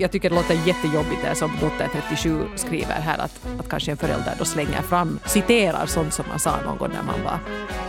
jag 0.00 0.10
tycker 0.10 0.30
det 0.30 0.36
låter 0.36 0.54
jättejobbigt 0.66 1.22
det 1.22 1.34
som 1.34 1.50
dotter 1.60 1.88
37 1.92 2.44
skriver 2.56 3.00
här 3.00 3.18
att, 3.18 3.40
att 3.60 3.68
kanske 3.68 3.90
en 3.90 3.96
förälder 3.96 4.34
då 4.38 4.44
slänger 4.44 4.82
fram, 4.82 5.18
citerar 5.26 5.86
sånt 5.86 6.14
som 6.14 6.24
man 6.28 6.38
sa 6.38 6.56
någon 6.64 6.78
gång 6.78 6.90
när 6.92 7.02
man 7.02 7.24
var 7.24 7.38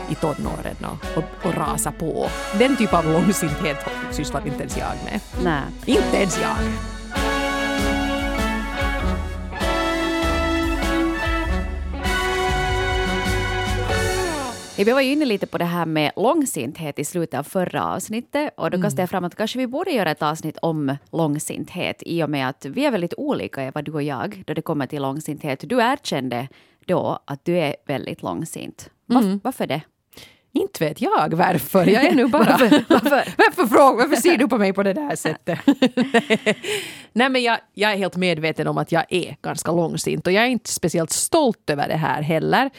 i 0.10 0.16
tonåren 0.16 0.76
och, 0.82 1.18
och, 1.18 1.48
och 1.48 1.56
rasa 1.56 1.92
på. 1.92 2.30
Den 2.60 2.78
typ 2.78 2.94
av 2.94 3.06
långsinthet 3.06 3.78
sysslar 4.12 4.48
inte 4.48 4.60
ens 4.60 4.78
jag 4.78 4.88
med. 5.06 5.20
Nej. 5.44 5.64
Inte 5.86 6.18
ens 6.18 6.42
jag. 6.42 6.56
Vi 14.86 14.92
var 14.92 15.02
ju 15.02 15.12
inne 15.12 15.26
lite 15.26 15.48
på 15.48 15.58
det 15.58 15.66
här 15.66 15.86
med 15.86 16.12
långsinthet 16.16 17.00
i 17.00 17.06
slutet 17.06 17.40
av 17.40 17.44
förra 17.44 17.86
avsnittet 17.86 18.54
och 18.58 18.72
då 18.72 18.82
kastade 18.82 19.02
jag 19.02 19.10
fram 19.10 19.24
att 19.24 19.36
kanske 19.36 19.60
vi 19.60 19.68
borde 19.68 19.92
göra 19.92 20.12
ett 20.12 20.22
avsnitt 20.22 20.58
om 20.62 20.98
långsinthet 21.12 22.04
i 22.06 22.24
och 22.24 22.30
med 22.30 22.50
att 22.50 22.66
vi 22.66 22.86
är 22.86 22.92
väldigt 22.92 23.14
olika, 23.18 23.64
Eva, 23.64 23.82
du 23.82 23.92
och 23.92 24.04
jag, 24.04 24.44
då 24.48 24.54
det 24.54 24.62
kommer 24.62 24.88
till 24.88 25.02
långsinthet. 25.02 25.60
Du 25.70 25.82
erkände 25.82 26.48
då 26.86 27.20
att 27.26 27.46
du 27.46 27.58
är 27.58 27.76
väldigt 27.88 28.22
långsint. 28.22 28.90
Varf- 29.10 29.40
Varför 29.44 29.68
det? 29.68 29.82
Inte 30.54 30.86
vet 30.86 31.02
jag 31.02 31.34
varför. 31.34 31.86
Jag 31.86 32.04
är 32.06 32.16
nu 32.16 32.28
bara... 32.28 32.44
Varför? 32.60 32.86
Varför? 32.90 33.10
varför, 33.38 33.68
fråga, 33.68 33.96
varför 34.08 34.22
ser 34.22 34.38
du 34.38 34.48
på 34.48 34.58
mig 34.58 34.74
på 34.74 34.84
det 34.84 34.94
där 34.94 35.16
sättet? 35.16 35.60
Nej, 37.14 37.30
men 37.30 37.44
jag, 37.44 37.58
jag 37.74 37.92
är 37.92 37.98
helt 37.98 38.16
medveten 38.16 38.68
om 38.68 38.78
att 38.78 38.92
jag 38.92 39.06
är 39.10 39.36
ganska 39.42 39.72
långsint 39.72 40.28
och 40.28 40.34
jag 40.34 40.44
är 40.44 40.48
inte 40.48 40.70
speciellt 40.70 41.12
stolt 41.12 41.70
över 41.70 41.88
det 41.88 41.98
här 41.98 42.22
heller. 42.22 42.70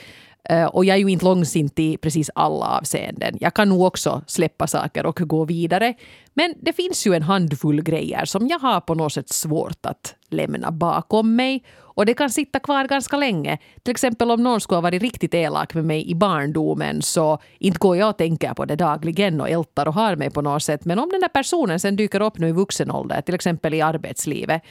Eh, 0.49 0.65
och 0.65 0.85
jag 0.85 0.97
är 0.97 1.01
ju 1.01 1.09
inte 1.09 1.25
långsint 1.25 1.79
i 1.79 1.97
precis 1.97 2.31
alla 2.35 2.67
avseenden. 2.67 3.37
Jag 3.41 3.55
kan 3.55 3.69
nog 3.69 3.83
också 3.83 4.23
släppa 4.27 4.67
saker 4.67 5.07
och 5.07 5.17
gå 5.17 5.45
vidare. 5.45 5.95
Men 6.35 6.55
det 6.61 6.73
finns 6.73 7.07
ju 7.07 7.15
en 7.15 7.23
handfull 7.23 7.83
grejer 7.83 8.25
som 8.25 8.49
jag 8.49 8.59
har 8.59 8.81
på 8.81 8.95
något 8.95 9.13
sätt 9.13 9.29
svårt 9.29 9.87
att 9.87 10.15
lämna 10.29 10.71
bakom 10.71 11.37
mig. 11.37 11.65
Och 11.95 12.07
det 12.07 12.15
kan 12.15 12.31
sitta 12.31 12.59
kvar 12.59 12.85
ganska 12.85 13.17
länge. 13.17 13.59
Till 13.83 13.91
exempel 13.91 14.31
om 14.31 14.43
någon 14.43 14.61
skulle 14.61 14.77
ha 14.77 14.83
varit 14.83 15.03
riktigt 15.03 15.35
elak 15.35 15.75
med 15.75 15.85
mig 15.85 16.11
i 16.11 16.15
barndomen 16.15 17.03
så 17.03 17.39
inte 17.59 17.79
går 17.79 17.97
jag 17.97 18.09
och 18.09 18.17
tänker 18.19 18.55
på 18.55 18.65
det 18.65 18.77
dagligen 18.77 19.41
och 19.41 19.51
ältar 19.51 19.89
och 19.89 19.95
har 19.95 20.17
mig 20.17 20.31
på 20.31 20.43
något 20.43 20.63
sätt. 20.63 20.85
Men 20.85 20.99
om 20.99 21.09
den 21.09 21.21
där 21.21 21.29
personen 21.29 21.81
sen 21.81 21.97
dyker 21.97 22.23
upp 22.23 22.39
nu 22.39 22.49
i 22.49 22.53
vuxen 22.53 22.91
ålder, 22.91 23.21
till 23.21 23.35
exempel 23.35 23.75
i 23.75 23.81
arbetslivet, 23.81 24.63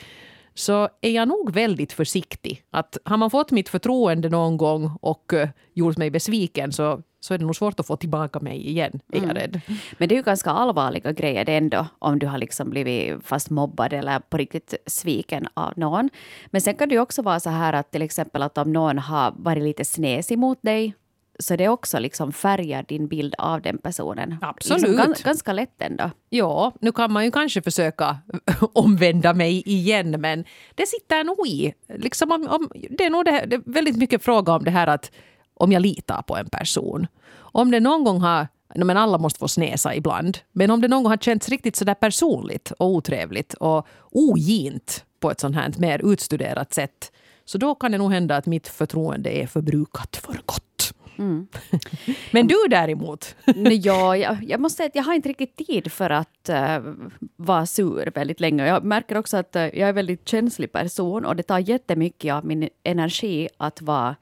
så 0.53 0.89
är 1.01 1.11
jag 1.11 1.27
nog 1.27 1.53
väldigt 1.53 1.93
försiktig. 1.93 2.63
Att 2.71 2.97
har 3.05 3.17
man 3.17 3.29
fått 3.29 3.51
mitt 3.51 3.69
förtroende 3.69 4.29
någon 4.29 4.57
gång 4.57 4.97
och 5.01 5.33
uh, 5.33 5.47
gjort 5.73 5.97
mig 5.97 6.11
besviken 6.11 6.71
så, 6.71 7.01
så 7.19 7.33
är 7.33 7.37
det 7.37 7.45
nog 7.45 7.55
svårt 7.55 7.79
att 7.79 7.87
få 7.87 7.95
tillbaka 7.95 8.39
mig 8.39 8.69
igen, 8.69 8.99
är 9.13 9.21
jag 9.21 9.35
rädd. 9.35 9.61
Men 9.97 10.09
det 10.09 10.15
är 10.15 10.17
ju 10.17 10.23
ganska 10.23 10.49
allvarliga 10.49 11.11
grejer 11.11 11.45
det 11.45 11.55
ändå 11.55 11.87
om 11.99 12.19
du 12.19 12.27
har 12.27 12.37
liksom 12.37 12.69
blivit 12.69 13.25
fast 13.25 13.49
mobbad 13.49 13.93
eller 13.93 14.19
på 14.19 14.37
riktigt 14.37 14.73
sviken 14.85 15.47
av 15.53 15.73
någon. 15.75 16.09
Men 16.45 16.61
sen 16.61 16.75
kan 16.75 16.89
det 16.89 16.95
ju 16.95 17.01
också 17.01 17.21
vara 17.21 17.39
så 17.39 17.49
här 17.49 17.73
att 17.73 17.91
till 17.91 18.01
exempel 18.01 18.41
att 18.41 18.57
om 18.57 18.73
någon 18.73 18.97
har 18.97 19.33
varit 19.37 19.63
lite 19.63 19.85
snäsig 19.85 20.37
mot 20.37 20.61
dig 20.61 20.93
så 21.39 21.55
det 21.55 21.67
också 21.67 21.99
liksom 21.99 22.31
färgar 22.31 22.85
din 22.87 23.07
bild 23.07 23.35
av 23.37 23.61
den 23.61 23.77
personen. 23.77 24.37
Absolut. 24.41 24.81
Liksom 24.81 24.97
gan, 24.97 25.15
ganska 25.23 25.53
lätt 25.53 25.81
ändå. 25.81 26.11
Ja, 26.29 26.73
nu 26.81 26.91
kan 26.91 27.11
man 27.11 27.25
ju 27.25 27.31
kanske 27.31 27.61
försöka 27.61 28.17
omvända 28.73 29.33
mig 29.33 29.63
igen 29.65 30.21
men 30.21 30.45
det 30.75 30.87
sitter 30.87 31.23
nog 31.23 31.47
i. 31.47 31.73
Liksom 31.87 32.31
om, 32.31 32.47
om, 32.47 32.71
det 32.89 33.05
är 33.05 33.09
nog 33.09 33.25
det, 33.25 33.45
det 33.47 33.55
är 33.55 33.61
väldigt 33.65 33.97
mycket 33.97 34.23
fråga 34.23 34.53
om 34.53 34.63
det 34.63 34.71
här 34.71 34.87
att 34.87 35.11
om 35.53 35.71
jag 35.71 35.81
litar 35.81 36.21
på 36.21 36.37
en 36.37 36.49
person. 36.49 37.07
Om 37.33 37.71
det 37.71 37.79
någon 37.79 38.03
gång 38.03 38.21
har 38.21 38.47
men 38.75 38.97
alla 38.97 39.17
måste 39.17 39.39
få 39.39 39.47
snäsa 39.47 39.95
ibland. 39.95 40.37
Men 40.51 40.71
om 40.71 40.81
det 40.81 40.87
någon 40.87 41.03
gång 41.03 41.11
har 41.11 41.17
känts 41.17 41.49
riktigt 41.49 41.75
sådär 41.75 41.93
personligt 41.93 42.71
och 42.71 42.87
otrevligt 42.87 43.53
och 43.53 43.87
ogint 44.11 45.05
på 45.19 45.31
ett 45.31 45.39
sånt 45.39 45.55
här 45.55 45.73
mer 45.77 46.11
utstuderat 46.11 46.73
sätt 46.73 47.11
så 47.45 47.57
då 47.57 47.75
kan 47.75 47.91
det 47.91 47.97
nog 47.97 48.11
hända 48.11 48.35
att 48.35 48.45
mitt 48.45 48.67
förtroende 48.67 49.29
är 49.29 49.47
förbrukat 49.47 50.15
för 50.15 50.41
gott. 50.45 50.93
Men 52.31 52.47
du 52.47 52.55
däremot? 52.69 53.35
Ja, 53.83 54.17
jag, 54.17 54.43
jag 54.43 54.59
måste 54.59 54.77
säga 54.77 54.87
att 54.87 54.95
jag 54.95 55.03
har 55.03 55.13
inte 55.13 55.29
riktigt 55.29 55.67
tid 55.67 55.91
för 55.91 56.09
att 56.09 56.49
uh, 56.49 56.93
vara 57.35 57.65
sur 57.65 58.11
väldigt 58.15 58.39
länge. 58.39 58.67
Jag 58.67 58.83
märker 58.83 59.17
också 59.17 59.37
att 59.37 59.55
uh, 59.55 59.61
jag 59.61 59.75
är 59.75 59.89
en 59.89 59.95
väldigt 59.95 60.27
känslig 60.27 60.71
person 60.71 61.25
och 61.25 61.35
det 61.35 61.43
tar 61.43 61.59
jättemycket 61.59 62.33
av 62.33 62.45
min 62.45 62.69
energi 62.83 63.49
att 63.57 63.81
vara 63.81 64.15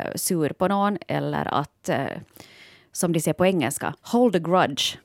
uh, 0.00 0.06
sur 0.14 0.48
på 0.52 0.68
någon 0.68 0.98
eller 1.08 1.54
att, 1.54 1.90
som 2.92 3.12
de 3.12 3.20
säger 3.20 3.34
på 3.34 3.46
engelska, 3.46 3.94
hold 4.00 4.36
a 4.36 4.38
grudge. 4.38 4.98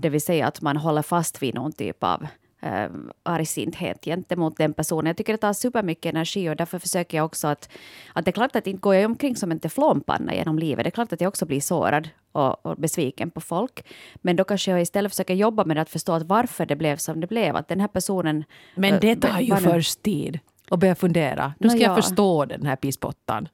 Det 0.00 0.08
vill 0.08 0.20
säga 0.20 0.46
att 0.46 0.60
man 0.60 0.76
håller 0.76 1.02
fast 1.02 1.42
vid 1.42 1.54
någon 1.54 1.72
typ 1.72 2.04
av 2.04 2.26
äh, 2.64 2.88
argsinthet 3.22 4.04
gentemot 4.04 4.56
den 4.56 4.74
personen. 4.74 5.06
Jag 5.06 5.16
tycker 5.16 5.32
det 5.32 5.38
tar 5.38 5.52
supermycket 5.52 6.14
energi 6.14 6.50
och 6.50 6.56
därför 6.56 6.78
försöker 6.78 7.16
jag 7.16 7.24
också 7.24 7.48
att, 7.48 7.68
att 8.12 8.24
det 8.24 8.30
är 8.30 8.32
klart 8.32 8.56
att 8.56 8.66
inte 8.66 8.80
går 8.80 8.94
jag 8.94 9.10
omkring 9.10 9.36
som 9.36 9.50
en 9.50 9.60
teflonpanna 9.60 10.34
genom 10.34 10.58
livet. 10.58 10.84
Det 10.84 10.88
är 10.88 10.90
klart 10.90 11.12
att 11.12 11.20
jag 11.20 11.28
också 11.28 11.46
blir 11.46 11.60
sårad 11.60 12.08
och, 12.32 12.66
och 12.66 12.76
besviken 12.76 13.30
på 13.30 13.40
folk. 13.40 13.84
Men 14.14 14.36
då 14.36 14.44
kanske 14.44 14.70
jag 14.70 14.82
istället 14.82 15.12
försöker 15.12 15.34
jobba 15.34 15.64
med 15.64 15.78
att 15.78 15.90
förstå 15.90 16.12
att 16.12 16.22
varför 16.22 16.66
det 16.66 16.76
blev 16.76 16.96
som 16.96 17.20
det 17.20 17.26
blev. 17.26 17.56
Att 17.56 17.68
den 17.68 17.80
här 17.80 17.88
personen... 17.88 18.44
Men 18.74 19.00
det 19.00 19.16
tar 19.16 19.40
ju 19.40 19.56
först 19.56 20.02
tid 20.02 20.38
att 20.70 20.80
börja 20.80 20.94
fundera. 20.94 21.54
Nu 21.58 21.68
ska 21.68 21.78
Nå, 21.78 21.82
jag 21.82 21.90
ja. 21.90 22.02
förstå 22.02 22.44
den 22.44 22.66
här 22.66 22.76
pisspottan. 22.76 23.48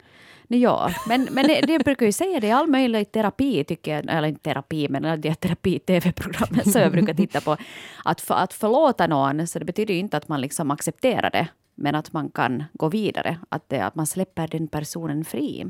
Ja, 0.53 0.91
men, 1.06 1.28
men 1.31 1.47
det, 1.47 1.61
det 1.61 1.84
brukar 1.84 2.06
ju 2.06 2.12
säga 2.12 2.41
det 2.41 2.47
i 2.47 2.50
all 2.50 2.66
möjlig 2.66 3.12
terapi, 3.12 3.65
tycker 3.65 3.94
jag, 3.94 4.16
eller 4.16 4.28
inte 4.28 4.43
terapi, 4.43 4.88
men 4.88 5.03
de 5.03 5.28
här 5.28 5.34
terapi-tv-programmen 5.34 6.65
som 6.65 6.81
jag 6.81 6.93
brukar 6.93 7.15
titta 7.15 7.41
på. 7.41 7.56
Att, 8.05 8.21
för, 8.21 8.34
att 8.34 8.53
förlåta 8.53 9.06
någon, 9.06 9.47
så 9.47 9.59
det 9.59 9.65
betyder 9.65 9.94
ju 9.94 10.00
inte 10.00 10.16
att 10.16 10.28
man 10.28 10.41
liksom 10.41 10.71
accepterar 10.71 11.31
det, 11.31 11.49
men 11.75 11.94
att 11.94 12.12
man 12.12 12.31
kan 12.31 12.65
gå 12.72 12.89
vidare. 12.89 13.39
Att, 13.49 13.69
det, 13.69 13.81
att 13.81 13.94
man 13.94 14.06
släpper 14.06 14.49
den 14.49 14.69
personen 14.69 15.25
fri. 15.25 15.66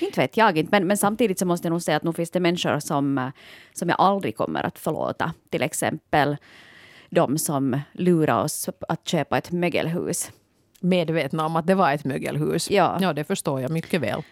Inte 0.00 0.20
vet 0.20 0.36
jag 0.36 0.58
inte, 0.58 0.70
men, 0.70 0.86
men 0.86 0.96
samtidigt 0.96 1.38
så 1.38 1.46
måste 1.46 1.66
jag 1.66 1.72
nog 1.72 1.82
säga 1.82 1.96
att 1.96 2.04
nu 2.04 2.12
finns 2.12 2.30
det 2.30 2.40
människor 2.40 2.78
som, 2.78 3.30
som 3.72 3.88
jag 3.88 4.00
aldrig 4.00 4.36
kommer 4.36 4.66
att 4.66 4.78
förlåta. 4.78 5.32
Till 5.50 5.62
exempel 5.62 6.36
de 7.10 7.38
som 7.38 7.80
lurar 7.92 8.44
oss 8.44 8.68
att 8.88 9.08
köpa 9.08 9.38
ett 9.38 9.52
mögelhus. 9.52 10.30
Medvetna 10.86 11.46
om 11.46 11.56
att 11.56 11.66
det 11.66 11.74
var 11.74 11.92
ett 11.92 12.04
mögelhus. 12.04 12.70
Ja. 12.70 12.98
ja, 13.00 13.12
det 13.12 13.24
förstår 13.24 13.60
jag 13.60 13.70
mycket 13.70 14.00
väl. 14.00 14.22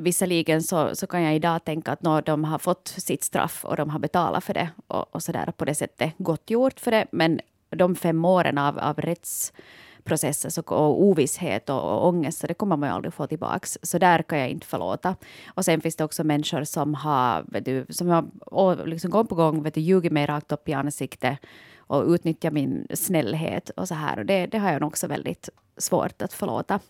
visserligen 0.00 0.62
så, 0.62 0.96
så 0.96 1.06
kan 1.06 1.22
jag 1.22 1.34
idag 1.34 1.64
tänka 1.64 1.92
att 1.92 2.02
nå, 2.02 2.20
de 2.20 2.44
har 2.44 2.58
fått 2.58 2.88
sitt 2.88 3.24
straff 3.24 3.64
och 3.64 3.76
de 3.76 3.90
har 3.90 3.98
betalat 3.98 4.44
för 4.44 4.54
det 4.54 4.68
och, 4.86 5.14
och 5.14 5.22
så 5.22 5.32
där, 5.32 5.52
på 5.56 5.64
det 5.64 5.74
sättet 5.74 6.12
gottgjort 6.18 6.80
för 6.80 6.90
det. 6.90 7.06
Men 7.12 7.40
de 7.70 7.94
fem 7.94 8.24
åren 8.24 8.58
av, 8.58 8.78
av 8.78 9.00
rättsprocesser 9.00 10.72
och 10.72 11.02
ovisshet 11.02 11.70
och, 11.70 11.82
och 11.82 12.08
ångest, 12.08 12.38
så 12.38 12.46
det 12.46 12.54
kommer 12.54 12.76
man 12.76 12.88
ju 12.88 12.94
aldrig 12.94 13.14
få 13.14 13.26
tillbaks. 13.26 13.78
Så 13.82 13.98
där 13.98 14.22
kan 14.22 14.38
jag 14.38 14.48
inte 14.48 14.66
förlåta. 14.66 15.16
Och 15.46 15.64
sen 15.64 15.80
finns 15.80 15.96
det 15.96 16.04
också 16.04 16.24
människor 16.24 16.64
som 16.64 16.94
har, 16.94 17.44
vet 17.46 17.64
du, 17.64 17.86
som 17.90 18.08
har 18.08 18.24
och 18.40 18.88
liksom 18.88 19.10
gång 19.10 19.26
på 19.26 19.34
gång 19.34 19.62
vet 19.62 19.74
du, 19.74 19.80
ljugit 19.80 20.12
mig 20.12 20.26
rakt 20.26 20.52
upp 20.52 20.68
i 20.68 20.72
ansiktet 20.72 21.38
och 21.86 22.04
utnyttjat 22.06 22.52
min 22.52 22.86
snällhet 22.94 23.70
och 23.70 23.88
så 23.88 23.94
här. 23.94 24.18
Och 24.18 24.26
det, 24.26 24.46
det 24.46 24.58
har 24.58 24.72
jag 24.72 24.80
nog 24.80 24.88
också 24.88 25.06
väldigt 25.06 25.48
svårt 25.76 26.22
att 26.22 26.32
förlåta. 26.32 26.80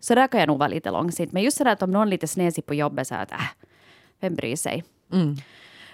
Så 0.00 0.14
där 0.14 0.26
kan 0.26 0.40
jag 0.40 0.46
nog 0.46 0.58
vara 0.58 0.68
lite 0.68 0.90
långsint. 0.90 1.32
Men 1.32 1.42
just 1.42 1.56
så 1.56 1.64
där 1.64 1.72
att 1.72 1.82
om 1.82 1.90
någon 1.90 2.08
är 2.08 2.10
lite 2.10 2.26
snäsig 2.26 2.66
på 2.66 2.74
jobbet 2.74 3.08
så 3.08 3.14
att 3.14 3.32
äh, 3.32 3.38
vem 4.20 4.34
bryr 4.34 4.56
sig? 4.56 4.84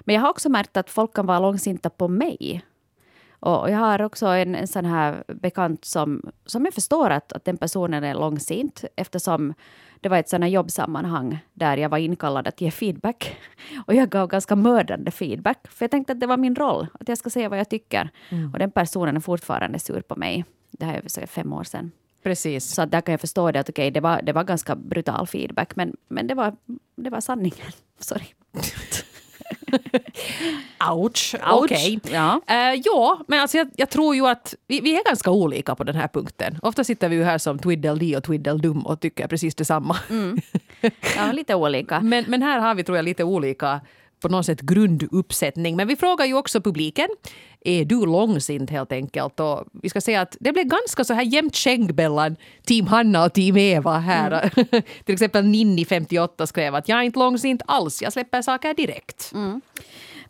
Men 0.00 0.14
jag 0.14 0.22
har 0.22 0.30
också 0.30 0.48
märkt 0.48 0.76
att 0.76 0.90
folk 0.90 1.14
kan 1.14 1.26
vara 1.26 1.38
långsinta 1.38 1.90
på 1.90 2.08
mig. 2.08 2.64
Och 3.40 3.70
jag 3.70 3.78
har 3.78 4.02
också 4.02 4.26
en, 4.26 4.54
en 4.54 4.68
sån 4.68 4.84
här 4.84 5.24
bekant 5.26 5.84
som, 5.84 6.30
som 6.46 6.64
jag 6.64 6.74
förstår 6.74 7.10
att, 7.10 7.32
att 7.32 7.44
den 7.44 7.56
personen 7.56 8.04
är 8.04 8.14
långsint 8.14 8.84
eftersom 8.96 9.54
det 10.00 10.08
var 10.08 10.16
ett 10.16 10.28
sånt 10.28 10.44
här 10.44 10.50
jobbsammanhang 10.50 11.38
där 11.52 11.76
jag 11.76 11.88
var 11.88 11.98
inkallad 11.98 12.48
att 12.48 12.60
ge 12.60 12.70
feedback. 12.70 13.36
Och 13.86 13.94
jag 13.94 14.08
gav 14.10 14.28
ganska 14.28 14.56
mördande 14.56 15.10
feedback. 15.10 15.68
För 15.68 15.84
jag 15.84 15.90
tänkte 15.90 16.12
att 16.12 16.20
det 16.20 16.26
var 16.26 16.36
min 16.36 16.56
roll, 16.56 16.86
att 17.00 17.08
jag 17.08 17.18
ska 17.18 17.30
säga 17.30 17.48
vad 17.48 17.58
jag 17.58 17.70
tycker. 17.70 18.10
Och 18.52 18.58
den 18.58 18.70
personen 18.70 19.16
är 19.16 19.20
fortfarande 19.20 19.78
sur 19.78 20.00
på 20.00 20.16
mig. 20.16 20.44
Det 20.70 20.86
här 20.86 21.02
är 21.18 21.26
fem 21.26 21.52
år 21.52 21.64
sedan. 21.64 21.90
Precis. 22.22 22.64
Så 22.64 22.84
där 22.84 23.00
kan 23.00 23.12
jag 23.12 23.20
förstå 23.20 23.50
det 23.50 23.60
att 23.60 23.68
okej, 23.68 23.90
det, 23.90 24.00
var, 24.00 24.22
det 24.22 24.32
var 24.32 24.44
ganska 24.44 24.76
brutal 24.76 25.26
feedback, 25.26 25.76
men, 25.76 25.96
men 26.08 26.26
det, 26.26 26.34
var, 26.34 26.56
det 26.96 27.10
var 27.10 27.20
sanningen. 27.20 27.72
Sorry. 28.00 28.26
Ouch. 30.90 31.34
Ouch. 31.34 31.62
Okej. 31.64 32.00
Ja. 32.12 32.40
Eh, 32.46 32.80
ja, 32.84 33.24
men 33.28 33.40
alltså 33.40 33.56
jag, 33.58 33.70
jag 33.76 33.90
tror 33.90 34.14
ju 34.14 34.26
att 34.26 34.54
vi, 34.66 34.80
vi 34.80 34.94
är 34.94 35.04
ganska 35.04 35.30
olika 35.30 35.74
på 35.74 35.84
den 35.84 35.96
här 35.96 36.08
punkten. 36.08 36.58
Ofta 36.62 36.84
sitter 36.84 37.08
vi 37.08 37.16
ju 37.16 37.24
här 37.24 37.38
som 37.38 37.58
Twiddledee 37.58 38.16
och 38.16 38.24
Twiddledum 38.24 38.86
och 38.86 39.00
tycker 39.00 39.26
precis 39.26 39.54
detsamma. 39.54 39.96
ja, 41.16 41.32
lite 41.32 41.54
olika. 41.54 42.00
Men, 42.10 42.24
men 42.28 42.42
här 42.42 42.58
har 42.58 42.74
vi 42.74 42.84
tror 42.84 42.98
jag 42.98 43.04
lite 43.04 43.24
olika 43.24 43.80
på 44.20 44.28
något 44.28 44.46
sätt 44.46 44.60
grunduppsättning. 44.60 45.76
Men 45.76 45.88
vi 45.88 45.96
frågar 45.96 46.26
ju 46.26 46.34
också 46.34 46.60
publiken. 46.60 47.08
Är 47.60 47.84
du 47.84 48.06
långsint 48.06 48.70
helt 48.70 48.92
enkelt? 48.92 49.40
Och 49.40 49.64
vi 49.82 49.88
ska 49.88 50.00
säga 50.00 50.20
att 50.20 50.36
det 50.40 50.52
blev 50.52 50.64
ganska 50.64 51.04
så 51.04 51.14
här 51.14 51.22
jämnt 51.22 51.56
skägg 51.56 51.96
mellan 51.96 52.36
Team 52.66 52.86
Hanna 52.86 53.24
och 53.24 53.32
Team 53.32 53.56
Eva 53.56 53.98
här. 53.98 54.48
Till 55.04 55.12
exempel 55.12 55.44
Ninni 55.44 55.84
58 55.84 56.46
skrev 56.46 56.74
att 56.74 56.88
jag 56.88 56.98
är 56.98 57.02
inte 57.02 57.18
långsint 57.18 57.62
alls, 57.66 58.02
jag 58.02 58.12
släpper 58.12 58.42
saker 58.42 58.74
direkt. 58.74 59.32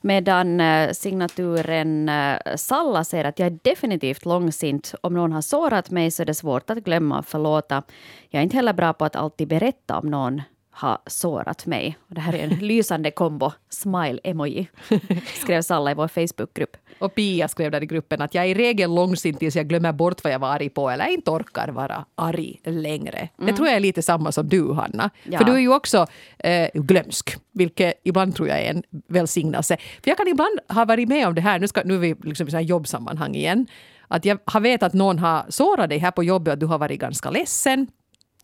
Medan 0.01 0.61
eh, 0.61 0.91
signaturen 0.93 2.09
eh, 2.09 2.37
Salla 2.57 3.05
säger 3.05 3.25
att 3.25 3.39
jag 3.39 3.47
är 3.47 3.59
definitivt 3.63 4.25
långsint. 4.25 4.95
Om 5.01 5.15
någon 5.15 5.33
har 5.33 5.43
sårat 5.43 5.91
mig 5.91 6.11
så 6.11 6.23
är 6.23 6.27
det 6.27 6.35
svårt 6.35 6.71
att 6.71 6.79
glömma 6.79 7.19
och 7.19 7.27
förlåta. 7.27 7.83
Jag 8.29 8.41
är 8.41 8.45
inte 8.45 8.57
heller 8.57 8.73
bra 8.73 8.93
på 8.93 9.05
att 9.05 9.17
alltid 9.17 9.49
berätta 9.49 9.99
om 9.99 10.11
någon 10.11 10.43
har 10.81 10.99
sårat 11.07 11.67
mig. 11.67 11.99
Och 12.09 12.15
det 12.15 12.21
här 12.21 12.33
är 12.35 12.45
en 12.45 12.59
lysande 12.69 13.11
kombo. 13.11 13.53
Smile-emoji, 13.71 14.67
skrev 15.43 15.63
Salla 15.63 15.91
i 15.91 15.95
vår 15.95 16.09
Facebookgrupp. 16.09 16.77
Och 16.99 17.15
Pia 17.15 17.49
skrev 17.49 17.71
där 17.71 17.83
i 17.83 17.87
gruppen 17.87 18.23
att 18.23 18.35
jag 18.35 18.45
är 18.45 18.49
i 18.49 18.55
regel 18.55 18.95
långsint 18.95 19.39
tills 19.39 19.57
jag 19.57 19.69
glömmer 19.69 19.93
bort 19.93 20.25
vad 20.25 20.33
jag 20.33 20.39
var 20.39 20.49
arg 20.49 20.69
på 20.69 20.91
eller 20.91 21.09
inte 21.09 21.31
orkar 21.31 21.69
vara 21.69 22.05
arg 22.15 22.61
längre. 22.65 23.19
Mm. 23.19 23.47
Det 23.47 23.53
tror 23.53 23.69
jag 23.69 23.77
är 23.77 23.81
lite 23.81 24.03
samma 24.03 24.33
som 24.33 24.49
du, 24.49 24.73
Hanna. 24.73 25.11
Ja. 25.25 25.39
För 25.39 25.45
du 25.45 25.53
är 25.53 25.59
ju 25.59 25.75
också 25.75 26.07
eh, 26.39 26.69
glömsk, 26.75 27.37
vilket 27.53 27.95
ibland 28.05 28.35
tror 28.35 28.49
jag 28.49 28.61
är 28.61 28.71
en 28.71 28.83
välsignelse. 29.09 29.77
För 29.77 30.11
jag 30.11 30.17
kan 30.17 30.29
ibland 30.29 30.59
ha 30.69 30.85
varit 30.85 31.09
med 31.09 31.29
om 31.29 31.35
det 31.35 31.41
här, 31.41 31.59
nu, 31.59 31.69
ska, 31.69 31.83
nu 31.85 31.95
är 31.95 31.99
vi 31.99 32.15
liksom 32.23 32.49
i 32.49 32.63
jobbsammanhang 32.63 33.35
igen, 33.35 33.67
att 34.09 34.25
jag 34.25 34.39
har 34.45 34.61
vetat 34.61 34.87
att 34.87 34.95
någon 34.95 35.19
har 35.19 35.45
sårat 35.49 35.89
dig 35.89 35.99
här 35.99 36.11
på 36.11 36.25
jobbet 36.25 36.53
och 36.53 36.59
du 36.59 36.67
har 36.67 36.79
varit 36.79 37.01
ganska 37.01 37.31
ledsen. 37.31 37.87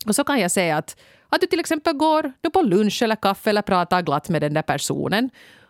Och 0.05 0.15
så 0.15 0.23
kan 0.23 0.39
jag 0.39 0.51
säga 0.51 0.77
att 0.77 0.95
att 1.29 1.41
du 1.41 1.47
till 1.47 1.59
exempel 1.59 1.93
går 1.93 2.33
du 2.41 2.49
på 2.49 2.61
lunch 2.61 3.01
eller 3.01 3.15
kaffe 3.15 3.49
eller 3.49 3.61
pratar 3.61 4.01
glatt 4.01 4.29
med 4.29 4.41
den 4.41 4.53
där 4.53 4.61
personen. 4.61 5.29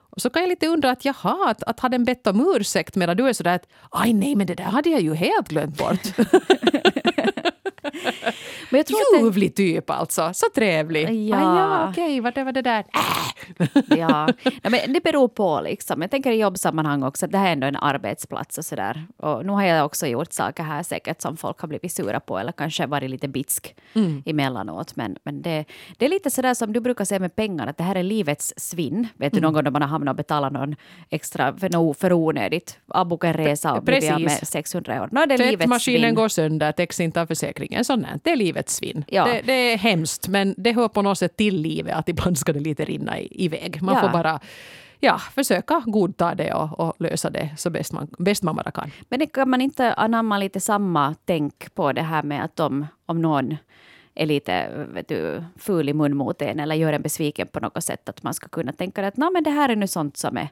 Och 0.09 0.21
så 0.21 0.29
kan 0.29 0.41
jag 0.41 0.49
lite 0.49 0.67
undra 0.67 0.91
att 0.91 1.05
jaha, 1.05 1.49
att, 1.49 1.63
att 1.63 1.79
ha 1.79 1.89
den 1.89 2.05
bett 2.05 2.27
om 2.27 2.53
ursäkt 2.55 2.95
medan 2.95 3.17
du 3.17 3.29
är 3.29 3.33
sådär 3.33 3.55
att 3.55 3.67
aj 3.91 4.13
nej 4.13 4.35
men 4.35 4.47
det 4.47 4.55
där 4.55 4.63
hade 4.63 4.89
jag 4.89 5.01
ju 5.01 5.13
helt 5.13 5.49
glömt 5.49 5.77
bort. 5.77 6.01
Men 8.69 8.77
jag 8.79 8.85
tror 8.85 8.99
Ljuvlig 9.19 9.49
det... 9.49 9.55
typ 9.55 9.89
alltså, 9.89 10.31
så 10.33 10.45
trevlig. 10.55 11.29
Ja, 11.29 11.37
ah, 11.37 11.59
ja 11.59 11.89
okej, 11.89 12.03
okay, 12.03 12.21
vart 12.21 12.45
var 12.45 12.51
det 12.51 12.61
där? 12.61 12.79
Äh. 12.79 13.27
ja, 13.97 14.27
men 14.63 14.93
det 14.93 15.03
beror 15.03 15.27
på 15.27 15.61
liksom. 15.61 16.01
Jag 16.01 16.11
tänker 16.11 16.31
i 16.31 16.39
jobbsammanhang 16.39 17.03
också 17.03 17.25
att 17.25 17.31
det 17.31 17.37
här 17.37 17.47
är 17.47 17.51
ändå 17.51 17.67
en 17.67 17.75
arbetsplats 17.75 18.57
och 18.57 18.65
sådär. 18.65 19.05
Och 19.17 19.45
nu 19.45 19.51
har 19.51 19.63
jag 19.63 19.85
också 19.85 20.07
gjort 20.07 20.33
saker 20.33 20.63
här 20.63 20.83
säkert 20.83 21.21
som 21.21 21.37
folk 21.37 21.59
har 21.59 21.67
blivit 21.67 21.91
sura 21.91 22.19
på 22.19 22.39
eller 22.39 22.51
kanske 22.51 22.85
varit 22.85 23.09
lite 23.09 23.27
bitsk 23.27 23.75
mm. 23.93 24.23
emellanåt. 24.25 24.95
Men, 24.95 25.17
men 25.23 25.41
det, 25.41 25.65
det 25.97 26.05
är 26.05 26.09
lite 26.09 26.29
sådär 26.29 26.53
som 26.53 26.73
du 26.73 26.79
brukar 26.79 27.05
säga 27.05 27.19
med 27.19 27.35
pengar, 27.35 27.67
att 27.67 27.77
det 27.77 27.83
här 27.83 27.95
är 27.95 28.03
livets 28.03 28.53
svinn. 28.57 29.07
Vet 29.15 29.33
du 29.33 29.37
mm. 29.37 29.47
någon 29.47 29.53
gång 29.53 29.63
när 29.63 29.71
man 29.71 29.81
har 29.81 29.89
hamnat 29.89 30.11
och 30.11 30.17
betalat 30.17 30.53
någon 30.53 30.75
extra 31.09 31.57
för, 31.57 31.69
no, 31.69 31.93
för 31.93 32.13
onödigt, 32.13 32.79
avbokat 32.87 33.27
en 33.27 33.45
resa 33.45 33.73
och 33.73 33.83
blivit 33.83 34.19
med 34.19 34.47
600 34.47 34.93
euro. 34.93 35.07
No, 35.11 35.25
det 35.25 35.33
är 35.33 35.37
Tvättmaskinen 35.37 36.15
går 36.15 36.27
sönder, 36.27 36.71
täcks 36.71 36.99
inte 36.99 37.21
av 37.21 37.25
försäkringen. 37.25 37.76
Sånt 37.83 38.07
det 38.23 38.31
är 38.31 38.35
livets 38.35 38.75
svinn. 38.75 39.05
Ja. 39.07 39.25
Det, 39.25 39.41
det, 39.45 39.53
är 39.53 39.77
hemskt, 39.77 40.27
men 40.27 40.55
det 40.57 40.71
hör 40.71 40.87
på 40.87 41.01
något 41.01 41.17
sätt 41.17 41.37
till 41.37 41.61
livet 41.61 41.95
att 41.95 42.09
ibland 42.09 42.37
ska 42.37 42.53
det 42.53 42.59
lite 42.59 42.85
rinna 42.85 43.19
iväg. 43.19 43.81
Man 43.81 43.95
ja. 43.95 44.01
får 44.01 44.09
bara 44.09 44.39
ja, 44.99 45.17
försöka 45.17 45.83
godta 45.85 46.35
det 46.35 46.53
och, 46.53 46.79
och, 46.79 46.95
lösa 46.99 47.29
det 47.29 47.49
så 47.57 47.69
bäst 47.69 47.93
man, 47.93 48.07
bäst 48.17 48.43
man 48.43 48.55
bara 48.55 48.71
kan. 48.71 48.91
Men 49.09 49.19
det 49.19 49.27
kan 49.27 49.49
man 49.49 49.61
inte 49.61 49.93
anamma 49.93 50.37
lite 50.37 50.59
samma 50.59 51.15
tänk 51.25 51.75
på 51.75 51.91
det 51.93 52.01
här 52.01 52.23
med 52.23 52.43
att 52.43 52.59
om, 52.59 52.87
om 53.05 53.21
någon 53.21 53.57
är 54.15 54.25
lite 54.25 54.69
vet 54.93 55.07
du, 55.07 55.43
ful 55.57 55.89
i 55.89 55.93
mun 55.93 56.17
mot 56.17 56.41
en 56.41 56.59
eller 56.59 56.75
gör 56.75 56.93
en 56.93 57.01
besviken 57.01 57.47
på 57.47 57.59
något 57.59 57.83
sätt, 57.83 58.09
att 58.09 58.23
man 58.23 58.33
ska 58.33 58.47
kunna 58.47 58.71
tänka 58.71 59.07
att 59.07 59.17
men 59.17 59.43
det 59.43 59.49
här 59.49 59.69
är 59.69 59.75
nu 59.75 59.87
sånt 59.87 60.17
som 60.17 60.37
är 60.37 60.49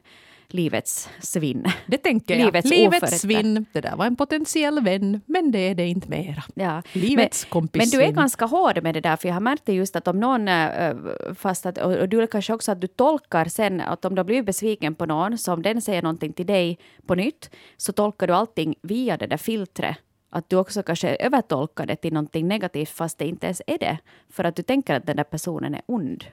livets 0.48 1.08
svinn. 1.20 1.66
Det 1.86 1.98
tänker 1.98 2.36
jag. 2.36 2.44
Livets, 2.44 2.70
livets 2.70 3.20
svinn. 3.20 3.66
Det 3.72 3.80
där 3.80 3.96
var 3.96 4.06
en 4.06 4.16
potentiell 4.16 4.80
vän, 4.80 5.20
men 5.26 5.52
det 5.52 5.58
är 5.58 5.74
det 5.74 5.86
inte 5.86 6.08
mera. 6.08 6.42
Ja. 6.54 6.82
Livets 6.92 7.44
men, 7.44 7.50
kompis 7.50 7.92
Men 7.92 8.00
du 8.00 8.06
är 8.06 8.12
ganska 8.12 8.44
hård 8.44 8.82
med 8.82 8.94
det 8.94 9.00
där, 9.00 9.16
för 9.16 9.28
jag 9.28 9.34
har 9.34 9.40
märkt 9.40 9.62
det 9.66 9.72
just 9.72 9.96
att 9.96 10.08
om 10.08 10.20
någon, 10.20 10.48
eh, 10.48 10.96
fast 11.34 11.66
att, 11.66 11.78
och 11.78 12.08
du 12.08 12.26
kanske 12.26 12.52
också 12.52 12.72
att 12.72 12.80
du 12.80 12.86
tolkar 12.86 13.44
sen, 13.44 13.80
att 13.80 14.04
om 14.04 14.14
du 14.14 14.24
blivit 14.24 14.46
besviken 14.46 14.94
på 14.94 15.06
någon, 15.06 15.38
så 15.38 15.52
om 15.52 15.62
den 15.62 15.82
säger 15.82 16.02
någonting 16.02 16.32
till 16.32 16.46
dig 16.46 16.78
på 17.06 17.14
nytt, 17.14 17.50
så 17.76 17.92
tolkar 17.92 18.26
du 18.26 18.32
allting 18.32 18.74
via 18.82 19.16
det 19.16 19.26
där 19.26 19.36
filtret 19.36 19.96
att 20.30 20.48
du 20.48 20.56
också 20.56 20.82
kanske 20.82 21.16
övertolkar 21.16 21.86
det 21.86 21.96
till 21.96 22.12
någonting 22.12 22.48
negativt 22.48 22.88
fast 22.88 23.18
det 23.18 23.26
inte 23.26 23.46
ens 23.46 23.62
är 23.66 23.78
det. 23.78 23.98
För 24.28 24.44
att 24.44 24.56
du 24.56 24.62
tänker 24.62 24.94
att 24.94 25.06
den 25.06 25.16
där 25.16 25.24
personen 25.24 25.74
är 25.74 25.82
ond. 25.86 26.24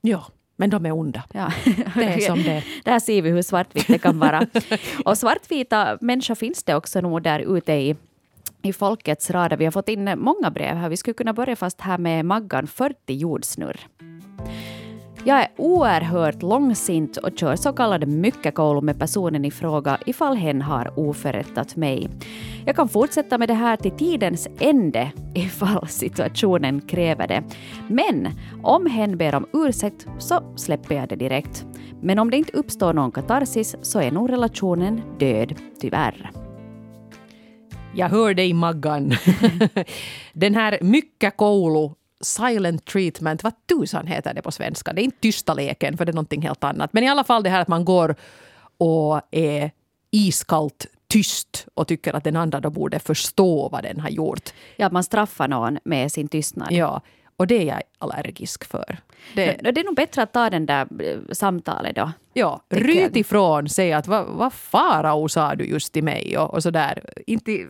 Ja. 0.00 0.26
Men 0.60 0.70
de 0.70 0.86
är 0.86 0.92
onda. 0.92 1.22
Ja. 1.32 1.52
Det 1.94 2.04
är 2.04 2.20
som 2.20 2.42
det 2.42 2.64
Där 2.84 3.00
ser 3.00 3.22
vi 3.22 3.30
hur 3.30 3.42
svartvitt 3.42 3.86
det 3.88 3.98
kan 3.98 4.18
vara. 4.18 4.46
Och 5.04 5.18
svartvita 5.18 5.98
människor 6.00 6.34
finns 6.34 6.62
det 6.62 6.74
också 6.74 7.00
nog 7.00 7.22
där 7.22 7.56
ute 7.56 7.72
i 7.72 7.96
i 8.62 8.72
folkets 8.72 9.30
rader. 9.30 9.56
Vi 9.56 9.64
har 9.64 9.72
fått 9.72 9.88
in 9.88 10.18
många 10.18 10.50
brev 10.50 10.76
här. 10.76 10.88
Vi 10.88 10.96
skulle 10.96 11.14
kunna 11.14 11.32
börja 11.32 11.56
fast 11.56 11.80
här 11.80 11.98
med 11.98 12.24
Maggan 12.24 12.66
40 12.66 12.96
jordsnurr. 13.06 13.80
Jag 15.24 15.40
är 15.40 15.48
oerhört 15.56 16.42
långsint 16.42 17.16
och 17.16 17.38
kör 17.38 17.56
så 17.56 17.72
kallad 17.72 18.08
myckekoulu 18.08 18.80
med 18.80 18.98
personen 18.98 19.44
i 19.44 19.50
fråga 19.50 19.98
ifall 20.06 20.36
hen 20.36 20.62
har 20.62 20.98
oförrättat 20.98 21.76
mig. 21.76 22.08
Jag 22.66 22.76
kan 22.76 22.88
fortsätta 22.88 23.38
med 23.38 23.48
det 23.48 23.54
här 23.54 23.76
till 23.76 23.90
tidens 23.90 24.48
ände 24.60 25.12
ifall 25.34 25.88
situationen 25.88 26.80
kräver 26.80 27.28
det. 27.28 27.42
Men 27.88 28.28
om 28.62 28.86
hen 28.86 29.18
ber 29.18 29.34
om 29.34 29.46
ursäkt 29.52 30.06
så 30.18 30.54
släpper 30.56 30.94
jag 30.94 31.08
det 31.08 31.16
direkt. 31.16 31.66
Men 32.02 32.18
om 32.18 32.30
det 32.30 32.36
inte 32.36 32.52
uppstår 32.52 32.92
någon 32.92 33.12
katarsis 33.12 33.76
så 33.82 34.00
är 34.00 34.10
nog 34.10 34.32
relationen 34.32 35.02
död, 35.18 35.54
tyvärr. 35.80 36.30
Jag 37.94 38.08
hör 38.08 38.34
dig 38.34 38.52
Maggan. 38.52 39.12
Den 40.32 40.54
här 40.54 40.78
myckekoulu 40.82 41.94
silent 42.20 42.84
treatment, 42.84 43.42
vad 43.42 43.52
tusan 43.66 44.06
heter 44.06 44.34
det 44.34 44.42
på 44.42 44.50
svenska? 44.50 44.92
Det 44.92 45.02
är 45.02 45.04
inte 45.04 45.20
tysta 45.20 45.54
leken, 45.54 45.96
för 45.96 46.04
det 46.04 46.10
är 46.10 46.14
någonting 46.14 46.42
helt 46.42 46.64
annat. 46.64 46.92
Men 46.92 47.04
i 47.04 47.08
alla 47.08 47.24
fall 47.24 47.42
det 47.42 47.50
här 47.50 47.60
att 47.60 47.68
man 47.68 47.84
går 47.84 48.14
och 48.78 49.20
är 49.30 49.70
iskallt 50.10 50.86
tyst 51.08 51.66
och 51.74 51.88
tycker 51.88 52.12
att 52.12 52.24
den 52.24 52.36
andra 52.36 52.60
då 52.60 52.70
borde 52.70 52.98
förstå 52.98 53.68
vad 53.68 53.82
den 53.82 54.00
har 54.00 54.08
gjort. 54.08 54.50
Ja, 54.76 54.86
att 54.86 54.92
man 54.92 55.04
straffar 55.04 55.48
någon 55.48 55.78
med 55.84 56.12
sin 56.12 56.28
tystnad. 56.28 56.72
Ja, 56.72 57.00
och 57.40 57.46
det 57.46 57.58
är 57.58 57.64
jag 57.64 57.82
allergisk 57.98 58.64
för. 58.64 58.98
Det, 59.34 59.60
det 59.62 59.80
är 59.80 59.84
nog 59.84 59.94
bättre 59.94 60.22
att 60.22 60.32
ta 60.32 60.50
den 60.50 60.66
där 60.66 60.86
eh, 61.02 61.18
samtalet 61.32 61.96
då. 61.96 62.12
Ja, 62.32 62.64
ryt 62.68 63.16
ifrån, 63.16 63.68
säg 63.68 63.92
att 63.92 64.06
vad, 64.06 64.26
vad 64.26 64.52
farao 64.52 65.28
sa 65.28 65.54
du 65.54 65.64
just 65.64 65.92
till 65.92 66.04
mig 66.04 66.38
och, 66.38 66.54
och 66.54 66.62
sådär. 66.62 67.04
Inte, 67.26 67.66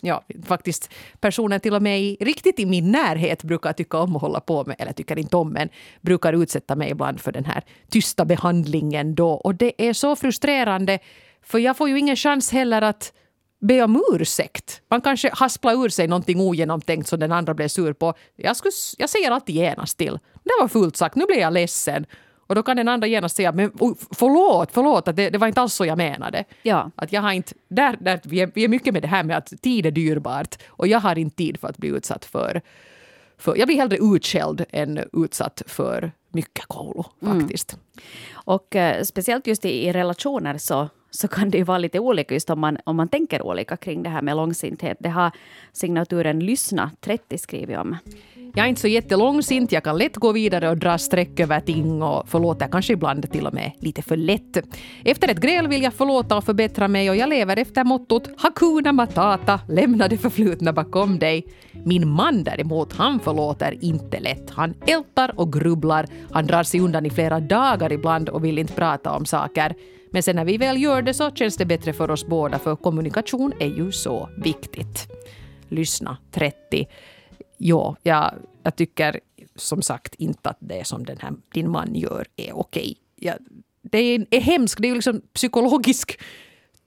ja, 0.00 0.24
faktiskt 0.44 0.94
personer 1.20 1.58
till 1.58 1.74
och 1.74 1.82
med 1.82 2.00
i, 2.00 2.16
riktigt 2.20 2.60
i 2.60 2.66
min 2.66 2.92
närhet 2.92 3.44
brukar 3.44 3.72
tycka 3.72 3.98
om 3.98 4.16
att 4.16 4.22
hålla 4.22 4.40
på 4.40 4.64
med, 4.64 4.76
eller 4.78 4.92
tycker 4.92 5.18
inte 5.18 5.36
om, 5.36 5.52
men 5.52 5.68
brukar 6.00 6.42
utsätta 6.42 6.76
mig 6.76 6.90
ibland 6.90 7.20
för 7.20 7.32
den 7.32 7.44
här 7.44 7.62
tysta 7.90 8.24
behandlingen 8.24 9.14
då. 9.14 9.30
Och 9.30 9.54
det 9.54 9.88
är 9.88 9.92
så 9.92 10.16
frustrerande, 10.16 10.98
för 11.42 11.58
jag 11.58 11.76
får 11.76 11.88
ju 11.88 11.98
ingen 11.98 12.16
chans 12.16 12.52
heller 12.52 12.82
att 12.82 13.12
be 13.60 13.82
om 13.82 14.04
ursäkt. 14.12 14.82
Man 14.90 15.00
kanske 15.00 15.30
hasplar 15.32 15.84
ur 15.84 15.88
sig 15.88 16.08
någonting 16.08 16.40
ogenomtänkt 16.40 17.08
som 17.08 17.20
den 17.20 17.32
andra 17.32 17.54
blev 17.54 17.68
sur 17.68 17.92
på. 17.92 18.14
Jag, 18.36 18.56
skulle, 18.56 18.72
jag 18.98 19.10
säger 19.10 19.30
alltid 19.30 19.54
genast 19.54 19.98
till. 19.98 20.18
Det 20.44 20.52
var 20.60 20.68
fullt 20.68 20.96
sagt, 20.96 21.16
nu 21.16 21.24
blir 21.26 21.38
jag 21.38 21.52
ledsen. 21.52 22.06
Och 22.48 22.54
då 22.54 22.62
kan 22.62 22.76
den 22.76 22.88
andra 22.88 23.06
genast 23.06 23.36
säga 23.36 23.52
men 23.52 23.72
förlåt, 24.10 24.68
förlåt, 24.72 25.08
att 25.08 25.16
det, 25.16 25.30
det 25.30 25.38
var 25.38 25.46
inte 25.46 25.60
alls 25.60 25.74
så 25.74 25.84
jag 25.86 25.98
menade. 25.98 26.44
Ja. 26.62 26.90
Att 26.94 27.12
jag 27.12 27.22
har 27.22 27.32
inte, 27.32 27.54
där, 27.68 27.96
där, 28.00 28.20
vi, 28.24 28.40
är, 28.40 28.50
vi 28.54 28.64
är 28.64 28.68
mycket 28.68 28.92
med 28.94 29.02
det 29.02 29.08
här 29.08 29.22
med 29.22 29.36
att 29.36 29.52
tid 29.62 29.86
är 29.86 29.90
dyrbart 29.90 30.58
och 30.66 30.86
jag 30.86 31.00
har 31.00 31.18
inte 31.18 31.36
tid 31.36 31.60
för 31.60 31.68
att 31.68 31.76
bli 31.78 31.88
utsatt 31.88 32.24
för, 32.24 32.62
för 33.38 33.56
jag 33.56 33.68
blir 33.68 33.76
hellre 33.76 33.96
utskälld 33.96 34.64
än 34.70 35.04
utsatt 35.12 35.62
för 35.66 36.12
mycket 36.32 36.66
kolo 36.66 37.04
faktiskt. 37.24 37.72
Mm. 37.72 38.04
Och 38.32 38.76
eh, 38.76 39.02
speciellt 39.02 39.46
just 39.46 39.64
i, 39.64 39.86
i 39.86 39.92
relationer 39.92 40.58
så 40.58 40.88
så 41.10 41.28
kan 41.28 41.50
det 41.50 41.58
ju 41.58 41.64
vara 41.64 41.78
lite 41.78 41.98
olika 41.98 42.34
just 42.34 42.50
om 42.50 42.60
man, 42.60 42.78
om 42.84 42.96
man 42.96 43.08
tänker 43.08 43.42
olika 43.42 43.76
kring 43.76 44.02
det 44.02 44.10
här 44.10 44.22
med 44.22 44.36
långsinthet. 44.36 44.96
Det 45.00 45.08
har 45.08 45.30
signaturen 45.72 46.40
Lyssna 46.40 46.90
30 47.00 47.38
skrivit 47.38 47.78
om. 47.78 47.96
Jag 48.54 48.64
är 48.64 48.68
inte 48.68 48.80
så 48.80 48.88
jättelångsint, 48.88 49.72
jag 49.72 49.84
kan 49.84 49.98
lätt 49.98 50.16
gå 50.16 50.32
vidare 50.32 50.70
och 50.70 50.78
dra 50.78 50.98
streck 50.98 51.40
över 51.40 51.60
ting 51.60 52.02
och 52.02 52.28
förlåter 52.28 52.68
kanske 52.68 52.92
ibland 52.92 53.30
till 53.32 53.46
och 53.46 53.54
med 53.54 53.72
lite 53.78 54.02
för 54.02 54.16
lätt. 54.16 54.58
Efter 55.04 55.28
ett 55.28 55.40
gräl 55.40 55.68
vill 55.68 55.82
jag 55.82 55.94
förlåta 55.94 56.36
och 56.36 56.44
förbättra 56.44 56.88
mig 56.88 57.10
och 57.10 57.16
jag 57.16 57.28
lever 57.28 57.56
efter 57.56 57.84
mottot 57.84 58.30
Hakuna 58.38 58.92
Matata, 58.92 59.60
lämna 59.68 60.08
det 60.08 60.18
förflutna 60.18 60.72
bakom 60.72 61.18
dig. 61.18 61.46
Min 61.84 62.08
man 62.08 62.44
däremot, 62.44 62.92
han 62.92 63.20
förlåter 63.20 63.84
inte 63.84 64.20
lätt. 64.20 64.50
Han 64.50 64.74
ältar 64.86 65.40
och 65.40 65.52
grubblar, 65.52 66.06
han 66.30 66.46
drar 66.46 66.62
sig 66.62 66.80
undan 66.80 67.06
i 67.06 67.10
flera 67.10 67.40
dagar 67.40 67.92
ibland 67.92 68.28
och 68.28 68.44
vill 68.44 68.58
inte 68.58 68.72
prata 68.72 69.12
om 69.12 69.26
saker. 69.26 69.74
Men 70.10 70.22
sen 70.22 70.36
när 70.36 70.44
vi 70.44 70.58
väl 70.58 70.82
gör 70.82 71.02
det 71.02 71.14
så 71.14 71.30
känns 71.30 71.56
det 71.56 71.66
bättre 71.66 71.92
för 71.92 72.10
oss 72.10 72.26
båda 72.26 72.58
för 72.58 72.76
kommunikation 72.76 73.52
är 73.60 73.66
ju 73.66 73.92
så 73.92 74.28
viktigt. 74.36 75.08
Lyssna 75.68 76.16
30. 76.30 76.86
Ja, 77.56 77.96
jag, 78.02 78.34
jag 78.62 78.76
tycker 78.76 79.20
som 79.56 79.82
sagt 79.82 80.14
inte 80.14 80.50
att 80.50 80.58
det 80.60 80.86
som 80.86 81.04
den 81.04 81.18
här, 81.20 81.32
din 81.54 81.70
man 81.70 81.94
gör 81.94 82.26
är 82.36 82.58
okej. 82.58 82.96
Ja, 83.16 83.34
det 83.82 83.98
är, 83.98 84.26
är 84.30 84.40
hemskt, 84.40 84.82
det 84.82 84.86
är 84.86 84.90
ju 84.90 84.94
liksom 84.94 85.20
psykologisk 85.32 86.20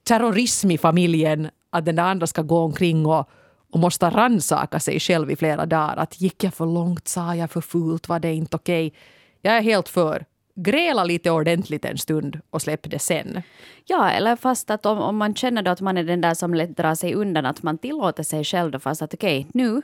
terrorism 0.04 0.72
i 0.72 0.78
familjen 0.78 1.50
att 1.70 1.86
den 1.86 1.96
där 1.96 2.04
andra 2.04 2.28
ska 2.28 2.42
gå 2.42 2.60
omkring 2.60 3.06
och, 3.06 3.30
och 3.72 3.80
måste 3.80 4.10
ransaka 4.10 4.80
sig 4.80 5.00
själv 5.00 5.32
i 5.32 5.36
flera 5.36 5.66
dagar. 5.66 5.98
Att 5.98 6.22
gick 6.22 6.44
jag 6.44 6.54
för 6.54 6.66
långt, 6.66 7.08
sa 7.08 7.36
jag 7.36 7.52
för 7.52 7.62
fult, 7.62 8.10
var 8.10 8.20
det 8.20 8.34
inte 8.34 8.56
okej? 8.56 8.94
Jag 9.42 9.58
är 9.58 9.62
helt 9.62 9.90
för 9.90 10.26
gräla 10.56 11.04
lite 11.04 11.32
ordentligt 11.32 11.86
en 11.86 11.98
stund 11.98 12.40
och 12.50 12.62
släpp 12.62 12.92
det 12.92 13.00
sen. 13.00 13.42
Ja, 13.86 14.10
eller 14.10 14.36
fast 14.36 14.70
att 14.70 14.86
om, 14.86 15.00
om 15.00 15.18
man 15.18 15.36
känner 15.36 15.62
då 15.62 15.72
att 15.72 15.82
man 15.82 15.98
är 15.98 16.04
den 16.04 16.22
där 16.22 16.34
som 16.34 16.54
lätt 16.54 16.78
drar 16.78 16.96
sig 16.96 17.14
undan, 17.14 17.46
att 17.46 17.64
man 17.64 17.78
tillåter 17.78 18.24
sig 18.24 18.44
själv 18.44 18.72
då 18.72 18.80
fast 18.80 19.02
att 19.02 19.14
okej, 19.14 19.40
okay, 19.40 19.52
nu 19.54 19.82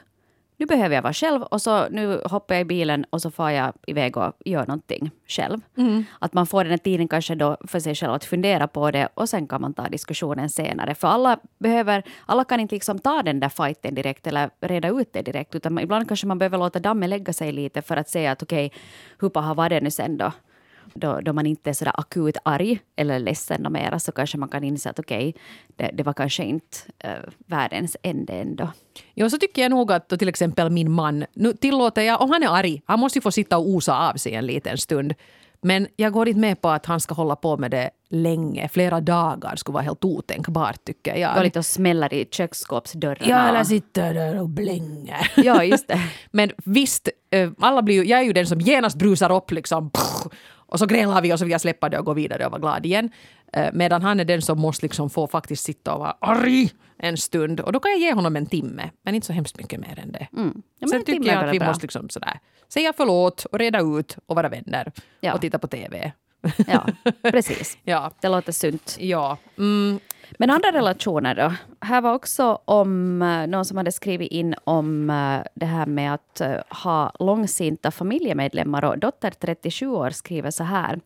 nu 0.59 0.65
behöver 0.65 0.95
jag 0.95 1.01
vara 1.01 1.13
själv 1.13 1.41
och 1.41 1.61
så 1.61 1.89
nu 1.89 2.21
hoppar 2.25 2.55
jag 2.55 2.61
i 2.61 2.65
bilen 2.65 3.05
och 3.09 3.21
så 3.21 3.31
far 3.31 3.49
jag 3.49 3.73
iväg 3.87 4.17
och 4.17 4.33
gör 4.45 4.65
någonting 4.67 5.11
själv. 5.27 5.59
Mm. 5.77 6.03
Att 6.19 6.33
man 6.33 6.47
får 6.47 6.63
den 6.63 6.71
här 6.71 6.77
tiden 6.77 7.07
kanske 7.07 7.35
då 7.35 7.57
för 7.67 7.79
sig 7.79 7.95
själv 7.95 8.13
att 8.13 8.25
fundera 8.25 8.67
på 8.67 8.91
det 8.91 9.09
och 9.13 9.29
sen 9.29 9.47
kan 9.47 9.61
man 9.61 9.73
ta 9.73 9.89
diskussionen 9.89 10.49
senare. 10.49 10.95
För 10.95 11.07
alla 11.07 11.39
behöver, 11.59 12.03
alla 12.25 12.43
kan 12.43 12.59
inte 12.59 12.75
liksom 12.75 12.99
ta 12.99 13.23
den 13.23 13.39
där 13.39 13.49
fighten 13.49 13.95
direkt 13.95 14.27
eller 14.27 14.49
reda 14.59 14.89
ut 14.89 15.13
det 15.13 15.21
direkt 15.21 15.55
utan 15.55 15.79
ibland 15.79 16.07
kanske 16.07 16.27
man 16.27 16.37
behöver 16.37 16.57
låta 16.57 16.79
dammen 16.79 17.09
lägga 17.09 17.33
sig 17.33 17.51
lite 17.51 17.81
för 17.81 17.97
att 17.97 18.09
se 18.09 18.27
att 18.27 18.43
okej, 18.43 18.65
okay, 18.65 18.79
hur 19.19 19.29
paha 19.29 19.53
var 19.53 19.69
det 19.69 19.81
nu 19.81 19.91
sen 19.91 20.17
då? 20.17 20.31
Då, 20.93 21.19
då 21.21 21.33
man 21.33 21.45
inte 21.45 21.69
är 21.69 21.73
så 21.73 21.85
akut 21.89 22.37
arg 22.43 22.79
eller 22.95 23.19
ledsen 23.19 23.67
mera 23.71 23.99
så 23.99 24.11
kanske 24.11 24.37
man 24.37 24.49
kan 24.49 24.63
inse 24.63 24.89
att 24.89 24.99
okej, 24.99 25.29
okay, 25.29 25.41
det, 25.75 25.91
det, 25.93 26.03
var 26.03 26.13
kanske 26.13 26.43
inte 26.43 26.77
uh, 27.05 27.29
världens 27.37 27.97
ände 28.03 28.33
ändå. 28.33 28.69
Ja, 29.13 29.29
så 29.29 29.37
tycker 29.37 29.61
jag 29.61 29.71
nog 29.71 29.91
att 29.91 30.09
till 30.09 30.29
exempel 30.29 30.69
min 30.69 30.91
man, 30.91 31.25
nu 31.33 31.53
tillåter 31.53 32.01
jag, 32.01 32.21
om 32.21 32.31
han 32.31 32.43
är 32.43 32.47
arg, 32.47 32.81
han 32.85 32.99
måste 32.99 33.17
ju 33.17 33.21
få 33.21 33.31
sitta 33.31 33.57
och 33.57 33.69
osa 33.69 34.09
av 34.09 34.13
sig 34.13 34.33
en 34.33 34.45
liten 34.45 34.77
stund. 34.77 35.13
Men 35.61 35.87
jag 35.95 36.13
går 36.13 36.27
inte 36.27 36.39
med 36.39 36.61
på 36.61 36.69
att 36.69 36.85
han 36.85 36.99
ska 36.99 37.15
hålla 37.15 37.35
på 37.35 37.57
med 37.57 37.71
det 37.71 37.89
länge. 38.09 38.69
Flera 38.69 39.01
dagar 39.01 39.55
skulle 39.55 39.73
vara 39.73 39.83
helt 39.83 40.05
otänkbart 40.05 40.85
tycker 40.85 41.15
jag. 41.15 41.35
Går 41.35 41.43
lite 41.43 41.59
och 41.59 41.65
smäller 41.65 42.13
i 42.13 42.27
köksskåpsdörrarna. 42.31 43.29
Ja, 43.29 43.49
eller 43.49 43.63
sitter 43.63 44.13
där 44.13 44.41
och 44.41 44.49
blänger. 44.49 45.31
Ja, 45.35 45.63
just 45.63 45.87
det. 45.87 46.01
Men 46.31 46.51
visst, 46.65 47.09
eh, 47.31 47.51
alla 47.59 47.81
blir 47.81 47.95
ju, 47.95 48.05
jag 48.05 48.19
är 48.19 48.23
ju 48.23 48.33
den 48.33 48.47
som 48.47 48.61
genast 48.61 48.97
brusar 48.97 49.31
upp 49.31 49.51
liksom. 49.51 49.91
Och 50.67 50.79
så 50.79 50.85
grälar 50.85 51.21
vi 51.21 51.33
och 51.33 51.39
så 51.39 51.45
vill 51.45 51.51
jag 51.51 51.61
släppa 51.61 51.89
det 51.89 51.99
och 51.99 52.05
gå 52.05 52.13
vidare 52.13 52.45
och 52.45 52.51
vara 52.51 52.61
glad 52.61 52.85
igen. 52.85 53.09
Eh, 53.53 53.69
medan 53.73 54.01
han 54.01 54.19
är 54.19 54.25
den 54.25 54.41
som 54.41 54.59
måste 54.59 54.85
liksom 54.85 55.09
få 55.09 55.27
faktiskt 55.27 55.63
sitta 55.63 55.93
och 55.93 55.99
vara 55.99 56.17
arg 56.21 56.69
en 56.97 57.17
stund. 57.17 57.59
Och 57.59 57.71
då 57.73 57.79
kan 57.79 57.91
jag 57.91 57.99
ge 57.99 58.13
honom 58.13 58.35
en 58.35 58.45
timme, 58.45 58.89
men 59.01 59.15
inte 59.15 59.27
så 59.27 59.33
hemskt 59.33 59.57
mycket 59.57 59.79
mer 59.79 59.99
än 59.99 60.11
det. 60.11 60.27
Mm. 60.37 60.61
Ja, 60.79 60.87
Sen 60.87 61.05
tycker 61.05 61.31
jag 61.31 61.45
att 61.45 61.53
vi 61.53 61.59
bra. 61.59 61.67
måste 61.67 61.83
liksom 61.83 62.09
sådär, 62.09 62.39
säga 62.73 62.93
förlåt 62.97 63.45
och 63.45 63.59
reda 63.59 63.79
ut 63.81 64.17
och 64.25 64.35
vara 64.35 64.49
vänner 64.49 64.91
ja. 65.19 65.33
och 65.33 65.41
titta 65.41 65.59
på 65.59 65.67
TV. 65.67 66.11
Ja, 66.67 66.85
precis. 67.21 67.77
ja. 67.83 68.11
Det 68.21 68.29
låter 68.29 68.51
sunt. 68.51 68.97
Ja. 68.99 69.37
Mm. 69.57 69.99
Men 70.39 70.49
andra 70.49 70.71
relationer 70.71 71.35
då? 71.35 71.53
Här 71.81 72.01
var 72.01 72.13
också 72.13 72.59
om 72.65 73.21
uh, 73.21 73.47
någon 73.47 73.65
som 73.65 73.77
hade 73.77 73.91
skrivit 73.91 74.31
in 74.31 74.55
om 74.63 75.09
uh, 75.09 75.39
det 75.55 75.65
här 75.65 75.85
med 75.85 76.13
att 76.13 76.41
uh, 76.41 76.83
ha 76.83 77.11
långsinta 77.19 77.91
familjemedlemmar. 77.91 78.85
Och 78.85 78.99
dotter 78.99 79.31
37 79.31 79.87
år 79.87 80.09
skriver 80.09 80.51
så 80.51 80.63
här. 80.63 80.99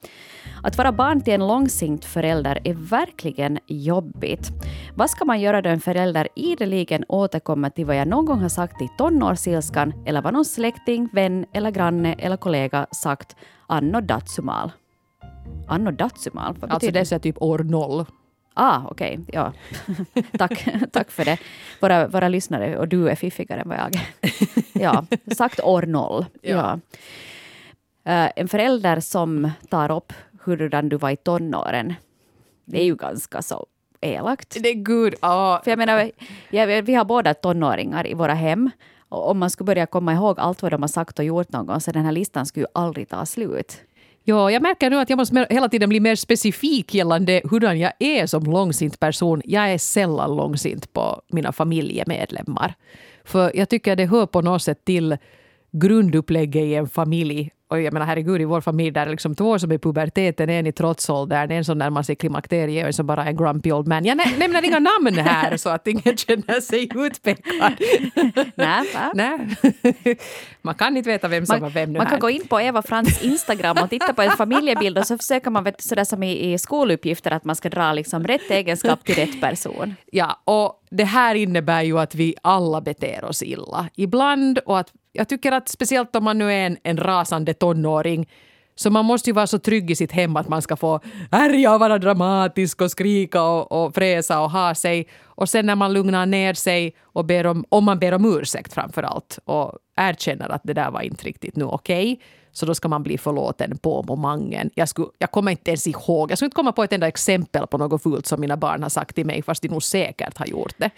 Att 0.63 0.77
vara 0.77 0.91
barn 0.91 1.21
till 1.21 1.33
en 1.33 1.47
långsint 1.47 2.05
förälder 2.05 2.59
är 2.63 2.73
verkligen 2.73 3.59
jobbigt. 3.67 4.49
Vad 4.95 5.09
ska 5.09 5.25
man 5.25 5.39
göra 5.39 5.61
då 5.61 5.69
en 5.69 5.81
förälder 5.81 6.27
ideligen 6.35 7.05
återkommer 7.07 7.69
till 7.69 7.85
vad 7.85 7.95
jag 7.95 8.07
någon 8.07 8.25
gång 8.25 8.39
har 8.39 8.49
sagt 8.49 8.81
i 8.81 8.89
tonårsilskan 8.97 9.93
eller 10.05 10.21
vad 10.21 10.33
någon 10.33 10.45
släkting, 10.45 11.09
vän 11.13 11.45
eller 11.53 11.71
granne 11.71 12.13
eller 12.13 12.37
kollega 12.37 12.87
sagt 12.91 13.35
anno 13.67 14.01
datsumal? 14.01 14.71
Anno 15.67 15.91
datsumal? 15.91 16.55
Alltså 16.61 16.91
det 16.91 17.11
är 17.11 17.19
typ 17.19 17.41
år 17.41 17.59
noll. 17.59 18.05
Ah, 18.53 18.81
okej. 18.89 19.19
Okay. 19.19 19.25
Ja. 19.33 19.53
tack, 20.37 20.67
tack 20.91 21.11
för 21.11 21.25
det. 21.25 21.37
Våra, 21.79 22.07
våra 22.07 22.27
lyssnare, 22.27 22.77
och 22.77 22.87
du 22.87 23.09
är 23.09 23.15
fiffigare 23.15 23.61
än 23.61 23.69
vad 23.69 23.77
jag 23.77 23.99
Ja, 24.73 25.05
sagt 25.35 25.59
år 25.59 25.81
noll. 25.81 26.25
Ja. 26.41 26.79
ja. 28.03 28.25
Uh, 28.25 28.31
en 28.35 28.47
förälder 28.47 28.99
som 28.99 29.51
tar 29.69 29.91
upp 29.91 30.13
hurdan 30.43 30.89
du 30.89 30.97
var 30.97 31.09
i 31.09 31.15
tonåren, 31.15 31.93
det 32.65 32.81
är 32.81 32.85
ju 32.85 32.95
ganska 32.95 33.41
så 33.41 33.65
elakt. 34.01 34.57
Det 34.63 34.69
är 34.69 34.75
good. 34.75 35.13
Oh. 35.21 35.63
För 35.63 35.71
jag 35.71 35.77
menar, 35.77 36.11
ja, 36.49 36.65
vi 36.65 36.93
har 36.93 37.05
båda 37.05 37.33
tonåringar 37.33 38.07
i 38.07 38.13
våra 38.13 38.33
hem. 38.33 38.69
Och 39.09 39.29
om 39.29 39.39
man 39.39 39.49
skulle 39.49 39.65
börja 39.65 39.85
komma 39.85 40.13
ihåg 40.13 40.39
allt 40.39 40.61
vad 40.61 40.71
de 40.71 40.81
har 40.81 40.87
sagt 40.87 41.19
och 41.19 41.25
gjort 41.25 41.51
någon 41.51 41.65
gång, 41.65 41.79
så 41.79 41.91
den 41.91 42.05
här 42.05 42.11
listan 42.11 42.45
skulle 42.45 42.63
ju 42.63 42.71
aldrig 42.73 43.09
ta 43.09 43.25
slut. 43.25 43.81
Ja, 44.23 44.51
jag 44.51 44.61
märker 44.61 44.89
nu 44.89 44.99
att 44.99 45.09
jag 45.09 45.17
måste 45.17 45.47
hela 45.49 45.69
tiden 45.69 45.89
bli 45.89 45.99
mer 45.99 46.15
specifik 46.15 46.93
gällande 46.93 47.41
hurdan 47.43 47.79
jag 47.79 47.93
är 47.99 48.27
som 48.27 48.43
långsint 48.43 48.99
person. 48.99 49.41
Jag 49.45 49.71
är 49.71 49.77
sällan 49.77 50.35
långsint 50.35 50.93
på 50.93 51.21
mina 51.27 51.51
familjemedlemmar. 51.51 52.73
För 53.23 53.51
jag 53.55 53.69
tycker 53.69 53.95
det 53.95 54.05
hör 54.05 54.25
på 54.25 54.41
något 54.41 54.63
sätt 54.63 54.85
till 54.85 55.17
grundupplägget 55.71 56.63
i 56.63 56.75
en 56.75 56.87
familj 56.87 57.51
och 57.71 57.81
jag 57.81 57.93
menar 57.93 58.05
herregud, 58.05 58.41
i 58.41 58.45
vår 58.45 58.61
familj 58.61 58.91
där 58.91 59.07
är 59.07 59.11
liksom 59.11 59.35
två 59.35 59.59
som 59.59 59.71
är 59.71 59.75
i 59.75 59.79
puberteten, 59.79 60.49
en 60.49 60.67
i 60.67 60.71
trotsåldern, 60.71 61.51
en 61.51 61.65
som 61.65 61.77
närmar 61.77 62.03
sig 62.03 62.15
klimakteriet 62.15 62.83
och 62.83 62.87
en 62.87 62.93
som 62.93 63.07
bara 63.07 63.23
är 63.23 63.27
en 63.27 63.37
grumpy 63.37 63.71
old 63.71 63.87
man. 63.87 64.05
Jag 64.05 64.17
nämner 64.37 64.65
inga 64.65 64.79
namn 64.79 65.17
här 65.17 65.57
så 65.57 65.69
att 65.69 65.87
ingen 65.87 66.17
känner 66.17 66.61
sig 66.61 66.89
utpekad. 66.95 67.73
Nej, 68.55 68.83
Nej. 69.13 69.39
Man 70.61 70.75
kan 70.75 70.97
inte 70.97 71.09
veta 71.09 71.27
vem 71.27 71.45
som 71.45 71.53
man, 71.53 71.61
var 71.61 71.69
vem 71.69 71.93
nu 71.93 71.97
Man 71.99 72.07
här. 72.07 72.11
kan 72.11 72.19
gå 72.19 72.29
in 72.29 72.47
på 72.47 72.61
Eva 72.61 72.81
Frans 72.81 73.23
Instagram 73.23 73.77
och 73.83 73.89
titta 73.89 74.13
på 74.13 74.21
en 74.21 74.31
familjebild 74.31 74.97
och 74.97 75.07
så 75.07 75.17
försöker 75.17 75.51
man, 75.51 75.63
vet, 75.63 75.81
sådär 75.81 76.03
som 76.03 76.23
i, 76.23 76.53
i 76.53 76.57
skoluppgifter, 76.57 77.31
att 77.31 77.45
man 77.45 77.55
ska 77.55 77.69
dra 77.69 77.93
liksom 77.93 78.23
rätt 78.23 78.51
egenskap 78.51 79.03
till 79.03 79.15
rätt 79.15 79.41
person. 79.41 79.95
Ja, 80.11 80.41
och 80.45 80.83
det 80.89 81.03
här 81.03 81.35
innebär 81.35 81.81
ju 81.81 81.99
att 81.99 82.15
vi 82.15 82.35
alla 82.41 82.81
beter 82.81 83.23
oss 83.23 83.43
illa 83.43 83.89
ibland 83.95 84.59
och 84.59 84.79
att 84.79 84.91
jag 85.11 85.27
tycker 85.27 85.51
att 85.51 85.69
speciellt 85.69 86.15
om 86.15 86.23
man 86.23 86.37
nu 86.37 86.51
är 86.51 86.65
en, 86.65 86.77
en 86.83 86.97
rasande 86.97 87.53
tonåring 87.53 88.27
så 88.75 88.89
man 88.89 89.05
måste 89.05 89.29
ju 89.29 89.33
vara 89.33 89.47
så 89.47 89.59
trygg 89.59 89.91
i 89.91 89.95
sitt 89.95 90.11
hem 90.11 90.35
att 90.35 90.49
man 90.49 90.61
ska 90.61 90.75
få 90.75 90.99
härja 91.31 91.73
och 91.73 91.79
vara 91.79 91.97
dramatisk 91.97 92.81
och 92.81 92.91
skrika 92.91 93.43
och, 93.43 93.71
och 93.71 93.93
fräsa 93.95 94.41
och 94.41 94.51
ha 94.51 94.75
sig. 94.75 95.07
Och 95.25 95.49
sen 95.49 95.65
när 95.65 95.75
man 95.75 95.93
lugnar 95.93 96.25
ner 96.25 96.53
sig 96.53 96.95
och 97.01 97.25
ber 97.25 97.45
om, 97.45 97.65
om 97.69 97.83
man 97.83 97.99
ber 97.99 98.13
om 98.13 98.37
ursäkt 98.37 98.73
framför 98.73 99.03
allt 99.03 99.39
och 99.45 99.73
erkänner 99.95 100.49
att 100.49 100.61
det 100.63 100.73
där 100.73 100.91
var 100.91 101.01
inte 101.01 101.25
riktigt 101.25 101.55
nu 101.55 101.65
okej, 101.65 102.13
okay, 102.13 102.25
så 102.51 102.65
då 102.65 102.75
ska 102.75 102.87
man 102.87 103.03
bli 103.03 103.17
förlåten 103.17 103.77
på 103.77 104.03
momangen. 104.07 104.69
Jag, 104.75 104.89
skulle, 104.89 105.07
jag 105.17 105.31
kommer 105.31 105.51
inte 105.51 105.71
ens 105.71 105.87
ihåg, 105.87 106.31
jag 106.31 106.37
skulle 106.37 106.47
inte 106.47 106.55
komma 106.55 106.71
på 106.71 106.83
ett 106.83 106.93
enda 106.93 107.07
exempel 107.07 107.67
på 107.67 107.77
något 107.77 108.03
fult 108.03 108.25
som 108.25 108.41
mina 108.41 108.57
barn 108.57 108.83
har 108.83 108.89
sagt 108.89 109.15
till 109.15 109.25
mig, 109.25 109.41
fast 109.41 109.61
de 109.61 109.67
nog 109.67 109.83
säkert 109.83 110.37
har 110.37 110.45
gjort 110.45 110.73
det. 110.77 110.89